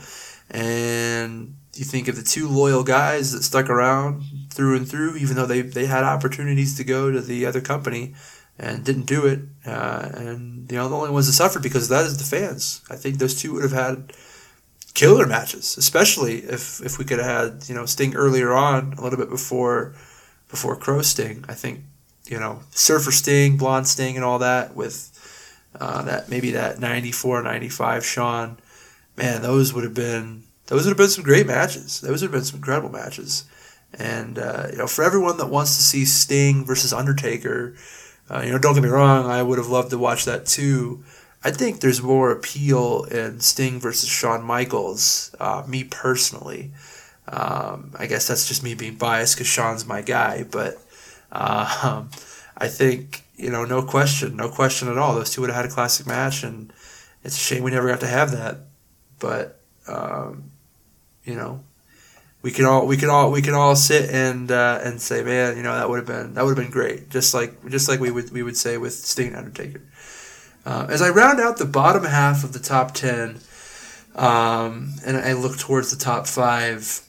And 0.52 1.56
you 1.76 1.86
think 1.86 2.10
of 2.10 2.18
the 2.18 2.24
two 2.24 2.50
loyal 2.50 2.84
guys 2.84 3.32
that 3.32 3.44
stuck 3.44 3.70
around 3.70 4.24
through 4.50 4.76
and 4.76 4.88
through, 4.88 5.16
even 5.16 5.38
though 5.38 5.46
they, 5.46 5.62
they 5.62 5.86
had 5.86 6.04
opportunities 6.04 6.76
to 6.76 6.84
go 6.84 7.10
to 7.10 7.22
the 7.22 7.46
other 7.46 7.62
company 7.62 8.16
and 8.60 8.84
didn't 8.84 9.06
do 9.06 9.28
it. 9.28 9.40
Uh, 9.66 10.10
and, 10.14 10.70
you 10.70 10.78
know, 10.78 10.90
the 10.90 10.96
only 10.96 11.10
ones 11.10 11.28
that 11.28 11.34
suffered 11.34 11.64
because 11.64 11.88
that 11.88 12.06
is 12.06 12.18
the 12.18 12.38
fans. 12.38 12.82
I 12.90 12.98
think 12.98 13.18
those 13.18 13.42
two 13.42 13.54
would 13.54 13.64
have 13.64 13.72
had 13.72 14.12
killer 14.94 15.26
matches, 15.26 15.78
especially 15.78 16.40
if, 16.40 16.82
if 16.82 17.00
we 17.00 17.06
could 17.06 17.20
have 17.20 17.54
had, 17.54 17.70
you 17.70 17.76
know, 17.76 17.86
Sting 17.86 18.14
earlier 18.14 18.52
on, 18.52 18.92
a 18.98 19.02
little 19.02 19.18
bit 19.18 19.30
before 19.30 19.96
before 20.50 20.76
Crow 20.76 21.02
Sting. 21.02 21.44
I 21.48 21.56
think 21.56 21.80
you 22.26 22.40
know, 22.40 22.62
Surfer 22.72 23.12
Sting, 23.12 23.58
Blonde 23.58 23.88
Sting, 23.88 24.16
and 24.16 24.24
all 24.24 24.40
that 24.40 24.76
with 24.76 25.10
uh, 25.80 26.04
that 26.04 26.30
maybe 26.30 26.52
that 26.52 26.80
94, 26.80 27.44
95 27.44 28.06
Shawn. 28.06 28.58
Man, 29.18 29.42
those 29.42 29.74
would 29.74 29.84
have 29.84 29.94
been 29.94 30.44
those 30.68 30.86
would 30.86 30.92
have 30.92 30.98
been 30.98 31.10
some 31.10 31.24
great 31.24 31.48
matches. 31.48 32.02
Those 32.02 32.22
would 32.22 32.32
have 32.32 32.40
been 32.40 32.46
some 32.46 32.58
incredible 32.58 32.90
matches. 32.90 33.46
And 33.94 34.40
uh, 34.40 34.68
you 34.72 34.78
know, 34.78 34.88
for 34.88 35.04
everyone 35.04 35.38
that 35.38 35.50
wants 35.50 35.76
to 35.78 35.84
see 35.84 36.06
Sting 36.06 36.66
versus 36.66 36.94
Undertaker, 36.94 37.76
uh, 38.30 38.42
you 38.44 38.52
know, 38.52 38.58
don't 38.58 38.74
get 38.74 38.84
me 38.84 38.90
wrong, 38.90 39.26
I 39.26 39.44
would 39.44 39.58
have 39.58 39.68
loved 39.68 39.92
to 39.92 39.98
watch 39.98 40.26
that 40.26 40.46
too. 40.46 41.04
I 41.44 41.52
think 41.52 41.82
there's 41.82 42.02
more 42.02 42.32
appeal 42.32 43.04
in 43.04 43.42
Sting 43.42 43.80
versus 43.80 44.10
Shawn 44.10 44.44
Michaels, 44.44 45.36
uh, 45.40 45.64
me 45.68 45.84
personally. 45.84 46.72
Um, 47.28 47.94
I 48.00 48.08
guess 48.08 48.28
that's 48.28 48.48
just 48.48 48.64
me 48.64 48.74
being 48.76 48.96
biased 48.96 49.36
because 49.36 49.48
Shawn's 49.48 49.86
my 49.86 50.02
guy, 50.02 50.44
but 50.50 50.78
um, 51.34 52.10
I 52.58 52.68
think 52.68 53.24
you 53.36 53.50
know, 53.50 53.66
no 53.66 53.82
question, 53.84 54.38
no 54.38 54.50
question 54.50 54.88
at 54.88 54.98
all. 54.98 55.16
Those 55.16 55.32
two 55.32 55.42
would 55.42 55.50
have 55.50 55.58
had 55.58 55.66
a 55.66 55.74
classic 55.74 56.08
match, 56.08 56.44
and 56.44 56.72
it's 57.24 57.36
a 57.36 57.40
shame 57.40 57.64
we 57.64 57.72
never 57.72 57.88
got 57.88 58.00
to 58.02 58.08
have 58.08 58.32
that. 58.32 58.60
But 59.20 59.60
um, 59.88 60.52
you 61.26 61.36
know, 61.36 61.64
we 62.42 62.52
can 62.52 62.66
all 62.66 62.86
we 62.86 62.98
can 62.98 63.10
all 63.10 63.32
we 63.32 63.42
can 63.42 63.54
all 63.54 63.76
sit 63.76 64.10
and 64.10 64.52
uh, 64.52 64.80
and 64.84 65.02
say, 65.02 65.24
man, 65.24 65.58
you 65.58 65.64
know, 65.64 65.76
that 65.76 65.90
would 65.90 65.98
have 65.98 66.08
been 66.08 66.36
that 66.36 66.46
would 66.46 66.58
have 66.58 66.64
been 66.66 66.72
great. 66.72 67.10
Just 67.10 67.34
like 67.34 67.68
just 67.70 67.90
like 67.90 68.00
we 68.00 68.12
would 68.12 68.32
we 68.32 68.44
would 68.44 68.58
say 68.58 68.78
with 68.78 68.94
Sting 68.94 69.36
Undertaker. 69.36 69.82
Uh, 70.66 70.88
as 70.90 71.02
I 71.02 71.10
round 71.10 71.42
out 71.42 71.58
the 71.58 71.66
bottom 71.66 72.06
half 72.06 72.44
of 72.44 72.54
the 72.54 72.60
top 72.60 72.94
ten, 72.94 73.40
um, 74.16 74.94
and 75.06 75.18
I 75.18 75.34
look 75.34 75.58
towards 75.58 75.92
the 75.92 76.02
top 76.02 76.28
five. 76.28 77.02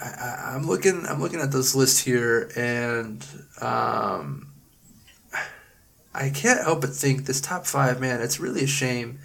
I, 0.00 0.54
am 0.54 0.66
looking. 0.66 1.04
I'm 1.06 1.20
looking 1.20 1.40
at 1.40 1.52
this 1.52 1.74
list 1.74 2.04
here, 2.04 2.50
and 2.56 3.24
um, 3.60 4.52
I 6.14 6.30
can't 6.30 6.62
help 6.62 6.80
but 6.80 6.90
think 6.90 7.26
this 7.26 7.40
top 7.40 7.66
five. 7.66 8.00
Man, 8.00 8.20
it's 8.20 8.40
really 8.40 8.64
a 8.64 8.68
shame. 8.68 9.18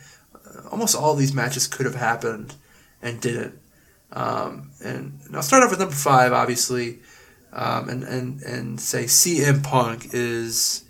Almost 0.71 0.95
all 0.95 1.15
these 1.15 1.34
matches 1.34 1.67
could 1.67 1.86
have 1.86 1.95
happened 1.95 2.56
and 3.01 3.21
didn't. 3.21 3.60
Um, 4.12 4.71
and, 4.84 5.19
and, 5.25 5.36
I'll 5.36 5.41
start 5.41 5.63
off 5.63 5.69
with 5.69 5.80
number 5.80 5.95
five, 5.95 6.32
obviously, 6.32 6.99
um, 7.51 7.89
and 7.89 8.03
and 8.03 8.41
and 8.41 8.80
say 8.80 9.03
CM 9.03 9.63
Punk 9.63 10.10
is 10.13 10.86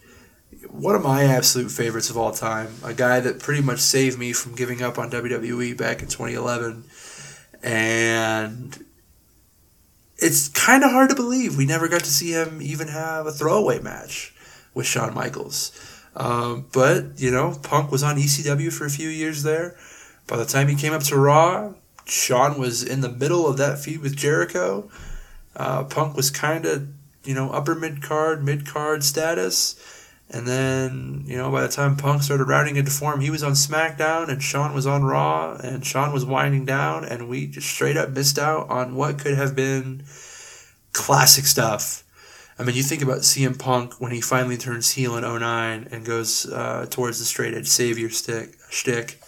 one 0.69 0.95
of 0.95 1.01
my 1.01 1.23
absolute 1.23 1.71
favorites 1.71 2.09
of 2.09 2.17
all 2.17 2.31
time. 2.31 2.75
A 2.83 2.93
guy 2.93 3.19
that 3.19 3.39
pretty 3.39 3.61
much 3.61 3.79
saved 3.79 4.19
me 4.19 4.33
from 4.33 4.55
giving 4.55 4.81
up 4.81 4.99
on 4.99 5.09
WWE 5.09 5.75
back 5.77 6.01
in 6.01 6.07
2011, 6.07 6.83
and 7.63 8.85
it's 10.17 10.49
kind 10.49 10.83
of 10.83 10.91
hard 10.91 11.09
to 11.09 11.15
believe 11.15 11.57
we 11.57 11.65
never 11.65 11.87
got 11.87 12.01
to 12.01 12.09
see 12.09 12.31
him 12.31 12.61
even 12.61 12.87
have 12.87 13.27
a 13.27 13.31
throwaway 13.31 13.79
match 13.79 14.33
with 14.73 14.85
Shawn 14.85 15.13
Michaels. 15.13 15.71
Um, 16.15 16.65
but, 16.71 17.19
you 17.19 17.29
know, 17.29 17.57
Punk 17.61 17.91
was 17.91 18.01
on 18.03 18.17
ECW 18.17 18.73
for 18.73 18.85
a 18.85 18.89
few 18.89 19.09
years 19.09 19.43
there. 19.43 19.77
By 20.25 20.37
the 20.37 20.45
time 20.45 20.67
he 20.67 20.75
came 20.75 20.93
up 20.93 21.03
to 21.03 21.15
Raw, 21.15 21.73
Shawn 22.05 22.59
was 22.59 22.83
in 22.83 23.01
the 23.01 23.11
middle 23.11 23.47
of 23.47 23.57
that 23.57 23.79
feud 23.79 24.01
with 24.01 24.15
Jericho. 24.15 24.89
Uh, 25.55 25.83
Punk 25.83 26.15
was 26.15 26.31
kind 26.31 26.65
of, 26.65 26.87
you 27.23 27.35
know, 27.35 27.51
upper 27.51 27.75
mid 27.75 28.01
card, 28.01 28.43
mid 28.43 28.65
card 28.65 29.03
status. 29.03 29.75
And 30.29 30.45
then, 30.45 31.23
you 31.25 31.37
know, 31.37 31.49
by 31.51 31.61
the 31.61 31.69
time 31.69 31.95
Punk 31.95 32.21
started 32.21 32.49
rounding 32.49 32.75
into 32.75 32.91
form, 32.91 33.21
he 33.21 33.29
was 33.29 33.43
on 33.43 33.53
SmackDown 33.53 34.27
and 34.27 34.43
Shawn 34.43 34.73
was 34.73 34.85
on 34.85 35.03
Raw 35.03 35.55
and 35.55 35.85
Shawn 35.85 36.11
was 36.11 36.25
winding 36.25 36.65
down 36.65 37.05
and 37.05 37.29
we 37.29 37.47
just 37.47 37.69
straight 37.69 37.95
up 37.95 38.09
missed 38.09 38.37
out 38.37 38.69
on 38.69 38.95
what 38.95 39.19
could 39.19 39.37
have 39.37 39.55
been 39.55 40.03
classic 40.91 41.45
stuff. 41.45 42.03
I 42.59 42.63
mean, 42.63 42.75
you 42.75 42.83
think 42.83 43.01
about 43.01 43.19
CM 43.19 43.57
Punk 43.57 44.01
when 44.01 44.11
he 44.11 44.19
finally 44.19 44.57
turns 44.57 44.91
heel 44.91 45.15
in 45.15 45.23
09 45.23 45.87
and 45.91 46.03
goes 46.05 46.45
uh, 46.51 46.87
towards 46.89 47.19
the 47.19 47.25
straight 47.25 47.53
edge 47.53 47.67
savior 47.67 48.09
stick 48.09 48.55
shtick. 48.69 49.21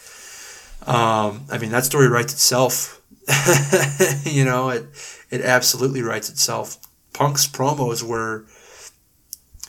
Um, 0.86 1.46
I 1.52 1.58
mean, 1.60 1.70
that 1.72 1.86
story 1.86 2.08
writes 2.08 2.34
itself. 2.34 3.02
you 4.26 4.44
know, 4.44 4.70
it 4.70 4.86
it 5.30 5.42
absolutely 5.42 6.02
writes 6.02 6.30
itself. 6.30 6.78
Punk's 7.14 7.48
promos 7.48 8.02
were 8.02 8.46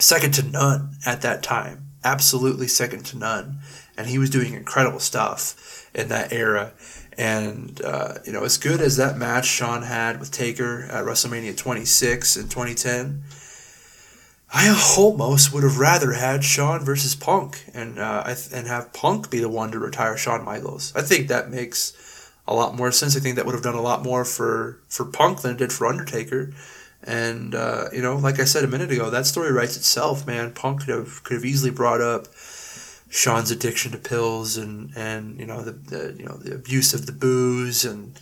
second 0.01 0.33
to 0.35 0.43
none 0.43 0.91
at 1.07 1.23
that 1.23 1.43
time. 1.43 1.87
Absolutely 2.05 2.69
second 2.69 3.05
to 3.07 3.19
none. 3.19 3.59
And 3.97 4.07
he 4.07 4.19
was 4.19 4.31
doing 4.31 4.55
incredible 4.55 5.01
stuff 5.01 5.89
in 5.95 6.09
that 6.09 6.33
era. 6.33 6.73
And, 7.19 7.81
uh, 7.83 8.15
you 8.25 8.33
know, 8.33 8.45
as 8.45 8.57
good 8.57 8.81
as 8.81 8.97
that 8.97 9.19
match 9.19 9.47
Shawn 9.47 9.83
had 9.83 10.19
with 10.19 10.31
Taker 10.31 10.85
at 10.85 11.05
WrestleMania 11.05 11.57
26 11.57 12.37
in 12.37 12.45
2010, 12.45 13.23
I 14.53 14.95
almost 14.97 15.53
would 15.53 15.63
have 15.63 15.79
rather 15.79 16.13
had 16.13 16.43
Shawn 16.43 16.85
versus 16.85 17.15
Punk 17.15 17.65
and 17.73 17.99
uh, 17.99 18.35
and 18.53 18.67
have 18.67 18.93
Punk 18.93 19.31
be 19.31 19.39
the 19.39 19.49
one 19.49 19.71
to 19.71 19.79
retire 19.79 20.17
Shawn 20.17 20.45
Michaels. 20.45 20.93
I 20.97 21.03
think 21.03 21.29
that 21.29 21.51
makes 21.51 21.93
a 22.51 22.55
lot 22.55 22.75
more 22.75 22.91
sense. 22.91 23.17
I 23.17 23.21
think 23.21 23.37
that 23.37 23.47
would 23.47 23.55
have 23.55 23.63
done 23.63 23.77
a 23.77 23.81
lot 23.81 24.03
more 24.03 24.25
for, 24.25 24.81
for 24.89 25.05
Punk 25.05 25.43
than 25.43 25.53
it 25.53 25.59
did 25.59 25.73
for 25.73 25.87
Undertaker. 25.87 26.53
And 27.03 27.55
uh, 27.55 27.89
you 27.93 28.03
know, 28.03 28.17
like 28.17 28.41
I 28.41 28.45
said 28.45 28.65
a 28.65 28.69
minute 28.69 28.91
ago, 28.91 29.11
that 29.11 29.27
story 29.27 29.53
writes 29.53 29.77
itself, 29.77 30.27
man. 30.27 30.53
Punk 30.53 30.81
could 30.81 30.91
have 30.91 31.25
could 31.25 31.35
have 31.35 31.45
easily 31.45 31.71
brought 31.71 32.01
up 32.01 32.27
Shawn's 33.11 33.51
addiction 33.51 33.93
to 33.93 33.99
pills 33.99 34.57
and 34.57 34.93
and 34.97 35.39
you 35.39 35.47
know 35.47 35.63
the, 35.63 35.73
the 35.73 36.15
you 36.17 36.25
know 36.25 36.37
the 36.37 36.55
abuse 36.55 36.95
of 36.95 37.07
the 37.07 37.13
booze 37.13 37.85
and 37.85 38.19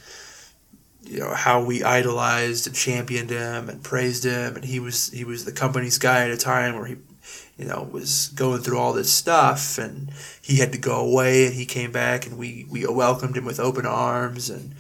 you 1.02 1.20
know 1.20 1.34
how 1.34 1.62
we 1.62 1.82
idolized 1.82 2.66
and 2.66 2.74
championed 2.74 3.30
him 3.30 3.68
and 3.68 3.82
praised 3.82 4.24
him 4.24 4.56
and 4.56 4.64
he 4.64 4.80
was 4.80 5.10
he 5.10 5.24
was 5.24 5.44
the 5.44 5.52
company's 5.52 5.98
guy 5.98 6.24
at 6.24 6.30
a 6.30 6.38
time 6.38 6.74
where 6.74 6.86
he 6.86 6.96
you 7.58 7.66
know 7.66 7.88
was 7.90 8.28
going 8.28 8.62
through 8.62 8.78
all 8.78 8.94
this 8.94 9.12
stuff 9.12 9.76
and 9.76 10.10
he 10.40 10.56
had 10.56 10.72
to 10.72 10.78
go 10.78 11.00
away 11.00 11.46
and 11.46 11.54
he 11.54 11.66
came 11.66 11.92
back 11.92 12.26
and 12.26 12.38
we 12.38 12.66
we 12.70 12.86
welcomed 12.86 13.36
him 13.36 13.44
with 13.44 13.60
open 13.60 13.84
arms 13.84 14.48
and 14.48 14.74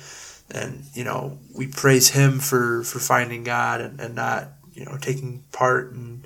and 0.50 0.84
you 0.94 1.04
know 1.04 1.38
we 1.54 1.66
praise 1.66 2.10
him 2.10 2.38
for 2.38 2.82
for 2.82 2.98
finding 2.98 3.44
God 3.44 3.80
and, 3.80 4.00
and 4.00 4.14
not 4.14 4.48
you 4.72 4.84
know 4.84 4.96
taking 5.00 5.44
part 5.52 5.92
in 5.92 6.24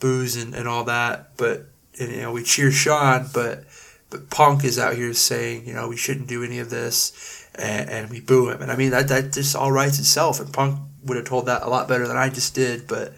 booze 0.00 0.36
and, 0.36 0.54
and 0.54 0.68
all 0.68 0.84
that. 0.84 1.36
But 1.36 1.66
and, 1.98 2.10
you 2.10 2.22
know 2.22 2.32
we 2.32 2.42
cheer 2.42 2.70
Shawn 2.70 3.28
but 3.32 3.64
but 4.10 4.30
Punk 4.30 4.64
is 4.64 4.78
out 4.78 4.94
here 4.94 5.12
saying 5.14 5.66
you 5.66 5.74
know 5.74 5.88
we 5.88 5.96
shouldn't 5.96 6.28
do 6.28 6.42
any 6.42 6.58
of 6.58 6.70
this 6.70 7.48
and, 7.54 7.88
and 7.88 8.10
we 8.10 8.20
boo 8.20 8.50
him. 8.50 8.62
And 8.62 8.70
I 8.70 8.76
mean 8.76 8.90
that 8.90 9.08
that 9.08 9.32
just 9.32 9.54
all 9.54 9.72
writes 9.72 9.98
itself. 9.98 10.40
And 10.40 10.52
Punk 10.52 10.78
would 11.04 11.16
have 11.16 11.26
told 11.26 11.46
that 11.46 11.62
a 11.62 11.68
lot 11.68 11.88
better 11.88 12.06
than 12.06 12.16
I 12.16 12.28
just 12.28 12.54
did 12.54 12.86
but 12.86 13.14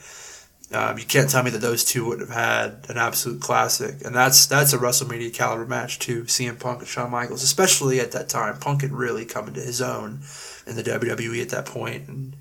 um, 0.72 0.98
you 0.98 1.04
can't 1.04 1.28
tell 1.28 1.42
me 1.42 1.50
that 1.50 1.60
those 1.60 1.84
two 1.84 2.06
would 2.06 2.20
have 2.20 2.30
had 2.30 2.86
an 2.88 2.96
absolute 2.96 3.40
classic, 3.40 4.04
and 4.04 4.14
that's 4.14 4.46
that's 4.46 4.72
a 4.72 4.78
WrestleMania 4.78 5.32
caliber 5.32 5.66
match 5.66 5.98
too. 5.98 6.24
CM 6.24 6.58
Punk 6.58 6.80
and 6.80 6.88
Shawn 6.88 7.10
Michaels, 7.10 7.42
especially 7.42 8.00
at 8.00 8.12
that 8.12 8.28
time, 8.28 8.58
Punk 8.58 8.82
had 8.82 8.92
really 8.92 9.24
come 9.24 9.48
into 9.48 9.60
his 9.60 9.82
own 9.82 10.20
in 10.66 10.76
the 10.76 10.82
WWE 10.82 11.42
at 11.42 11.50
that 11.50 11.66
point, 11.66 12.08
and 12.08 12.36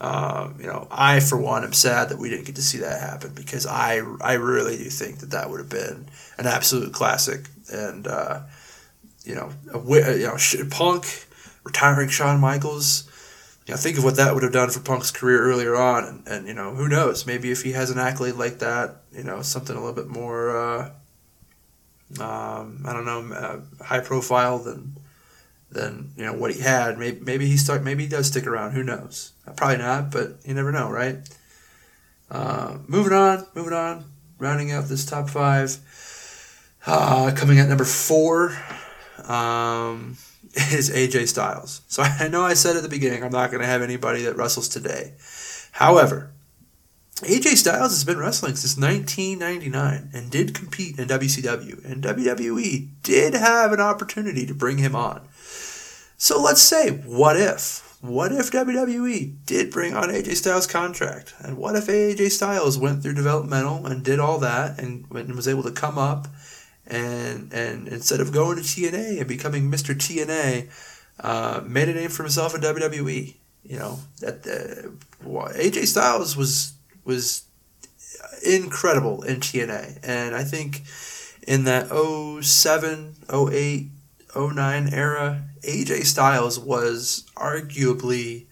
um, 0.00 0.56
you 0.60 0.66
know, 0.66 0.86
I 0.90 1.20
for 1.20 1.36
one 1.36 1.64
am 1.64 1.72
sad 1.72 2.10
that 2.10 2.18
we 2.18 2.30
didn't 2.30 2.46
get 2.46 2.56
to 2.56 2.62
see 2.62 2.78
that 2.78 3.00
happen 3.00 3.32
because 3.34 3.66
I 3.66 4.02
I 4.20 4.34
really 4.34 4.76
do 4.76 4.84
think 4.84 5.18
that 5.18 5.30
that 5.30 5.50
would 5.50 5.60
have 5.60 5.68
been 5.68 6.06
an 6.38 6.46
absolute 6.46 6.92
classic, 6.92 7.48
and 7.72 8.06
uh, 8.06 8.40
you 9.24 9.34
know, 9.34 9.50
a, 9.72 10.16
you 10.16 10.26
know, 10.26 10.36
Punk 10.70 11.26
retiring 11.64 12.08
Shawn 12.08 12.40
Michaels 12.40 13.10
know, 13.72 13.78
think 13.78 13.96
of 13.96 14.04
what 14.04 14.16
that 14.16 14.34
would 14.34 14.42
have 14.42 14.52
done 14.52 14.70
for 14.70 14.80
Punk's 14.80 15.10
career 15.10 15.42
earlier 15.42 15.74
on, 15.74 16.04
and, 16.04 16.28
and 16.28 16.46
you 16.46 16.52
know, 16.54 16.74
who 16.74 16.88
knows? 16.88 17.26
Maybe 17.26 17.50
if 17.50 17.62
he 17.62 17.72
has 17.72 17.90
an 17.90 17.98
accolade 17.98 18.34
like 18.34 18.58
that, 18.58 18.96
you 19.10 19.24
know, 19.24 19.40
something 19.40 19.74
a 19.74 19.78
little 19.78 19.94
bit 19.94 20.08
more, 20.08 20.56
uh, 20.56 20.90
um, 22.20 22.84
I 22.86 22.92
don't 22.92 23.06
know, 23.06 23.34
uh, 23.34 23.84
high 23.84 24.00
profile 24.00 24.58
than 24.58 24.96
than 25.70 26.12
you 26.16 26.24
know 26.24 26.34
what 26.34 26.52
he 26.52 26.60
had. 26.60 26.98
Maybe 26.98 27.20
maybe 27.20 27.46
he 27.46 27.56
start 27.56 27.82
maybe 27.82 28.04
he 28.04 28.08
does 28.08 28.28
stick 28.28 28.46
around. 28.46 28.72
Who 28.72 28.82
knows? 28.82 29.32
Probably 29.56 29.78
not, 29.78 30.10
but 30.10 30.38
you 30.44 30.54
never 30.54 30.70
know, 30.70 30.90
right? 30.90 31.16
Uh, 32.30 32.78
moving 32.86 33.12
on, 33.12 33.46
moving 33.54 33.72
on, 33.72 34.04
rounding 34.38 34.72
out 34.72 34.84
this 34.84 35.04
top 35.06 35.30
five. 35.30 35.78
Uh, 36.86 37.32
coming 37.34 37.58
at 37.58 37.68
number 37.68 37.84
four. 37.84 38.56
Um, 39.26 40.16
is 40.54 40.90
AJ 40.90 41.28
Styles. 41.28 41.82
So 41.88 42.02
I 42.20 42.28
know 42.28 42.42
I 42.42 42.54
said 42.54 42.76
at 42.76 42.82
the 42.82 42.88
beginning 42.88 43.22
I'm 43.22 43.32
not 43.32 43.50
going 43.50 43.60
to 43.60 43.66
have 43.66 43.82
anybody 43.82 44.22
that 44.22 44.36
wrestles 44.36 44.68
today. 44.68 45.14
However, 45.72 46.32
AJ 47.16 47.56
Styles 47.56 47.92
has 47.92 48.04
been 48.04 48.18
wrestling 48.18 48.56
since 48.56 48.76
1999 48.76 50.10
and 50.12 50.30
did 50.30 50.54
compete 50.54 50.98
in 50.98 51.06
WCW, 51.06 51.84
and 51.84 52.02
WWE 52.02 52.88
did 53.02 53.34
have 53.34 53.72
an 53.72 53.80
opportunity 53.80 54.46
to 54.46 54.54
bring 54.54 54.78
him 54.78 54.96
on. 54.96 55.26
So 56.16 56.40
let's 56.40 56.62
say, 56.62 56.90
what 56.90 57.36
if? 57.36 57.98
What 58.00 58.32
if 58.32 58.50
WWE 58.50 59.46
did 59.46 59.70
bring 59.70 59.94
on 59.94 60.10
AJ 60.10 60.36
Styles' 60.36 60.66
contract? 60.66 61.34
And 61.40 61.56
what 61.56 61.76
if 61.76 61.86
AJ 61.86 62.32
Styles 62.32 62.78
went 62.78 63.02
through 63.02 63.14
developmental 63.14 63.86
and 63.86 64.04
did 64.04 64.18
all 64.18 64.38
that 64.40 64.78
and, 64.78 65.08
was 65.08 65.48
able 65.48 65.62
to 65.62 65.70
come 65.70 65.96
up 65.96 66.26
and 66.86 67.52
and 67.52 67.88
instead 67.88 68.20
of 68.20 68.32
going 68.32 68.56
to 68.56 68.62
TNA 68.62 69.18
and 69.18 69.28
becoming 69.28 69.70
Mr. 69.70 69.94
TNA, 69.94 70.68
uh, 71.20 71.62
made 71.66 71.88
a 71.88 71.94
name 71.94 72.10
for 72.10 72.22
himself 72.22 72.54
in 72.54 72.60
WWE. 72.60 73.34
You 73.64 73.78
know 73.78 73.98
that 74.20 74.42
AJ 74.42 75.86
Styles 75.86 76.36
was 76.36 76.74
was 77.04 77.44
incredible 78.44 79.22
in 79.22 79.40
TNA, 79.40 80.00
and 80.02 80.34
I 80.34 80.44
think 80.44 80.82
in 81.46 81.64
that 81.64 81.88
07, 82.42 83.14
08, 83.32 83.88
09 84.36 84.94
era, 84.94 85.42
AJ 85.62 86.04
Styles 86.04 86.58
was 86.58 87.24
arguably 87.36 88.46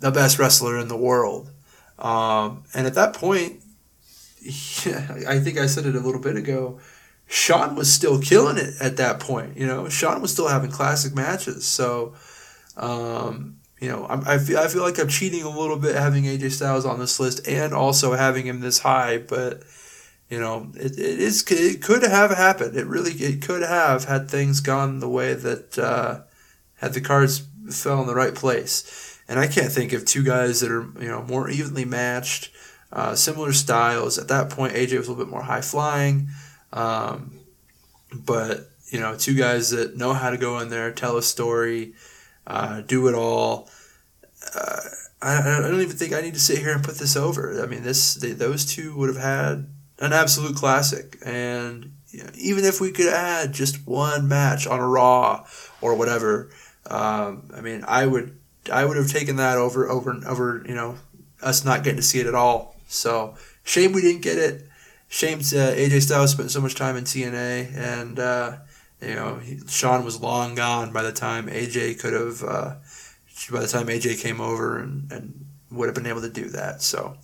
the 0.00 0.10
best 0.10 0.38
wrestler 0.38 0.78
in 0.78 0.88
the 0.88 0.96
world. 0.96 1.50
Um, 1.98 2.64
and 2.74 2.86
at 2.86 2.94
that 2.94 3.14
point, 3.14 3.60
yeah, 4.40 5.18
I 5.28 5.38
think 5.38 5.58
I 5.58 5.66
said 5.66 5.86
it 5.86 5.94
a 5.94 6.00
little 6.00 6.20
bit 6.20 6.36
ago 6.36 6.80
Shawn 7.32 7.76
was 7.76 7.92
still 7.92 8.20
killing 8.20 8.56
it 8.56 8.74
at 8.80 8.96
that 8.96 9.20
point. 9.20 9.56
You 9.56 9.64
know, 9.64 9.88
Shawn 9.88 10.20
was 10.20 10.32
still 10.32 10.48
having 10.48 10.72
classic 10.72 11.14
matches. 11.14 11.64
So, 11.64 12.14
um, 12.76 13.58
you 13.80 13.88
know, 13.88 14.04
I, 14.06 14.34
I 14.34 14.38
feel 14.38 14.58
I 14.58 14.66
feel 14.66 14.82
like 14.82 14.98
I'm 14.98 15.06
cheating 15.06 15.44
a 15.44 15.48
little 15.48 15.76
bit 15.76 15.94
having 15.94 16.24
AJ 16.24 16.50
Styles 16.50 16.84
on 16.84 16.98
this 16.98 17.20
list 17.20 17.46
and 17.46 17.72
also 17.72 18.14
having 18.14 18.46
him 18.46 18.58
this 18.58 18.80
high, 18.80 19.18
but 19.18 19.62
you 20.28 20.40
know, 20.40 20.72
it, 20.74 20.98
it 20.98 21.20
is 21.20 21.44
it 21.52 21.80
could 21.80 22.02
have 22.02 22.32
happened. 22.32 22.76
It 22.76 22.88
really 22.88 23.12
it 23.12 23.42
could 23.42 23.62
have 23.62 24.06
had 24.06 24.28
things 24.28 24.58
gone 24.58 24.98
the 24.98 25.08
way 25.08 25.34
that 25.34 25.78
uh, 25.78 26.22
had 26.78 26.94
the 26.94 27.00
cards 27.00 27.46
fell 27.70 28.00
in 28.00 28.08
the 28.08 28.14
right 28.14 28.34
place. 28.34 29.20
And 29.28 29.38
I 29.38 29.46
can't 29.46 29.70
think 29.70 29.92
of 29.92 30.04
two 30.04 30.24
guys 30.24 30.62
that 30.62 30.72
are 30.72 30.88
you 31.00 31.08
know 31.08 31.22
more 31.22 31.48
evenly 31.48 31.84
matched, 31.84 32.50
uh, 32.92 33.14
similar 33.14 33.52
styles. 33.52 34.18
At 34.18 34.26
that 34.26 34.50
point, 34.50 34.74
AJ 34.74 34.98
was 34.98 35.06
a 35.06 35.12
little 35.12 35.24
bit 35.24 35.30
more 35.30 35.44
high 35.44 35.60
flying. 35.60 36.28
Um, 36.72 37.40
but 38.12 38.70
you 38.90 39.00
know, 39.00 39.16
two 39.16 39.34
guys 39.34 39.70
that 39.70 39.96
know 39.96 40.12
how 40.12 40.30
to 40.30 40.36
go 40.36 40.58
in 40.58 40.68
there, 40.68 40.90
tell 40.90 41.16
a 41.16 41.22
story, 41.22 41.94
uh, 42.46 42.80
do 42.82 43.08
it 43.08 43.14
all. 43.14 43.70
Uh, 44.54 44.80
I, 45.22 45.58
I 45.58 45.68
don't 45.68 45.80
even 45.80 45.96
think 45.96 46.12
I 46.12 46.20
need 46.20 46.34
to 46.34 46.40
sit 46.40 46.58
here 46.58 46.74
and 46.74 46.82
put 46.82 46.96
this 46.96 47.16
over. 47.16 47.62
I 47.62 47.66
mean, 47.66 47.82
this 47.82 48.14
they, 48.14 48.32
those 48.32 48.64
two 48.64 48.96
would 48.96 49.08
have 49.08 49.22
had 49.22 49.68
an 49.98 50.12
absolute 50.12 50.56
classic, 50.56 51.18
and 51.24 51.92
you 52.08 52.24
know, 52.24 52.30
even 52.36 52.64
if 52.64 52.80
we 52.80 52.90
could 52.90 53.12
add 53.12 53.52
just 53.52 53.86
one 53.86 54.28
match 54.28 54.66
on 54.66 54.80
a 54.80 54.88
Raw 54.88 55.46
or 55.80 55.94
whatever, 55.94 56.50
um, 56.86 57.50
I 57.54 57.60
mean, 57.60 57.84
I 57.86 58.06
would 58.06 58.38
I 58.72 58.84
would 58.84 58.96
have 58.96 59.12
taken 59.12 59.36
that 59.36 59.58
over 59.58 59.88
over 59.88 60.20
over 60.26 60.64
you 60.66 60.74
know 60.74 60.96
us 61.42 61.64
not 61.64 61.84
getting 61.84 61.98
to 61.98 62.02
see 62.02 62.20
it 62.20 62.26
at 62.26 62.34
all. 62.34 62.76
So 62.88 63.36
shame 63.62 63.92
we 63.92 64.02
didn't 64.02 64.22
get 64.22 64.38
it 64.38 64.66
shame 65.10 65.40
uh, 65.40 65.74
AJ 65.74 66.02
Styles 66.02 66.30
spent 66.30 66.50
so 66.50 66.62
much 66.62 66.74
time 66.74 66.96
in 66.96 67.04
TNA, 67.04 67.76
and 67.76 68.18
uh, 68.18 68.56
you 69.02 69.14
know 69.14 69.36
he, 69.36 69.58
Shawn 69.68 70.04
was 70.04 70.20
long 70.20 70.54
gone 70.54 70.92
by 70.92 71.02
the 71.02 71.12
time 71.12 71.48
AJ 71.48 72.00
could 72.00 72.14
have. 72.14 72.42
Uh, 72.42 72.74
by 73.50 73.60
the 73.60 73.68
time 73.68 73.86
AJ 73.86 74.20
came 74.20 74.38
over 74.40 74.78
and, 74.78 75.10
and 75.10 75.46
would 75.70 75.86
have 75.86 75.94
been 75.94 76.06
able 76.06 76.20
to 76.20 76.30
do 76.30 76.50
that, 76.50 76.82
so 76.82 77.16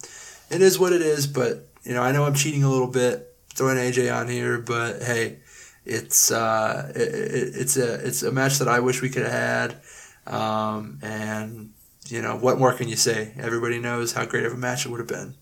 it 0.51 0.61
is 0.61 0.79
what 0.79 0.93
it 0.93 1.03
is. 1.03 1.27
But 1.27 1.69
you 1.85 1.95
know, 1.95 2.03
I 2.03 2.13
know 2.13 2.25
I'm 2.25 2.35
cheating 2.35 2.65
a 2.65 2.71
little 2.71 2.89
bit 2.89 3.35
throwing 3.55 3.77
AJ 3.77 4.15
on 4.15 4.29
here, 4.29 4.59
but 4.59 5.03
hey, 5.03 5.39
it's 5.85 6.31
uh, 6.31 6.93
it, 6.95 7.01
it, 7.01 7.57
it's 7.57 7.77
a 7.77 7.95
it's 8.07 8.23
a 8.23 8.33
match 8.33 8.59
that 8.59 8.69
I 8.69 8.81
wish 8.81 9.01
we 9.01 9.11
could 9.11 9.23
have 9.23 9.33
had, 10.27 10.35
um, 10.35 10.99
and 11.03 11.73
you 12.09 12.23
know 12.23 12.37
what 12.37 12.59
more 12.59 12.73
can 12.73 12.89
you 12.89 12.97
say? 12.97 13.33
Everybody 13.39 13.79
knows 13.79 14.13
how 14.13 14.25
great 14.25 14.45
of 14.45 14.53
a 14.53 14.57
match 14.57 14.87
it 14.87 14.89
would 14.89 15.01
have 15.01 15.09
been. 15.09 15.35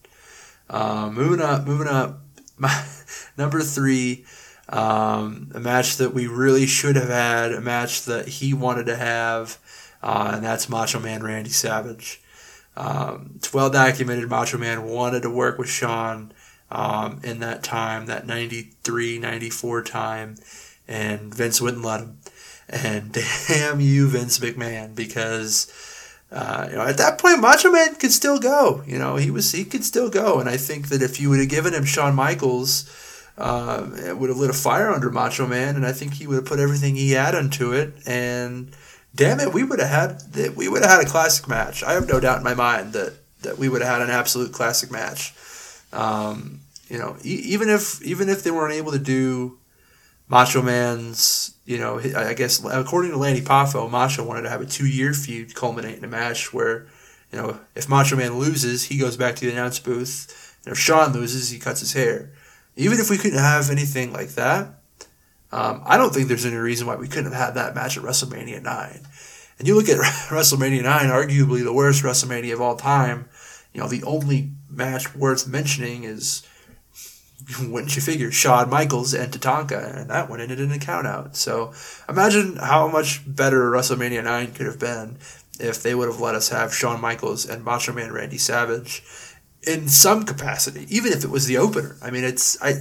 Uh, 0.69 1.09
moving 1.11 1.41
up, 1.41 1.67
moving 1.67 1.89
up 1.89 2.24
my 2.57 2.85
number 3.37 3.61
three, 3.61 4.25
um, 4.69 5.51
a 5.55 5.61
match 5.61 5.97
that 5.97 6.15
we 6.15 6.27
really 6.27 6.67
should 6.67 6.97
have 6.97 7.09
had, 7.09 7.53
a 7.53 7.61
match 7.61 8.05
that 8.05 8.29
he 8.29 8.55
wanted 8.55 8.87
to 8.87 8.97
have, 8.97 9.59
uh, 10.03 10.33
and 10.35 10.45
that's 10.45 10.69
Macho 10.69 11.01
Man 11.01 11.23
Randy 11.23 11.51
Savage. 11.51 12.23
Um, 12.77 13.33
it's 13.37 13.55
well 13.55 13.71
documented 13.71 14.29
Macho 14.29 14.59
Man 14.59 14.85
wanted 14.85 15.23
to 15.23 15.31
work 15.31 15.59
with 15.59 15.69
Shawn 15.69 16.33
um, 16.71 17.21
in 17.23 17.41
that 17.41 17.63
time, 17.63 18.07
that 18.07 18.27
93, 18.27 19.19
94 19.19 19.83
time, 19.85 20.37
and 20.89 21.35
Vince 21.35 21.61
wouldn't 21.61 21.85
let 21.85 22.01
him. 22.01 22.19
And 22.69 23.13
damn 23.49 23.81
you, 23.81 24.09
Vince 24.09 24.39
McMahon, 24.39 24.95
because 24.95 25.73
uh, 26.35 26.67
you 26.69 26.77
know 26.77 26.83
at 26.83 26.99
that 26.99 27.19
point 27.19 27.41
Macho 27.41 27.71
Man 27.71 27.95
could 27.95 28.13
still 28.13 28.39
go. 28.41 28.83
You 28.87 28.99
know 28.99 29.17
he 29.17 29.31
was 29.31 29.53
he 29.53 29.65
could 29.65 29.85
still 29.85 30.11
go, 30.11 30.41
and 30.41 30.49
I 30.49 30.57
think 30.57 30.89
that 30.89 31.01
if 31.01 31.21
you 31.21 31.31
would 31.31 31.39
have 31.39 31.49
given 31.49 31.73
him 31.73 31.85
Shawn 31.85 32.15
Michaels, 32.15 32.91
uh, 33.39 33.89
it 34.05 34.19
would 34.19 34.31
have 34.31 34.39
lit 34.39 34.51
a 34.51 34.55
fire 34.55 34.91
under 34.91 35.11
Macho 35.11 35.47
Man, 35.47 35.77
and 35.77 35.87
I 35.87 35.93
think 35.93 36.15
he 36.15 36.27
would 36.27 36.37
have 36.37 36.45
put 36.45 36.59
everything 36.59 36.97
he 36.97 37.13
had 37.13 37.35
into 37.35 37.73
it. 37.73 37.95
And 38.05 38.73
damn 39.15 39.39
it, 39.39 39.55
we 39.55 39.63
would 39.63 39.79
have 39.79 39.89
had 39.89 40.21
that 40.33 40.57
we 40.57 40.69
would 40.69 40.83
have 40.83 40.91
had 40.91 41.07
a 41.07 41.09
classic 41.09 41.49
match. 41.49 41.85
I 41.85 41.93
have 41.93 42.09
no 42.09 42.19
doubt 42.19 42.39
in 42.39 42.45
my 42.45 42.55
mind 42.55 42.93
that 42.95 43.15
that 43.43 43.57
we 43.57 43.69
would 43.69 43.83
have 43.83 44.01
had 44.01 44.03
an 44.03 44.11
absolute 44.11 44.53
classic 44.53 44.91
match. 44.91 45.33
Um, 45.93 46.61
you 46.89 46.99
know, 46.99 47.17
e- 47.25 47.43
even 47.45 47.69
if 47.69 48.03
even 48.03 48.29
if 48.29 48.43
they 48.43 48.51
weren't 48.51 48.75
able 48.75 48.91
to 48.93 48.99
do 48.99 49.59
Macho 50.29 50.63
Man's, 50.63 51.55
you 51.65 51.79
know, 51.79 51.99
I 51.99 52.35
guess 52.35 52.65
according 52.65 53.11
to 53.11 53.19
Lanny 53.19 53.41
Poffo, 53.41 53.91
Macho 53.91 54.25
wanted 54.25 54.43
to 54.43 54.51
have 54.51 54.63
a 54.63 54.67
two-year 54.67 55.13
feud 55.13 55.55
culminate 55.55 55.99
in 55.99 56.05
a 56.05 56.09
match 56.09 56.53
where, 56.53 56.87
you 57.31 57.39
know, 57.39 57.61
if 57.75 57.89
Macho 57.89 58.17
Man 58.17 58.39
loses, 58.39 58.85
he 58.85 58.99
goes 58.99 59.17
back 59.17 59.37
to 59.37 59.47
the 59.47 59.53
announce 59.53 59.79
booth, 59.79 60.59
and 60.65 60.73
if 60.73 60.79
Shawn 60.79 61.13
loses, 61.13 61.51
he 61.51 61.59
cuts 61.59 61.81
his 61.81 61.93
hair. 61.93 62.33
Even 62.77 62.99
if 62.99 63.11
we 63.11 63.19
couldn't 63.19 63.39
have 63.39 63.71
anything 63.71 64.13
like 64.13 64.31
that, 64.31 64.81
um, 65.53 65.83
I 65.87 65.97
don't 65.97 66.13
think 66.13 66.27
there's 66.27 66.47
any 66.47 66.57
reason 66.57 66.87
why 66.87 66.97
we 66.97 67.07
couldn't 67.07 67.31
have 67.33 67.41
had 67.41 67.55
that 67.55 67.75
match 67.75 67.97
at 67.97 68.03
WrestleMania 68.03 68.63
9. 68.63 69.01
And 69.59 69.69
you 69.69 69.77
look 69.77 69.89
at 69.89 69.99
WrestleMania 70.29 70.83
9, 70.83 71.07
arguably 71.07 71.63
the 71.63 71.73
worst 71.73 72.03
WrestleMania 72.03 72.55
of 72.55 72.61
all 72.61 72.77
time, 72.77 73.29
you 73.73 73.81
know, 73.81 73.89
the 73.89 74.03
only 74.05 74.51
match 74.69 75.15
worth 75.15 75.47
mentioning 75.47 76.05
is 76.05 76.43
wouldn't 77.61 77.95
you 77.97 78.03
figure, 78.03 78.31
Shawn 78.31 78.71
Michaels 78.71 79.15
and 79.15 79.33
Tatanka, 79.33 79.97
and 79.97 80.11
that 80.11 80.31
one 80.31 80.41
ended 80.41 80.61
in 80.61 80.73
a 80.73 80.77
countout. 80.77 81.37
So 81.37 81.73
imagine 82.09 82.57
how 82.57 82.89
much 82.89 83.23
better 83.27 83.71
WrestleMania 83.71 84.25
9 84.25 84.53
could 84.53 84.67
have 84.67 84.79
been 84.79 85.19
if 85.61 85.83
they 85.83 85.95
would 85.95 86.09
have 86.09 86.21
let 86.21 86.35
us 86.35 86.49
have 86.49 86.75
Shawn 86.75 87.01
Michaels 87.01 87.49
and 87.49 87.65
Macho 87.65 87.93
Man 87.93 88.13
Randy 88.13 88.39
Savage 88.39 89.03
in 89.67 89.89
some 89.89 90.25
capacity, 90.25 90.87
even 90.89 91.13
if 91.13 91.25
it 91.25 91.31
was 91.31 91.47
the 91.47 91.59
opener. 91.59 91.97
I 92.03 92.11
mean, 92.11 92.25
it's 92.25 92.61
I, 92.63 92.75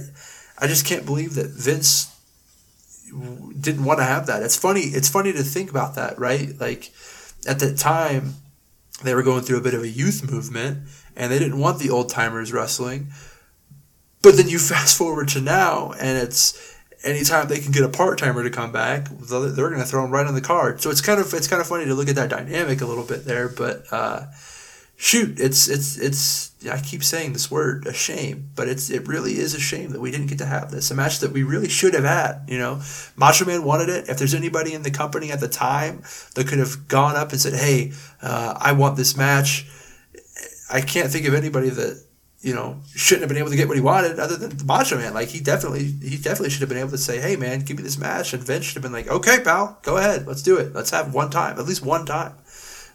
I 0.58 0.66
just 0.66 0.86
can't 0.86 1.06
believe 1.06 1.34
that 1.34 1.50
Vince 1.50 2.10
didn't 3.60 3.84
want 3.84 4.00
to 4.00 4.04
have 4.04 4.26
that. 4.26 4.42
It's 4.42 4.56
funny. 4.56 4.80
It's 4.80 5.08
funny 5.08 5.32
to 5.32 5.42
think 5.42 5.70
about 5.70 5.94
that, 5.94 6.18
right? 6.18 6.58
Like 6.58 6.92
at 7.46 7.58
that 7.60 7.78
time, 7.78 8.34
they 9.02 9.14
were 9.14 9.22
going 9.22 9.42
through 9.42 9.58
a 9.58 9.62
bit 9.62 9.74
of 9.74 9.82
a 9.82 9.88
youth 9.88 10.28
movement, 10.30 10.88
and 11.16 11.30
they 11.30 11.38
didn't 11.38 11.58
want 11.58 11.78
the 11.78 11.90
old 11.90 12.08
timers 12.08 12.52
wrestling. 12.52 13.08
But 14.24 14.38
then 14.38 14.48
you 14.48 14.58
fast 14.58 14.96
forward 14.96 15.28
to 15.28 15.40
now, 15.42 15.92
and 15.92 16.16
it's 16.16 16.74
anytime 17.04 17.46
they 17.46 17.58
can 17.58 17.72
get 17.72 17.82
a 17.82 17.90
part 17.90 18.18
timer 18.18 18.42
to 18.42 18.48
come 18.48 18.72
back, 18.72 19.08
they're 19.10 19.68
going 19.68 19.80
to 19.80 19.86
throw 19.86 20.00
them 20.00 20.10
right 20.10 20.26
on 20.26 20.34
the 20.34 20.40
card. 20.40 20.80
So 20.80 20.88
it's 20.88 21.02
kind 21.02 21.20
of 21.20 21.32
it's 21.34 21.46
kind 21.46 21.60
of 21.60 21.68
funny 21.68 21.84
to 21.84 21.94
look 21.94 22.08
at 22.08 22.16
that 22.16 22.30
dynamic 22.30 22.80
a 22.80 22.86
little 22.86 23.04
bit 23.04 23.26
there. 23.26 23.50
But 23.50 23.84
uh, 23.92 24.26
shoot, 24.96 25.38
it's 25.38 25.68
it's 25.68 25.98
it's 25.98 26.52
I 26.66 26.80
keep 26.80 27.04
saying 27.04 27.34
this 27.34 27.50
word, 27.50 27.86
a 27.86 27.92
shame, 27.92 28.50
but 28.56 28.66
it's 28.66 28.88
it 28.88 29.06
really 29.06 29.32
is 29.32 29.54
a 29.54 29.60
shame 29.60 29.90
that 29.90 30.00
we 30.00 30.10
didn't 30.10 30.28
get 30.28 30.38
to 30.38 30.46
have 30.46 30.70
this 30.70 30.90
a 30.90 30.94
match 30.94 31.18
that 31.18 31.32
we 31.32 31.42
really 31.42 31.68
should 31.68 31.92
have 31.92 32.04
had. 32.04 32.44
You 32.48 32.58
know, 32.58 32.80
Macho 33.16 33.44
Man 33.44 33.62
wanted 33.62 33.90
it. 33.90 34.08
If 34.08 34.16
there's 34.16 34.34
anybody 34.34 34.72
in 34.72 34.84
the 34.84 34.90
company 34.90 35.32
at 35.32 35.40
the 35.40 35.48
time 35.48 36.02
that 36.34 36.48
could 36.48 36.60
have 36.60 36.88
gone 36.88 37.14
up 37.14 37.32
and 37.32 37.40
said, 37.40 37.52
"Hey, 37.52 37.92
uh, 38.22 38.56
I 38.58 38.72
want 38.72 38.96
this 38.96 39.18
match," 39.18 39.66
I 40.70 40.80
can't 40.80 41.10
think 41.10 41.26
of 41.26 41.34
anybody 41.34 41.68
that 41.68 42.03
you 42.44 42.54
know, 42.54 42.78
shouldn't 42.94 43.22
have 43.22 43.30
been 43.30 43.38
able 43.38 43.48
to 43.48 43.56
get 43.56 43.68
what 43.68 43.76
he 43.76 43.82
wanted 43.82 44.18
other 44.18 44.36
than 44.36 44.54
the 44.54 44.64
Macho 44.66 44.98
Man. 44.98 45.14
Like 45.14 45.28
he 45.28 45.40
definitely 45.40 45.84
he 45.84 46.18
definitely 46.18 46.50
should 46.50 46.60
have 46.60 46.68
been 46.68 46.78
able 46.78 46.90
to 46.90 46.98
say, 46.98 47.18
Hey 47.18 47.36
man, 47.36 47.60
give 47.60 47.78
me 47.78 47.82
this 47.82 47.96
match 47.96 48.34
and 48.34 48.42
Vince 48.42 48.66
should 48.66 48.74
have 48.74 48.82
been 48.82 48.92
like, 48.92 49.08
Okay, 49.08 49.40
pal, 49.42 49.78
go 49.82 49.96
ahead, 49.96 50.26
let's 50.26 50.42
do 50.42 50.58
it. 50.58 50.74
Let's 50.74 50.90
have 50.90 51.14
one 51.14 51.30
time, 51.30 51.58
at 51.58 51.64
least 51.64 51.82
one 51.82 52.04
time. 52.04 52.34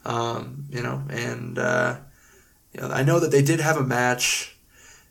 Um, 0.05 0.65
you 0.69 0.83
know, 0.83 1.01
and 1.09 1.57
uh, 1.57 1.97
you 2.73 2.81
know, 2.81 2.89
I 2.89 3.01
know 3.01 3.19
that 3.19 3.31
they 3.31 3.41
did 3.41 3.59
have 3.59 3.77
a 3.77 3.83
match 3.83 4.55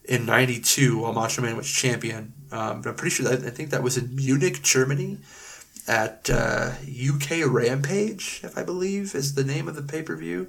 in 0.05 0.25
'92 0.25 1.01
while 1.01 1.13
Macho 1.13 1.43
Man 1.43 1.57
was 1.57 1.69
champion. 1.69 2.33
Um, 2.53 2.81
but 2.81 2.91
I'm 2.91 2.95
pretty 2.95 3.15
sure 3.15 3.29
that 3.29 3.45
I 3.45 3.51
think 3.51 3.71
that 3.71 3.83
was 3.83 3.99
in 3.99 4.15
Munich, 4.15 4.63
Germany, 4.63 5.19
at 5.89 6.31
uh, 6.31 6.71
UK 6.87 7.45
Rampage, 7.45 8.41
if 8.45 8.57
I 8.57 8.63
believe 8.63 9.15
is 9.17 9.35
the 9.35 9.45
name 9.45 9.67
of 9.67 9.75
the 9.75 9.83
pay 9.83 10.03
per 10.03 10.17
view 10.17 10.49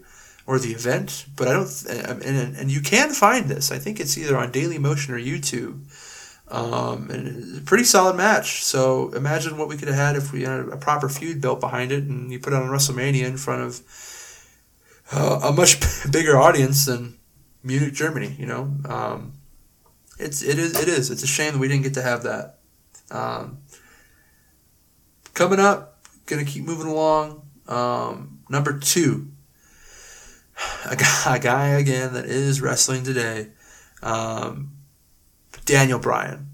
or 0.49 0.57
the 0.57 0.71
event, 0.71 1.27
but 1.35 1.47
I 1.47 1.53
don't. 1.53 1.85
And, 1.87 2.23
and, 2.23 2.55
and 2.57 2.71
you 2.71 2.81
can 2.81 3.11
find 3.11 3.47
this. 3.47 3.71
I 3.71 3.77
think 3.77 3.99
it's 3.99 4.17
either 4.17 4.35
on 4.35 4.49
Daily 4.51 4.79
Motion 4.79 5.13
or 5.13 5.19
YouTube. 5.19 5.83
Um, 6.47 7.11
and 7.11 7.59
a 7.59 7.61
pretty 7.61 7.83
solid 7.83 8.15
match. 8.15 8.63
So 8.63 9.09
imagine 9.09 9.59
what 9.59 9.67
we 9.67 9.77
could 9.77 9.89
have 9.89 9.97
had 9.97 10.15
if 10.15 10.33
we 10.33 10.41
had 10.41 10.61
a 10.61 10.77
proper 10.77 11.07
feud 11.07 11.39
built 11.39 11.59
behind 11.59 11.91
it, 11.91 12.05
and 12.05 12.31
you 12.31 12.39
put 12.39 12.53
it 12.53 12.55
on 12.55 12.67
WrestleMania 12.67 13.25
in 13.25 13.37
front 13.37 13.61
of 13.61 13.81
uh, 15.11 15.41
a 15.43 15.51
much 15.51 15.79
bigger 16.11 16.35
audience 16.35 16.87
than 16.87 17.19
Munich, 17.61 17.93
Germany. 17.93 18.35
You 18.39 18.47
know, 18.47 18.73
um, 18.85 19.33
it's 20.17 20.41
it 20.41 20.57
is 20.57 20.81
it 20.81 20.87
is. 20.87 21.11
It's 21.11 21.21
a 21.21 21.27
shame 21.27 21.53
that 21.53 21.59
we 21.59 21.67
didn't 21.67 21.83
get 21.83 21.93
to 21.93 22.01
have 22.01 22.23
that. 22.23 22.57
Um, 23.11 23.59
coming 25.35 25.59
up, 25.59 26.03
gonna 26.25 26.43
keep 26.43 26.63
moving 26.63 26.87
along. 26.87 27.43
Um, 27.67 28.39
number 28.49 28.79
two, 28.79 29.27
a 30.85 30.95
guy, 30.95 31.35
a 31.35 31.39
guy 31.39 31.67
again 31.69 32.13
that 32.13 32.25
is 32.25 32.61
wrestling 32.61 33.03
today, 33.03 33.49
um, 34.01 34.71
Daniel 35.65 35.99
Bryan. 35.99 36.47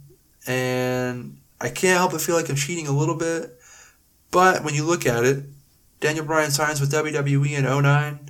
And 0.48 1.38
I 1.60 1.70
can't 1.70 1.98
help 1.98 2.12
but 2.12 2.22
feel 2.22 2.36
like 2.36 2.50
I'm 2.50 2.56
cheating 2.56 2.88
a 2.88 2.92
little 2.92 3.16
bit. 3.16 3.60
But 4.32 4.64
when 4.64 4.76
you 4.76 4.84
look 4.84 5.06
at 5.06 5.24
it, 5.24 5.46
Daniel 6.00 6.26
Bryan 6.26 6.52
signs 6.52 6.82
with 6.82 6.92
WWE 6.92 7.58
in 7.58 7.64
09, 7.64 8.30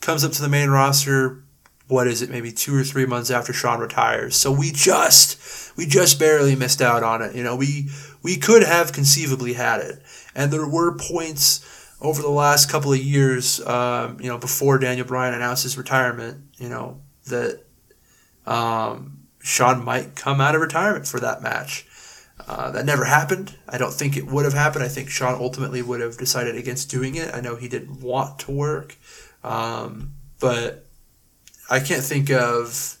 comes 0.00 0.24
up 0.24 0.32
to 0.32 0.42
the 0.42 0.48
main 0.48 0.68
roster, 0.68 1.42
what 1.88 2.06
is 2.06 2.20
it, 2.20 2.30
maybe 2.30 2.52
two 2.52 2.76
or 2.76 2.84
three 2.84 3.06
months 3.06 3.30
after 3.30 3.52
Shawn 3.52 3.80
retires. 3.80 4.36
So 4.36 4.52
we 4.52 4.70
just, 4.70 5.76
we 5.76 5.86
just 5.86 6.18
barely 6.18 6.54
missed 6.54 6.82
out 6.82 7.02
on 7.02 7.22
it. 7.22 7.34
You 7.34 7.42
know, 7.42 7.56
we, 7.56 7.88
we 8.22 8.36
could 8.36 8.62
have 8.62 8.92
conceivably 8.92 9.54
had 9.54 9.80
it. 9.80 10.02
And 10.34 10.52
there 10.52 10.68
were 10.68 10.96
points 10.96 11.64
over 12.00 12.20
the 12.20 12.30
last 12.30 12.70
couple 12.70 12.92
of 12.92 12.98
years, 12.98 13.64
um, 13.66 14.18
you 14.20 14.28
know, 14.28 14.38
before 14.38 14.78
Daniel 14.78 15.06
Bryan 15.06 15.34
announced 15.34 15.62
his 15.62 15.78
retirement, 15.78 16.44
you 16.58 16.68
know, 16.68 17.00
that 17.26 17.64
um, 18.46 19.26
Shawn 19.40 19.84
might 19.84 20.14
come 20.14 20.40
out 20.40 20.54
of 20.54 20.60
retirement 20.60 21.06
for 21.06 21.20
that 21.20 21.42
match. 21.42 21.86
Uh, 22.46 22.70
that 22.70 22.84
never 22.84 23.04
happened. 23.04 23.56
I 23.68 23.78
don't 23.78 23.92
think 23.92 24.16
it 24.16 24.26
would 24.26 24.44
have 24.44 24.54
happened. 24.54 24.84
I 24.84 24.88
think 24.88 25.08
Shawn 25.08 25.34
ultimately 25.40 25.82
would 25.82 26.00
have 26.00 26.18
decided 26.18 26.54
against 26.54 26.90
doing 26.90 27.14
it. 27.14 27.34
I 27.34 27.40
know 27.40 27.56
he 27.56 27.66
didn't 27.66 28.00
want 28.02 28.38
to 28.40 28.52
work, 28.52 28.96
um, 29.42 30.12
but 30.38 30.86
I 31.70 31.80
can't 31.80 32.04
think 32.04 32.30
of 32.30 32.98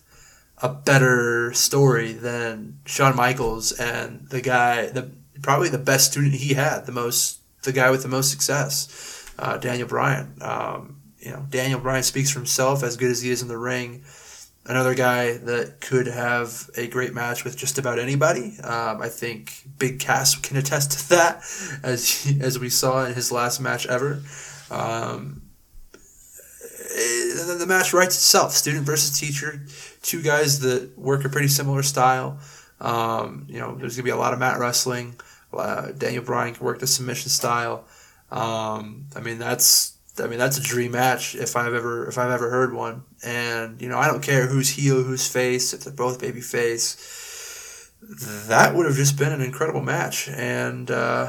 a 0.62 0.70
better 0.70 1.52
story 1.52 2.12
than 2.12 2.78
Shawn 2.86 3.14
Michaels 3.14 3.72
and 3.72 4.26
the 4.30 4.40
guy, 4.40 4.86
the 4.86 5.10
probably 5.42 5.68
the 5.68 5.78
best 5.78 6.12
student 6.12 6.34
he 6.34 6.54
had, 6.54 6.86
the 6.86 6.92
most 6.92 7.40
the 7.66 7.72
guy 7.72 7.90
with 7.90 8.02
the 8.02 8.08
most 8.08 8.30
success, 8.30 9.30
uh, 9.38 9.58
Daniel 9.58 9.86
Bryan. 9.86 10.38
Um, 10.40 11.02
you 11.18 11.32
know, 11.32 11.44
Daniel 11.50 11.80
Bryan 11.80 12.02
speaks 12.02 12.30
for 12.30 12.38
himself 12.38 12.82
as 12.82 12.96
good 12.96 13.10
as 13.10 13.20
he 13.20 13.30
is 13.30 13.42
in 13.42 13.48
the 13.48 13.58
ring. 13.58 14.04
Another 14.64 14.94
guy 14.94 15.36
that 15.36 15.80
could 15.80 16.06
have 16.06 16.70
a 16.76 16.88
great 16.88 17.14
match 17.14 17.44
with 17.44 17.56
just 17.56 17.78
about 17.78 17.98
anybody. 17.98 18.58
Um, 18.64 19.00
I 19.00 19.08
think 19.08 19.62
Big 19.78 20.00
Cass 20.00 20.34
can 20.34 20.56
attest 20.56 20.92
to 20.92 21.08
that, 21.10 21.36
as 21.82 22.10
he, 22.10 22.40
as 22.40 22.58
we 22.58 22.68
saw 22.68 23.04
in 23.04 23.14
his 23.14 23.30
last 23.30 23.60
match 23.60 23.86
ever. 23.86 24.22
Um, 24.70 25.42
the, 25.92 27.56
the 27.58 27.66
match 27.66 27.92
writes 27.92 28.16
itself. 28.16 28.52
Student 28.52 28.86
versus 28.86 29.18
teacher, 29.18 29.60
two 30.02 30.22
guys 30.22 30.60
that 30.60 30.98
work 30.98 31.24
a 31.24 31.28
pretty 31.28 31.48
similar 31.48 31.82
style. 31.82 32.38
Um, 32.80 33.46
you 33.48 33.58
know, 33.60 33.76
there's 33.76 33.96
gonna 33.96 34.04
be 34.04 34.10
a 34.10 34.16
lot 34.16 34.32
of 34.32 34.38
mat 34.38 34.58
wrestling. 34.58 35.14
Uh, 35.58 35.92
Daniel 35.92 36.24
Bryan 36.24 36.54
can 36.54 36.64
work 36.64 36.78
the 36.78 36.86
submission 36.86 37.30
style. 37.30 37.84
Um, 38.30 39.06
I 39.14 39.20
mean, 39.20 39.38
that's 39.38 39.96
I 40.18 40.26
mean 40.26 40.38
that's 40.38 40.58
a 40.58 40.62
dream 40.62 40.92
match 40.92 41.34
if 41.34 41.56
I've 41.56 41.74
ever 41.74 42.08
if 42.08 42.18
I've 42.18 42.30
ever 42.30 42.50
heard 42.50 42.72
one. 42.72 43.04
And 43.24 43.80
you 43.80 43.88
know, 43.88 43.98
I 43.98 44.08
don't 44.08 44.22
care 44.22 44.46
who's 44.46 44.70
heel, 44.70 45.02
who's 45.02 45.28
face. 45.28 45.72
If 45.72 45.84
they're 45.84 45.92
both 45.92 46.20
baby 46.20 46.40
face, 46.40 47.90
that 48.48 48.74
would 48.74 48.86
have 48.86 48.96
just 48.96 49.18
been 49.18 49.32
an 49.32 49.40
incredible 49.40 49.82
match. 49.82 50.28
And 50.28 50.90
uh, 50.90 51.28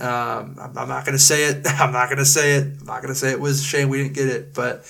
um, 0.00 0.56
I'm, 0.60 0.76
I'm 0.76 0.88
not 0.88 1.04
gonna 1.04 1.18
say 1.18 1.44
it. 1.44 1.66
I'm 1.80 1.92
not 1.92 2.08
gonna 2.08 2.24
say 2.24 2.56
it. 2.56 2.80
I'm 2.80 2.86
not 2.86 3.02
gonna 3.02 3.14
say 3.14 3.30
it 3.30 3.40
was 3.40 3.60
a 3.60 3.64
shame 3.64 3.88
we 3.88 3.98
didn't 3.98 4.14
get 4.14 4.28
it. 4.28 4.54
But 4.54 4.84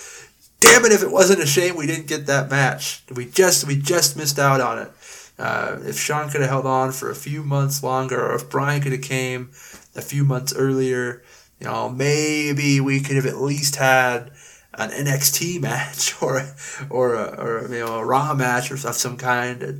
damn 0.60 0.84
it, 0.84 0.92
if 0.92 1.02
it 1.02 1.10
wasn't 1.10 1.40
a 1.40 1.46
shame 1.46 1.76
we 1.76 1.86
didn't 1.86 2.06
get 2.08 2.26
that 2.26 2.50
match, 2.50 3.02
we 3.14 3.26
just 3.26 3.66
we 3.66 3.76
just 3.76 4.16
missed 4.16 4.38
out 4.38 4.60
on 4.60 4.78
it. 4.78 4.90
Uh, 5.38 5.78
if 5.84 5.98
Shawn 5.98 6.30
could 6.30 6.40
have 6.40 6.50
held 6.50 6.66
on 6.66 6.92
for 6.92 7.10
a 7.10 7.14
few 7.14 7.42
months 7.42 7.82
longer, 7.82 8.20
or 8.20 8.34
if 8.34 8.50
Bryan 8.50 8.82
could 8.82 8.92
have 8.92 9.02
came 9.02 9.50
a 9.94 10.02
few 10.02 10.24
months 10.24 10.52
earlier, 10.54 11.22
you 11.60 11.66
know, 11.66 11.88
maybe 11.88 12.80
we 12.80 13.00
could 13.00 13.16
have 13.16 13.26
at 13.26 13.36
least 13.36 13.76
had 13.76 14.32
an 14.74 14.90
NXT 14.90 15.60
match 15.62 16.20
or 16.22 16.42
or 16.90 17.14
a, 17.14 17.24
or 17.40 17.68
you 17.72 17.84
know 17.84 17.98
a 17.98 18.04
Raw 18.04 18.34
match 18.34 18.70
or 18.70 18.74
of 18.74 18.94
some 18.94 19.16
kind. 19.16 19.62
It, 19.62 19.76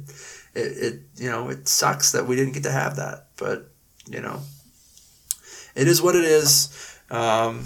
it, 0.55 0.61
it 0.61 1.01
you 1.17 1.31
know 1.31 1.49
it 1.49 1.69
sucks 1.69 2.13
that 2.13 2.27
we 2.27 2.37
didn't 2.37 2.55
get 2.55 2.63
to 2.65 2.73
have 2.73 2.97
that, 2.97 3.27
but 3.37 3.71
you 4.09 4.21
know 4.21 4.41
it 5.75 5.89
is 5.89 6.03
what 6.03 6.17
it 6.17 6.25
is. 6.25 6.99
Um, 7.11 7.63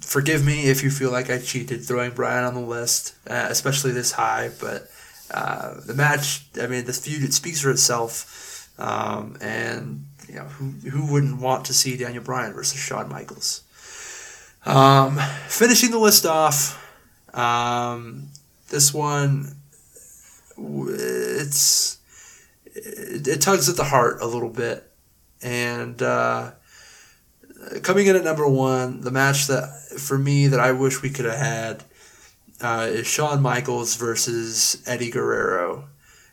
forgive 0.00 0.44
me 0.44 0.68
if 0.68 0.82
you 0.82 0.90
feel 0.90 1.10
like 1.10 1.30
I 1.30 1.38
cheated 1.38 1.84
throwing 1.84 2.12
Bryan 2.12 2.44
on 2.44 2.54
the 2.54 2.60
list, 2.60 3.14
uh, 3.28 3.46
especially 3.48 3.92
this 3.92 4.12
high. 4.12 4.50
But 4.60 4.90
uh, 5.32 5.80
the 5.86 5.94
match, 5.94 6.46
I 6.60 6.66
mean, 6.66 6.84
the 6.84 6.92
feud, 6.92 7.22
it 7.22 7.32
speaks 7.32 7.60
for 7.60 7.70
itself. 7.70 8.68
Um, 8.78 9.36
and 9.40 10.06
you 10.28 10.36
know, 10.36 10.44
who 10.44 10.70
who 10.88 11.12
wouldn't 11.12 11.40
want 11.40 11.66
to 11.66 11.74
see 11.74 11.96
Daniel 11.96 12.22
Bryan 12.22 12.52
versus 12.52 12.80
Shawn 12.80 13.08
Michaels? 13.08 13.62
Um, 14.64 15.18
finishing 15.48 15.90
the 15.90 15.98
list 15.98 16.24
off, 16.24 16.78
um, 17.34 18.28
this 18.68 18.94
one, 18.94 19.56
it's 20.56 21.98
it, 22.64 23.26
it, 23.26 23.40
tugs 23.40 23.68
at 23.68 23.76
the 23.76 23.84
heart 23.84 24.20
a 24.20 24.26
little 24.26 24.50
bit, 24.50 24.90
and 25.42 26.00
uh, 26.02 26.52
coming 27.82 28.06
in 28.06 28.16
at 28.16 28.24
number 28.24 28.48
one, 28.48 29.00
the 29.00 29.10
match 29.10 29.46
that 29.48 29.70
for 29.98 30.18
me 30.18 30.46
that 30.46 30.60
I 30.60 30.72
wish 30.72 31.02
we 31.02 31.10
could 31.10 31.24
have 31.24 31.38
had 31.38 31.84
uh, 32.60 32.88
is 32.90 33.06
Shawn 33.06 33.42
Michaels 33.42 33.96
versus 33.96 34.82
Eddie 34.86 35.10
Guerrero, 35.10 35.88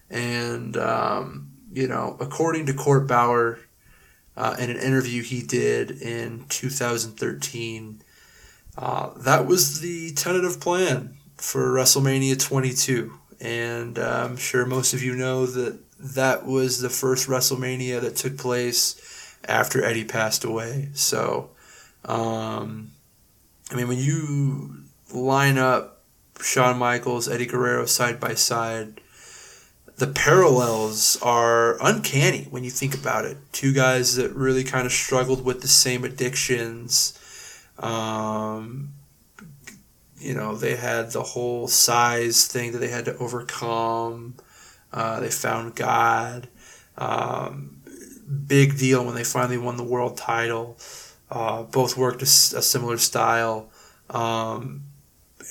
and 0.10 0.76
um, 0.78 1.52
you 1.72 1.88
know, 1.88 2.18
according 2.20 2.66
to 2.68 2.74
Court 2.74 3.08
Bauer, 3.08 3.60
uh, 4.36 4.56
in 4.60 4.70
an 4.70 4.78
interview 4.78 5.24
he 5.24 5.42
did 5.42 5.92
in 6.02 6.46
2013, 6.50 8.02
uh, 8.78 9.12
that 9.18 9.48
was 9.48 9.82
the 9.82 10.12
tentative 10.14 10.60
plan 10.60 11.18
for 11.38 11.72
WrestleMania 11.72 12.40
22, 12.40 13.14
and 13.40 13.98
uh, 13.98 14.28
I'm 14.30 14.38
sure 14.38 14.66
most 14.66 14.94
of 14.94 15.02
you 15.02 15.16
know 15.16 15.46
that 15.46 15.80
that 16.00 16.46
was 16.46 16.82
the 16.82 16.90
first 16.90 17.28
WrestleMania 17.28 18.02
that 18.02 18.16
took 18.16 18.38
place 18.38 19.36
after 19.48 19.84
Eddie 19.84 20.04
passed 20.04 20.44
away. 20.44 20.90
So, 20.94 21.52
um, 22.06 22.92
I 23.72 23.76
mean, 23.76 23.88
when 23.88 23.98
you 23.98 24.84
line 25.14 25.58
up 25.58 25.97
Shawn 26.42 26.78
Michaels, 26.78 27.28
Eddie 27.28 27.46
Guerrero 27.46 27.86
side 27.86 28.20
by 28.20 28.34
side, 28.34 29.02
the 29.98 30.08
parallels 30.08 31.18
are 31.22 31.84
uncanny 31.84 32.48
when 32.52 32.64
you 32.64 32.70
think 32.70 32.94
about 32.94 33.26
it. 33.26 33.38
Two 33.52 33.74
guys 33.74 34.16
that 34.16 34.32
really 34.34 34.64
kind 34.64 34.86
of 34.86 34.92
struggled 34.92 35.44
with 35.44 35.62
the 35.62 35.68
same 35.68 36.04
addictions. 36.04 37.18
Um, 37.80 38.94
you 40.20 40.36
know, 40.36 40.56
they 40.56 40.76
had 40.76 41.12
the 41.12 41.24
whole 41.24 41.68
size 41.68 42.46
thing 42.46 42.72
that 42.72 42.80
they 42.80 42.90
had 42.90 43.06
to 43.06 43.18
overcome. 43.18 44.36
Uh, 44.94 45.20
they 45.20 45.30
found 45.30 45.76
God. 45.76 46.48
Um, 46.98 47.82
big 48.48 48.78
deal 48.78 49.06
when 49.06 49.16
they 49.16 49.24
finally 49.24 49.58
won 49.58 49.78
the 49.78 49.84
world 49.84 50.18
title. 50.18 50.78
Uh, 51.30 51.64
both 51.64 51.98
worked 51.98 52.22
a, 52.22 52.26
a 52.26 52.62
similar 52.62 52.98
style. 52.98 53.70
Um, 54.10 54.84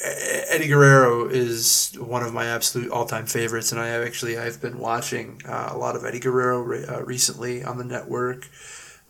Eddie 0.02 0.68
Guerrero 0.68 1.26
is 1.28 1.96
one 1.98 2.22
of 2.22 2.32
my 2.34 2.46
absolute 2.46 2.90
all-time 2.90 3.26
favorites, 3.26 3.72
and 3.72 3.80
I 3.80 3.88
have 3.88 4.06
actually 4.06 4.38
I've 4.38 4.60
been 4.60 4.78
watching 4.78 5.40
uh, 5.48 5.70
a 5.72 5.78
lot 5.78 5.96
of 5.96 6.04
Eddie 6.04 6.20
Guerrero 6.20 6.60
re- 6.60 6.84
uh, 6.84 7.02
recently 7.02 7.64
on 7.64 7.78
the 7.78 7.84
network, 7.84 8.48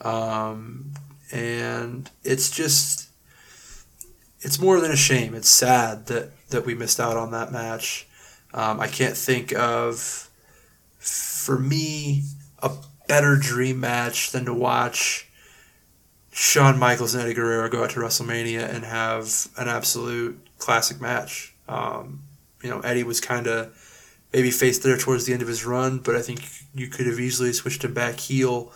um, 0.01 0.93
and 1.33 2.11
it's 2.23 2.51
just 2.51 3.09
it's 4.41 4.61
more 4.61 4.81
than 4.81 4.93
a 4.93 4.97
shame. 4.97 5.35
It's 5.35 5.49
sad 5.49 6.07
that 6.07 6.31
that 6.51 6.65
we 6.65 6.75
missed 6.75 7.01
out 7.01 7.17
on 7.17 7.33
that 7.33 7.51
match. 7.51 8.07
Um, 8.55 8.79
I 8.81 8.87
can't 8.87 9.17
think 9.17 9.53
of 9.53 10.31
for 10.99 11.59
me 11.59 12.23
a 12.63 12.71
better 13.09 13.37
dream 13.37 13.81
match 13.81 14.31
than 14.31 14.45
to 14.45 14.55
watch 14.55 15.29
Shawn 16.31 16.79
Michaels 16.79 17.15
and 17.15 17.25
Eddie 17.25 17.35
Guerrero 17.35 17.69
go 17.69 17.85
out 17.85 17.91
to 17.91 18.01
WrestleMania 18.01 18.73
and 18.73 18.85
have 18.85 19.49
an 19.57 19.69
absolute 19.69 20.46
classic 20.59 21.01
match. 21.01 21.55
Um, 21.69 22.23
you 22.63 22.71
know, 22.71 22.81
Eddie 22.81 23.05
was 23.05 23.21
kind 23.21 23.47
of 23.47 23.75
maybe 24.33 24.51
faced 24.51 24.83
there 24.83 24.97
towards 24.97 25.25
the 25.25 25.33
end 25.33 25.43
of 25.43 25.49
his 25.49 25.65
run, 25.65 25.99
but 25.99 26.17
I 26.17 26.23
think 26.23 26.41
you 26.75 26.89
could 26.89 27.07
have 27.07 27.19
easily 27.19 27.53
switched 27.53 27.85
him 27.85 27.95
back 27.95 28.19
heel. 28.19 28.73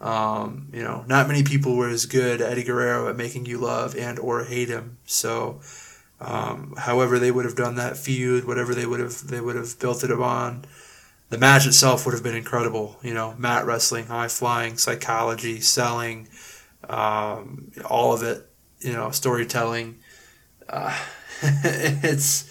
Um, 0.00 0.68
you 0.72 0.82
know, 0.82 1.04
not 1.06 1.28
many 1.28 1.42
people 1.42 1.76
were 1.76 1.88
as 1.88 2.06
good 2.06 2.40
Eddie 2.40 2.64
Guerrero 2.64 3.08
at 3.08 3.16
making 3.16 3.46
you 3.46 3.58
love 3.58 3.94
and 3.96 4.18
or 4.18 4.44
hate 4.44 4.68
him. 4.68 4.98
So, 5.06 5.60
um, 6.20 6.74
however 6.76 7.18
they 7.18 7.30
would 7.30 7.44
have 7.44 7.56
done 7.56 7.76
that 7.76 7.96
feud, 7.96 8.44
whatever 8.44 8.74
they 8.74 8.86
would 8.86 9.00
have 9.00 9.28
they 9.28 9.40
would 9.40 9.56
have 9.56 9.78
built 9.78 10.02
it 10.02 10.10
upon, 10.10 10.64
the 11.30 11.38
match 11.38 11.66
itself 11.66 12.04
would 12.04 12.14
have 12.14 12.22
been 12.22 12.34
incredible. 12.34 12.98
You 13.02 13.14
know, 13.14 13.34
mat 13.38 13.64
wrestling, 13.64 14.06
high 14.06 14.28
flying, 14.28 14.76
psychology, 14.76 15.60
selling, 15.60 16.28
um, 16.88 17.70
all 17.84 18.12
of 18.12 18.22
it. 18.22 18.48
You 18.80 18.92
know, 18.92 19.10
storytelling. 19.10 19.98
Uh, 20.68 20.98
it's 21.64 22.48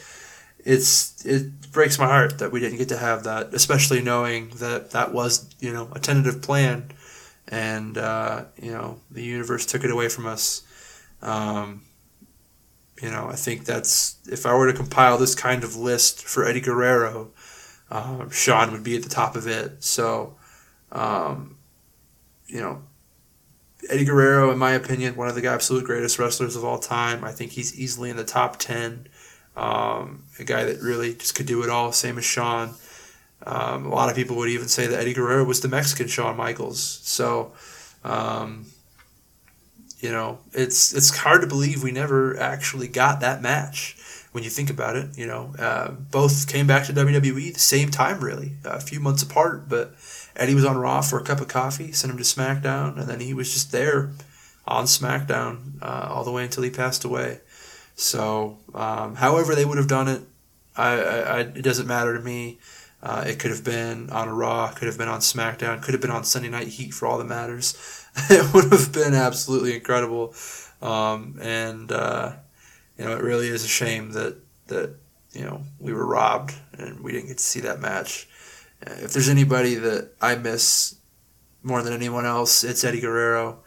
it's 0.63 1.25
it 1.25 1.71
breaks 1.71 1.97
my 1.97 2.07
heart 2.07 2.39
that 2.39 2.51
we 2.51 2.59
didn't 2.59 2.77
get 2.77 2.89
to 2.89 2.97
have 2.97 3.23
that, 3.23 3.53
especially 3.53 4.01
knowing 4.01 4.49
that 4.55 4.91
that 4.91 5.13
was 5.13 5.49
you 5.59 5.71
know 5.71 5.89
a 5.93 5.99
tentative 5.99 6.41
plan, 6.41 6.91
and 7.47 7.97
uh, 7.97 8.45
you 8.61 8.71
know 8.71 8.99
the 9.09 9.23
universe 9.23 9.65
took 9.65 9.83
it 9.83 9.91
away 9.91 10.09
from 10.09 10.25
us. 10.25 10.63
Um, 11.21 11.83
you 13.01 13.09
know, 13.09 13.27
I 13.29 13.35
think 13.35 13.65
that's 13.65 14.17
if 14.29 14.45
I 14.45 14.53
were 14.53 14.71
to 14.71 14.77
compile 14.77 15.17
this 15.17 15.35
kind 15.35 15.63
of 15.63 15.75
list 15.75 16.21
for 16.23 16.45
Eddie 16.45 16.61
Guerrero, 16.61 17.31
uh, 17.89 18.29
Shawn 18.29 18.71
would 18.71 18.83
be 18.83 18.95
at 18.95 19.03
the 19.03 19.09
top 19.09 19.35
of 19.35 19.47
it. 19.47 19.83
So, 19.83 20.35
um, 20.91 21.57
you 22.47 22.59
know, 22.59 22.83
Eddie 23.89 24.05
Guerrero, 24.05 24.51
in 24.51 24.57
my 24.57 24.71
opinion, 24.71 25.15
one 25.15 25.27
of 25.27 25.35
the 25.35 25.47
absolute 25.47 25.85
greatest 25.85 26.19
wrestlers 26.19 26.55
of 26.55 26.63
all 26.63 26.79
time. 26.79 27.23
I 27.23 27.31
think 27.31 27.51
he's 27.51 27.77
easily 27.77 28.09
in 28.09 28.17
the 28.17 28.23
top 28.23 28.57
10. 28.57 29.07
Um, 29.55 30.23
a 30.39 30.43
guy 30.43 30.63
that 30.63 30.81
really 30.81 31.13
just 31.15 31.35
could 31.35 31.45
do 31.45 31.63
it 31.63 31.69
all, 31.69 31.91
same 31.91 32.17
as 32.17 32.25
Shawn. 32.25 32.75
Um, 33.45 33.87
a 33.87 33.89
lot 33.89 34.09
of 34.09 34.15
people 34.15 34.35
would 34.37 34.49
even 34.49 34.67
say 34.67 34.87
that 34.87 34.99
Eddie 34.99 35.13
Guerrero 35.13 35.43
was 35.43 35.61
the 35.61 35.67
Mexican 35.67 36.07
Shawn 36.07 36.37
Michaels. 36.37 36.81
So, 37.03 37.53
um, 38.03 38.67
you 39.99 40.11
know, 40.11 40.39
it's 40.53 40.93
it's 40.93 41.15
hard 41.17 41.41
to 41.41 41.47
believe 41.47 41.83
we 41.83 41.91
never 41.91 42.37
actually 42.39 42.87
got 42.87 43.19
that 43.21 43.41
match. 43.41 43.97
When 44.31 44.45
you 44.45 44.49
think 44.49 44.69
about 44.69 44.95
it, 44.95 45.17
you 45.17 45.27
know, 45.27 45.53
uh, 45.59 45.91
both 45.91 46.47
came 46.47 46.65
back 46.65 46.85
to 46.85 46.93
WWE 46.93 47.53
the 47.53 47.59
same 47.59 47.91
time, 47.91 48.21
really, 48.21 48.53
a 48.63 48.79
few 48.79 49.01
months 49.01 49.21
apart, 49.21 49.67
but 49.67 49.93
Eddie 50.35 50.55
was 50.55 50.65
on 50.65 50.77
Raw 50.77 51.01
for 51.01 51.19
a 51.19 51.23
cup 51.23 51.41
of 51.41 51.47
coffee, 51.47 51.91
sent 51.91 52.11
him 52.11 52.17
to 52.17 52.23
SmackDown, 52.23 52.97
and 52.97 53.07
then 53.07 53.19
he 53.19 53.33
was 53.33 53.51
just 53.53 53.71
there 53.71 54.11
on 54.65 54.85
SmackDown 54.85 55.81
uh, 55.81 56.07
all 56.09 56.23
the 56.23 56.31
way 56.31 56.43
until 56.43 56.63
he 56.63 56.69
passed 56.69 57.03
away. 57.03 57.41
So, 57.95 58.57
um, 58.73 59.15
however 59.15 59.55
they 59.55 59.65
would 59.65 59.77
have 59.77 59.87
done 59.87 60.07
it, 60.07 60.21
I, 60.75 60.93
I, 60.93 61.39
it 61.39 61.63
doesn't 61.63 61.87
matter 61.87 62.15
to 62.15 62.23
me. 62.23 62.59
Uh, 63.03 63.23
it 63.27 63.39
could 63.39 63.51
have 63.51 63.63
been 63.63 64.09
on 64.11 64.27
a 64.27 64.33
Raw, 64.33 64.71
could 64.71 64.87
have 64.87 64.97
been 64.97 65.07
on 65.07 65.19
SmackDown, 65.19 65.81
could 65.81 65.93
have 65.93 66.01
been 66.01 66.11
on 66.11 66.23
Sunday 66.23 66.49
Night 66.49 66.67
Heat 66.67 66.93
for 66.93 67.07
all 67.07 67.17
that 67.17 67.25
matters. 67.25 68.05
it 68.29 68.53
would 68.53 68.71
have 68.71 68.91
been 68.93 69.13
absolutely 69.13 69.75
incredible. 69.75 70.35
Um, 70.81 71.39
and, 71.41 71.91
uh, 71.91 72.33
you 72.97 73.05
know, 73.05 73.15
it 73.15 73.23
really 73.23 73.47
is 73.47 73.63
a 73.63 73.67
shame 73.67 74.11
that, 74.11 74.37
that, 74.67 74.95
you 75.33 75.43
know, 75.43 75.63
we 75.79 75.93
were 75.93 76.05
robbed 76.05 76.53
and 76.77 76.99
we 76.99 77.11
didn't 77.11 77.27
get 77.27 77.37
to 77.37 77.43
see 77.43 77.61
that 77.61 77.79
match 77.79 78.27
if 78.81 79.13
there's 79.13 79.29
anybody 79.29 79.75
that 79.75 80.11
I 80.21 80.35
miss 80.35 80.95
more 81.63 81.81
than 81.81 81.93
anyone 81.93 82.25
else, 82.25 82.63
it's 82.63 82.83
Eddie 82.83 83.01
Guerrero. 83.01 83.59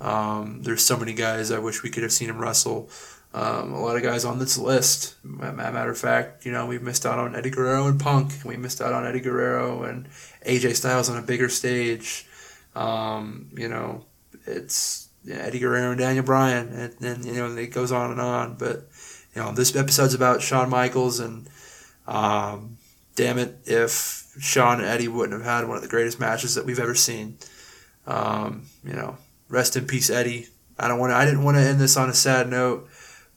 Um, 0.00 0.62
there's 0.62 0.82
so 0.82 0.96
many 0.96 1.12
guys 1.12 1.50
I 1.50 1.58
wish 1.58 1.82
we 1.82 1.90
could 1.90 2.02
have 2.02 2.12
seen 2.12 2.30
him 2.30 2.38
wrestle. 2.38 2.88
Um, 3.32 3.72
a 3.72 3.80
lot 3.80 3.96
of 3.96 4.02
guys 4.02 4.24
on 4.24 4.38
this 4.38 4.58
list. 4.58 5.14
Matter 5.22 5.90
of 5.90 5.98
fact, 5.98 6.44
you 6.44 6.52
know, 6.52 6.66
we 6.66 6.78
missed 6.78 7.06
out 7.06 7.18
on 7.18 7.36
Eddie 7.36 7.50
Guerrero 7.50 7.86
and 7.86 8.00
Punk. 8.00 8.32
We 8.44 8.56
missed 8.56 8.80
out 8.80 8.92
on 8.92 9.06
Eddie 9.06 9.20
Guerrero 9.20 9.84
and 9.84 10.08
AJ 10.44 10.76
Styles 10.76 11.08
on 11.08 11.16
a 11.16 11.22
bigger 11.22 11.48
stage. 11.48 12.26
Um, 12.74 13.50
you 13.56 13.68
know, 13.68 14.04
it's 14.46 15.08
Eddie 15.30 15.60
Guerrero 15.60 15.90
and 15.90 16.00
Daniel 16.00 16.24
Bryan, 16.24 16.68
and, 16.68 17.04
and 17.04 17.24
you 17.24 17.34
know, 17.34 17.54
it 17.56 17.68
goes 17.68 17.92
on 17.92 18.10
and 18.10 18.20
on. 18.20 18.54
But 18.54 18.88
you 19.34 19.42
know, 19.42 19.52
this 19.52 19.76
episode's 19.76 20.14
about 20.14 20.42
Shawn 20.42 20.68
Michaels, 20.68 21.20
and 21.20 21.48
um, 22.08 22.78
damn 23.14 23.38
it, 23.38 23.58
if 23.64 24.19
Shawn 24.40 24.80
and 24.80 24.88
Eddie 24.88 25.08
wouldn't 25.08 25.32
have 25.40 25.44
had 25.46 25.68
one 25.68 25.76
of 25.76 25.82
the 25.82 25.88
greatest 25.88 26.18
matches 26.20 26.54
that 26.56 26.64
we've 26.66 26.78
ever 26.80 26.94
seen. 26.94 27.38
Um, 28.06 28.66
you 28.84 28.94
know, 28.94 29.18
rest 29.48 29.76
in 29.76 29.86
peace, 29.86 30.10
Eddie. 30.10 30.48
I 30.78 30.88
don't 30.88 30.98
want. 30.98 31.12
I 31.12 31.24
didn't 31.24 31.44
want 31.44 31.56
to 31.58 31.62
end 31.62 31.80
this 31.80 31.96
on 31.96 32.08
a 32.08 32.14
sad 32.14 32.48
note, 32.48 32.88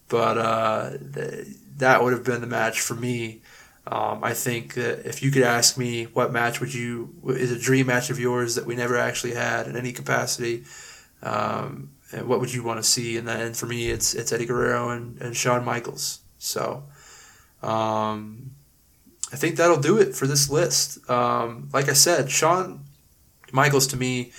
but 0.09 0.37
uh, 0.37 0.91
th- 1.13 1.47
that 1.77 2.03
would 2.03 2.13
have 2.13 2.23
been 2.23 2.41
the 2.41 2.47
match 2.47 2.81
for 2.81 2.95
me 2.95 3.41
Um, 3.85 4.23
I 4.23 4.33
think 4.33 4.75
that 4.75 5.05
if 5.05 5.21
you 5.21 5.29
could 5.31 5.43
ask 5.43 5.77
me 5.77 6.05
what 6.05 6.31
match 6.31 6.61
would 6.61 6.73
you 6.73 7.13
is 7.27 7.51
a 7.51 7.59
dream 7.59 7.87
match 7.87 8.09
of 8.09 8.17
yours 8.19 8.55
that 8.55 8.65
we 8.65 8.75
never 8.75 8.95
actually 8.97 9.33
had 9.33 9.67
in 9.67 9.75
any 9.75 9.91
capacity, 9.91 10.63
um, 11.21 11.91
and 12.13 12.27
what 12.27 12.39
would 12.39 12.53
you 12.53 12.63
want 12.63 12.79
to 12.81 12.83
see? 12.89 13.17
And 13.17 13.27
then 13.27 13.53
for 13.53 13.65
me, 13.65 13.89
it's 13.89 14.13
it's 14.13 14.31
Eddie 14.31 14.45
Guerrero 14.45 14.89
and, 14.89 15.21
and 15.21 15.35
Shawn 15.35 15.65
Michaels. 15.65 16.19
So, 16.39 16.83
um, 17.61 18.51
I 19.33 19.35
think 19.35 19.57
that'll 19.57 19.81
do 19.81 19.97
it 19.97 20.15
for 20.15 20.27
this 20.27 20.49
list. 20.49 21.09
Um, 21.09 21.69
like 21.73 21.89
I 21.89 21.93
said, 21.93 22.29
Shawn 22.29 22.85
Michaels 23.51 23.87
to 23.87 23.97
me 23.97 24.31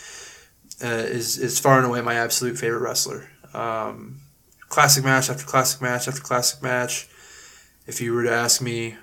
uh, 0.83 0.87
is 0.87 1.37
is 1.39 1.59
far 1.59 1.79
and 1.79 1.87
away 1.87 2.01
my 2.01 2.15
absolute 2.15 2.57
favorite 2.57 2.81
wrestler. 2.81 3.29
Um, 3.53 4.21
classic 4.69 5.05
match 5.05 5.29
after 5.29 5.45
classic 5.45 5.83
match 5.83 6.09
after 6.09 6.23
classic 6.23 6.63
match. 6.63 7.09
If 7.87 8.01
you 8.01 8.15
were 8.15 8.23
to 8.23 8.33
ask 8.33 8.63
me 8.63 8.97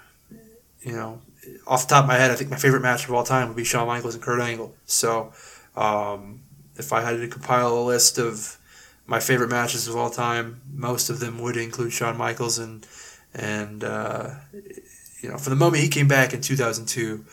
you 0.82 0.94
know, 0.94 1.22
off 1.68 1.88
the 1.88 1.96
top 1.96 2.04
of 2.04 2.08
my 2.08 2.16
head, 2.16 2.32
I 2.32 2.36
think 2.36 2.50
my 2.50 2.58
favorite 2.58 2.82
match 2.82 3.06
of 3.06 3.14
all 3.14 3.24
time 3.24 3.48
would 3.48 3.58
be 3.58 3.64
Shawn 3.64 3.88
Michaels 3.88 4.16
and 4.16 4.24
Kurt 4.24 4.42
Angle. 4.42 4.76
So, 4.86 5.34
um, 5.76 6.42
if 6.76 6.92
I 6.92 7.02
had 7.02 7.18
to 7.18 7.28
compile 7.28 7.78
a 7.78 7.84
list 7.84 8.18
of 8.18 8.58
my 9.06 9.20
favorite 9.20 9.50
matches 9.50 9.88
of 9.88 9.96
all 9.96 10.10
time, 10.10 10.62
most 10.74 11.10
of 11.10 11.20
them 11.20 11.40
would 11.40 11.58
include 11.58 11.94
Shawn 11.94 12.18
Michaels 12.18 12.58
and 12.58 12.86
and 13.34 13.84
uh, 13.84 14.32
you 15.22 15.30
know, 15.30 15.38
from 15.38 15.52
the 15.52 15.58
moment 15.58 15.84
he 15.84 15.90
came 15.90 16.08
back 16.08 16.34
in 16.34 16.42
2002, 16.42 17.26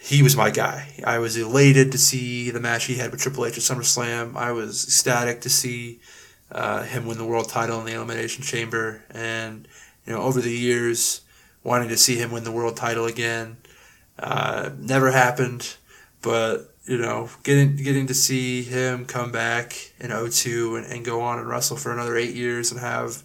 he 0.00 0.22
was 0.22 0.36
my 0.36 0.50
guy. 0.50 0.88
I 1.06 1.18
was 1.18 1.36
elated 1.36 1.92
to 1.92 1.98
see 1.98 2.50
the 2.50 2.60
match 2.60 2.84
he 2.84 2.96
had 2.96 3.10
with 3.10 3.20
Triple 3.20 3.46
H 3.46 3.56
at 3.56 3.62
SummerSlam. 3.62 4.36
I 4.36 4.52
was 4.52 4.84
ecstatic 4.84 5.40
to 5.42 5.50
see 5.50 6.00
uh, 6.52 6.82
him 6.82 7.06
win 7.06 7.18
the 7.18 7.24
world 7.24 7.48
title 7.48 7.80
in 7.80 7.86
the 7.86 7.94
Elimination 7.94 8.42
Chamber, 8.42 9.02
and 9.10 9.66
you 10.06 10.12
know, 10.12 10.20
over 10.20 10.40
the 10.40 10.52
years 10.52 11.22
wanting 11.62 11.88
to 11.88 11.96
see 11.96 12.16
him 12.16 12.30
win 12.30 12.44
the 12.44 12.52
world 12.52 12.76
title 12.76 13.06
again. 13.06 13.56
Uh, 14.18 14.70
never 14.78 15.10
happened, 15.10 15.76
but 16.20 16.74
you 16.84 16.98
know, 16.98 17.30
getting 17.42 17.76
getting 17.76 18.06
to 18.06 18.14
see 18.14 18.62
him 18.62 19.06
come 19.06 19.32
back 19.32 19.92
in 19.98 20.10
02 20.10 20.76
and, 20.76 20.86
and 20.86 21.04
go 21.04 21.22
on 21.22 21.38
and 21.38 21.48
wrestle 21.48 21.76
for 21.76 21.92
another 21.92 22.16
eight 22.16 22.34
years 22.34 22.70
and 22.70 22.80
have 22.80 23.22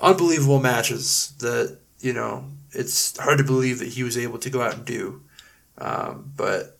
unbelievable 0.00 0.60
matches 0.60 1.32
that 1.38 1.78
you 2.00 2.12
know 2.12 2.44
it's 2.72 3.16
hard 3.18 3.38
to 3.38 3.44
believe 3.44 3.78
that 3.78 3.88
he 3.88 4.02
was 4.02 4.16
able 4.16 4.38
to 4.38 4.50
go 4.50 4.62
out 4.62 4.74
and 4.74 4.84
do. 4.84 5.22
Um, 5.78 6.32
but 6.36 6.78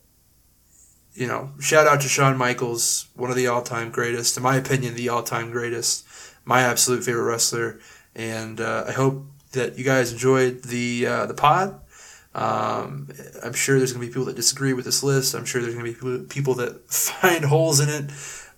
you 1.14 1.26
know, 1.26 1.50
shout 1.60 1.86
out 1.86 2.02
to 2.02 2.08
Shawn 2.08 2.36
Michaels, 2.36 3.08
one 3.14 3.30
of 3.30 3.36
the 3.36 3.46
all-time 3.46 3.90
greatest, 3.90 4.36
in 4.36 4.42
my 4.42 4.56
opinion, 4.56 4.94
the 4.94 5.08
all-time 5.08 5.50
greatest, 5.50 6.06
my 6.44 6.60
absolute 6.60 7.04
favorite 7.04 7.24
wrestler, 7.24 7.80
and 8.14 8.60
uh, 8.60 8.84
I 8.86 8.92
hope 8.92 9.24
that 9.52 9.78
you 9.78 9.84
guys 9.84 10.12
enjoyed 10.12 10.62
the 10.62 11.06
uh, 11.06 11.26
the 11.26 11.34
pod. 11.34 11.80
Um, 12.34 13.08
I'm 13.42 13.54
sure 13.54 13.78
there's 13.78 13.92
going 13.92 14.02
to 14.02 14.06
be 14.06 14.12
people 14.12 14.26
that 14.26 14.36
disagree 14.36 14.74
with 14.74 14.84
this 14.84 15.02
list. 15.02 15.34
I'm 15.34 15.46
sure 15.46 15.62
there's 15.62 15.74
going 15.74 15.94
to 15.94 16.18
be 16.18 16.26
people 16.26 16.54
that 16.54 16.84
find 16.90 17.44
holes 17.44 17.80
in 17.80 17.88
it. 17.88 18.10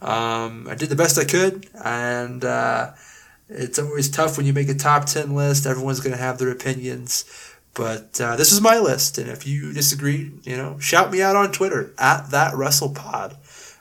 Um, 0.02 0.66
I 0.68 0.74
did 0.74 0.88
the 0.88 0.96
best 0.96 1.18
I 1.18 1.24
could, 1.24 1.68
and 1.82 2.44
uh, 2.44 2.90
it's 3.48 3.78
always 3.78 4.10
tough 4.10 4.36
when 4.36 4.46
you 4.46 4.52
make 4.52 4.68
a 4.68 4.74
top 4.74 5.06
10 5.06 5.34
list. 5.34 5.66
Everyone's 5.66 6.00
going 6.00 6.16
to 6.16 6.22
have 6.22 6.38
their 6.38 6.50
opinions. 6.50 7.24
But 7.74 8.20
uh, 8.20 8.36
this 8.36 8.52
is 8.52 8.60
my 8.60 8.78
list, 8.78 9.18
and 9.18 9.30
if 9.30 9.46
you 9.46 9.72
disagree, 9.72 10.32
you 10.42 10.56
know, 10.56 10.78
shout 10.80 11.12
me 11.12 11.22
out 11.22 11.36
on 11.36 11.52
Twitter 11.52 11.94
at 11.96 12.30
that 12.30 12.54
WrestlePod. 12.54 13.36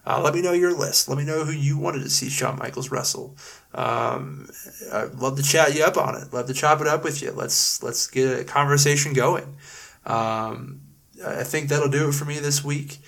Uh, 0.06 0.22
let 0.22 0.34
me 0.36 0.42
know 0.42 0.54
your 0.54 0.78
list. 0.78 1.10
Let 1.10 1.18
me 1.18 1.26
know 1.26 1.44
who 1.44 1.52
you 1.52 1.78
wanted 1.78 2.04
to 2.04 2.10
see 2.10 2.30
Shawn 2.30 2.60
Michaels 2.60 2.92
wrestle. 2.92 3.36
Um, 3.74 4.50
I'd 4.94 5.16
love 5.16 5.36
to 5.38 5.44
chat 5.44 5.76
you 5.76 5.84
up 5.84 5.98
on 5.98 6.16
it. 6.16 6.32
Love 6.32 6.48
to 6.48 6.54
chop 6.54 6.80
it 6.80 6.88
up 6.88 7.04
with 7.04 7.22
you. 7.22 7.32
Let's 7.32 7.84
let's 7.84 8.08
get 8.08 8.40
a 8.40 8.44
conversation 8.46 9.14
going. 9.14 9.58
Um, 10.06 10.82
I 11.26 11.44
think 11.44 11.70
that'll 11.70 11.90
do 11.90 12.10
it 12.10 12.14
for 12.14 12.26
me 12.26 12.40
this 12.40 12.64
week. 12.64 13.00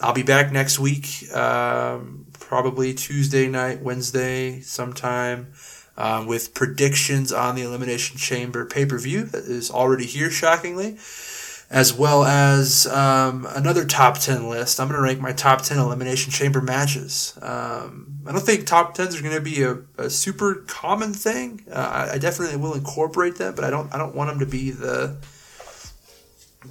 I'll 0.00 0.14
be 0.14 0.22
back 0.22 0.52
next 0.52 0.78
week, 0.78 1.30
um, 1.34 2.26
probably 2.38 2.94
Tuesday 2.94 3.48
night, 3.48 3.82
Wednesday, 3.82 4.60
sometime, 4.60 5.52
um, 5.98 6.26
with 6.26 6.54
predictions 6.54 7.30
on 7.30 7.56
the 7.56 7.62
Elimination 7.62 8.16
Chamber 8.16 8.64
pay 8.64 8.86
per 8.86 8.96
view 8.96 9.24
that 9.24 9.44
is 9.44 9.70
already 9.70 10.06
here, 10.06 10.30
shockingly 10.30 10.96
as 11.70 11.92
well 11.92 12.24
as 12.24 12.86
um, 12.86 13.46
another 13.50 13.84
top 13.84 14.18
10 14.18 14.48
list. 14.48 14.80
I'm 14.80 14.88
going 14.88 14.96
to 14.96 15.02
rank 15.02 15.20
my 15.20 15.32
top 15.32 15.62
10 15.62 15.78
Elimination 15.78 16.32
Chamber 16.32 16.62
matches. 16.62 17.38
Um, 17.42 18.20
I 18.26 18.32
don't 18.32 18.40
think 18.40 18.66
top 18.66 18.96
10s 18.96 19.18
are 19.18 19.22
going 19.22 19.34
to 19.34 19.40
be 19.40 19.62
a, 19.62 19.78
a, 19.98 20.08
super 20.08 20.64
common 20.66 21.12
thing. 21.12 21.64
Uh, 21.70 22.06
I, 22.10 22.14
I, 22.14 22.18
definitely 22.18 22.56
will 22.56 22.74
incorporate 22.74 23.36
them, 23.36 23.54
but 23.54 23.64
I 23.64 23.70
don't 23.70 23.94
I 23.94 23.98
don't 23.98 24.14
want 24.14 24.30
them 24.30 24.38
to 24.40 24.46
be 24.46 24.70
the 24.70 25.16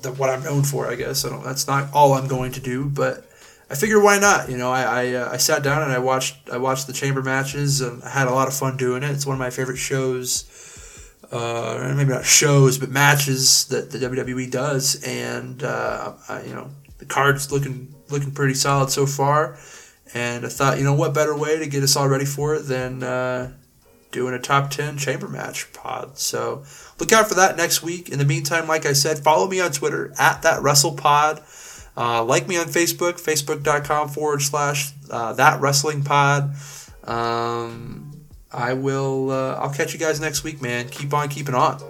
the 0.01 0.11
what 0.13 0.29
I'm 0.29 0.43
known 0.43 0.63
for, 0.63 0.87
I 0.87 0.95
guess. 0.95 1.25
I 1.25 1.29
don't, 1.29 1.43
that's 1.43 1.67
not 1.67 1.93
all 1.93 2.13
I'm 2.13 2.27
going 2.27 2.51
to 2.53 2.59
do, 2.59 2.85
but 2.85 3.26
I 3.69 3.75
figured 3.75 4.01
why 4.03 4.17
not? 4.19 4.49
You 4.49 4.57
know, 4.57 4.71
I 4.71 4.81
I, 4.81 5.13
uh, 5.13 5.29
I 5.33 5.37
sat 5.37 5.63
down 5.63 5.83
and 5.83 5.91
I 5.91 5.99
watched 5.99 6.49
I 6.49 6.57
watched 6.57 6.87
the 6.87 6.93
chamber 6.93 7.21
matches 7.21 7.81
and 7.81 8.01
I 8.03 8.09
had 8.09 8.27
a 8.27 8.33
lot 8.33 8.47
of 8.47 8.53
fun 8.53 8.77
doing 8.77 9.03
it. 9.03 9.11
It's 9.11 9.25
one 9.25 9.33
of 9.33 9.39
my 9.39 9.49
favorite 9.49 9.77
shows 9.77 10.45
uh, 11.31 11.93
maybe 11.95 12.11
not 12.11 12.25
shows, 12.25 12.77
but 12.77 12.89
matches 12.89 13.65
that 13.65 13.91
the 13.91 13.97
WWE 13.97 14.49
does, 14.49 15.03
and 15.03 15.61
uh, 15.63 16.13
I, 16.29 16.43
you 16.43 16.53
know 16.53 16.69
the 16.99 17.05
card's 17.05 17.51
looking 17.51 17.93
looking 18.09 18.31
pretty 18.31 18.53
solid 18.53 18.89
so 18.89 19.05
far. 19.05 19.57
And 20.13 20.45
I 20.45 20.49
thought, 20.49 20.77
you 20.77 20.85
know, 20.85 20.93
what 20.93 21.13
better 21.13 21.37
way 21.37 21.59
to 21.59 21.67
get 21.67 21.83
us 21.83 21.97
all 21.97 22.07
ready 22.07 22.23
for 22.23 22.55
it 22.55 22.61
than 22.61 23.03
uh, 23.03 23.51
doing 24.11 24.33
a 24.33 24.39
top 24.39 24.69
ten 24.69 24.97
chamber 24.97 25.27
match 25.27 25.71
pod? 25.73 26.17
So 26.17 26.63
look 26.97 27.11
out 27.11 27.27
for 27.27 27.35
that 27.35 27.57
next 27.57 27.83
week. 27.83 28.07
In 28.07 28.19
the 28.19 28.25
meantime, 28.25 28.67
like 28.67 28.85
I 28.85 28.93
said, 28.93 29.19
follow 29.19 29.49
me 29.49 29.59
on 29.59 29.71
Twitter 29.71 30.13
at 30.17 30.43
that 30.43 30.61
WrestlePod. 30.61 31.41
Uh, 31.97 32.23
like 32.23 32.47
me 32.47 32.57
on 32.57 32.67
Facebook, 32.67 33.19
facebook.com 33.19 34.09
forward 34.09 34.41
slash 34.41 34.91
uh, 35.09 35.33
that 35.33 35.59
wrestling 35.59 36.03
pod. 36.03 36.53
Um, 37.03 38.11
I 38.51 38.73
will. 38.73 39.31
Uh, 39.31 39.55
I'll 39.55 39.73
catch 39.73 39.93
you 39.93 39.99
guys 39.99 40.19
next 40.19 40.43
week, 40.43 40.61
man. 40.61 40.89
Keep 40.89 41.13
on 41.13 41.27
keeping 41.27 41.55
on. 41.55 41.81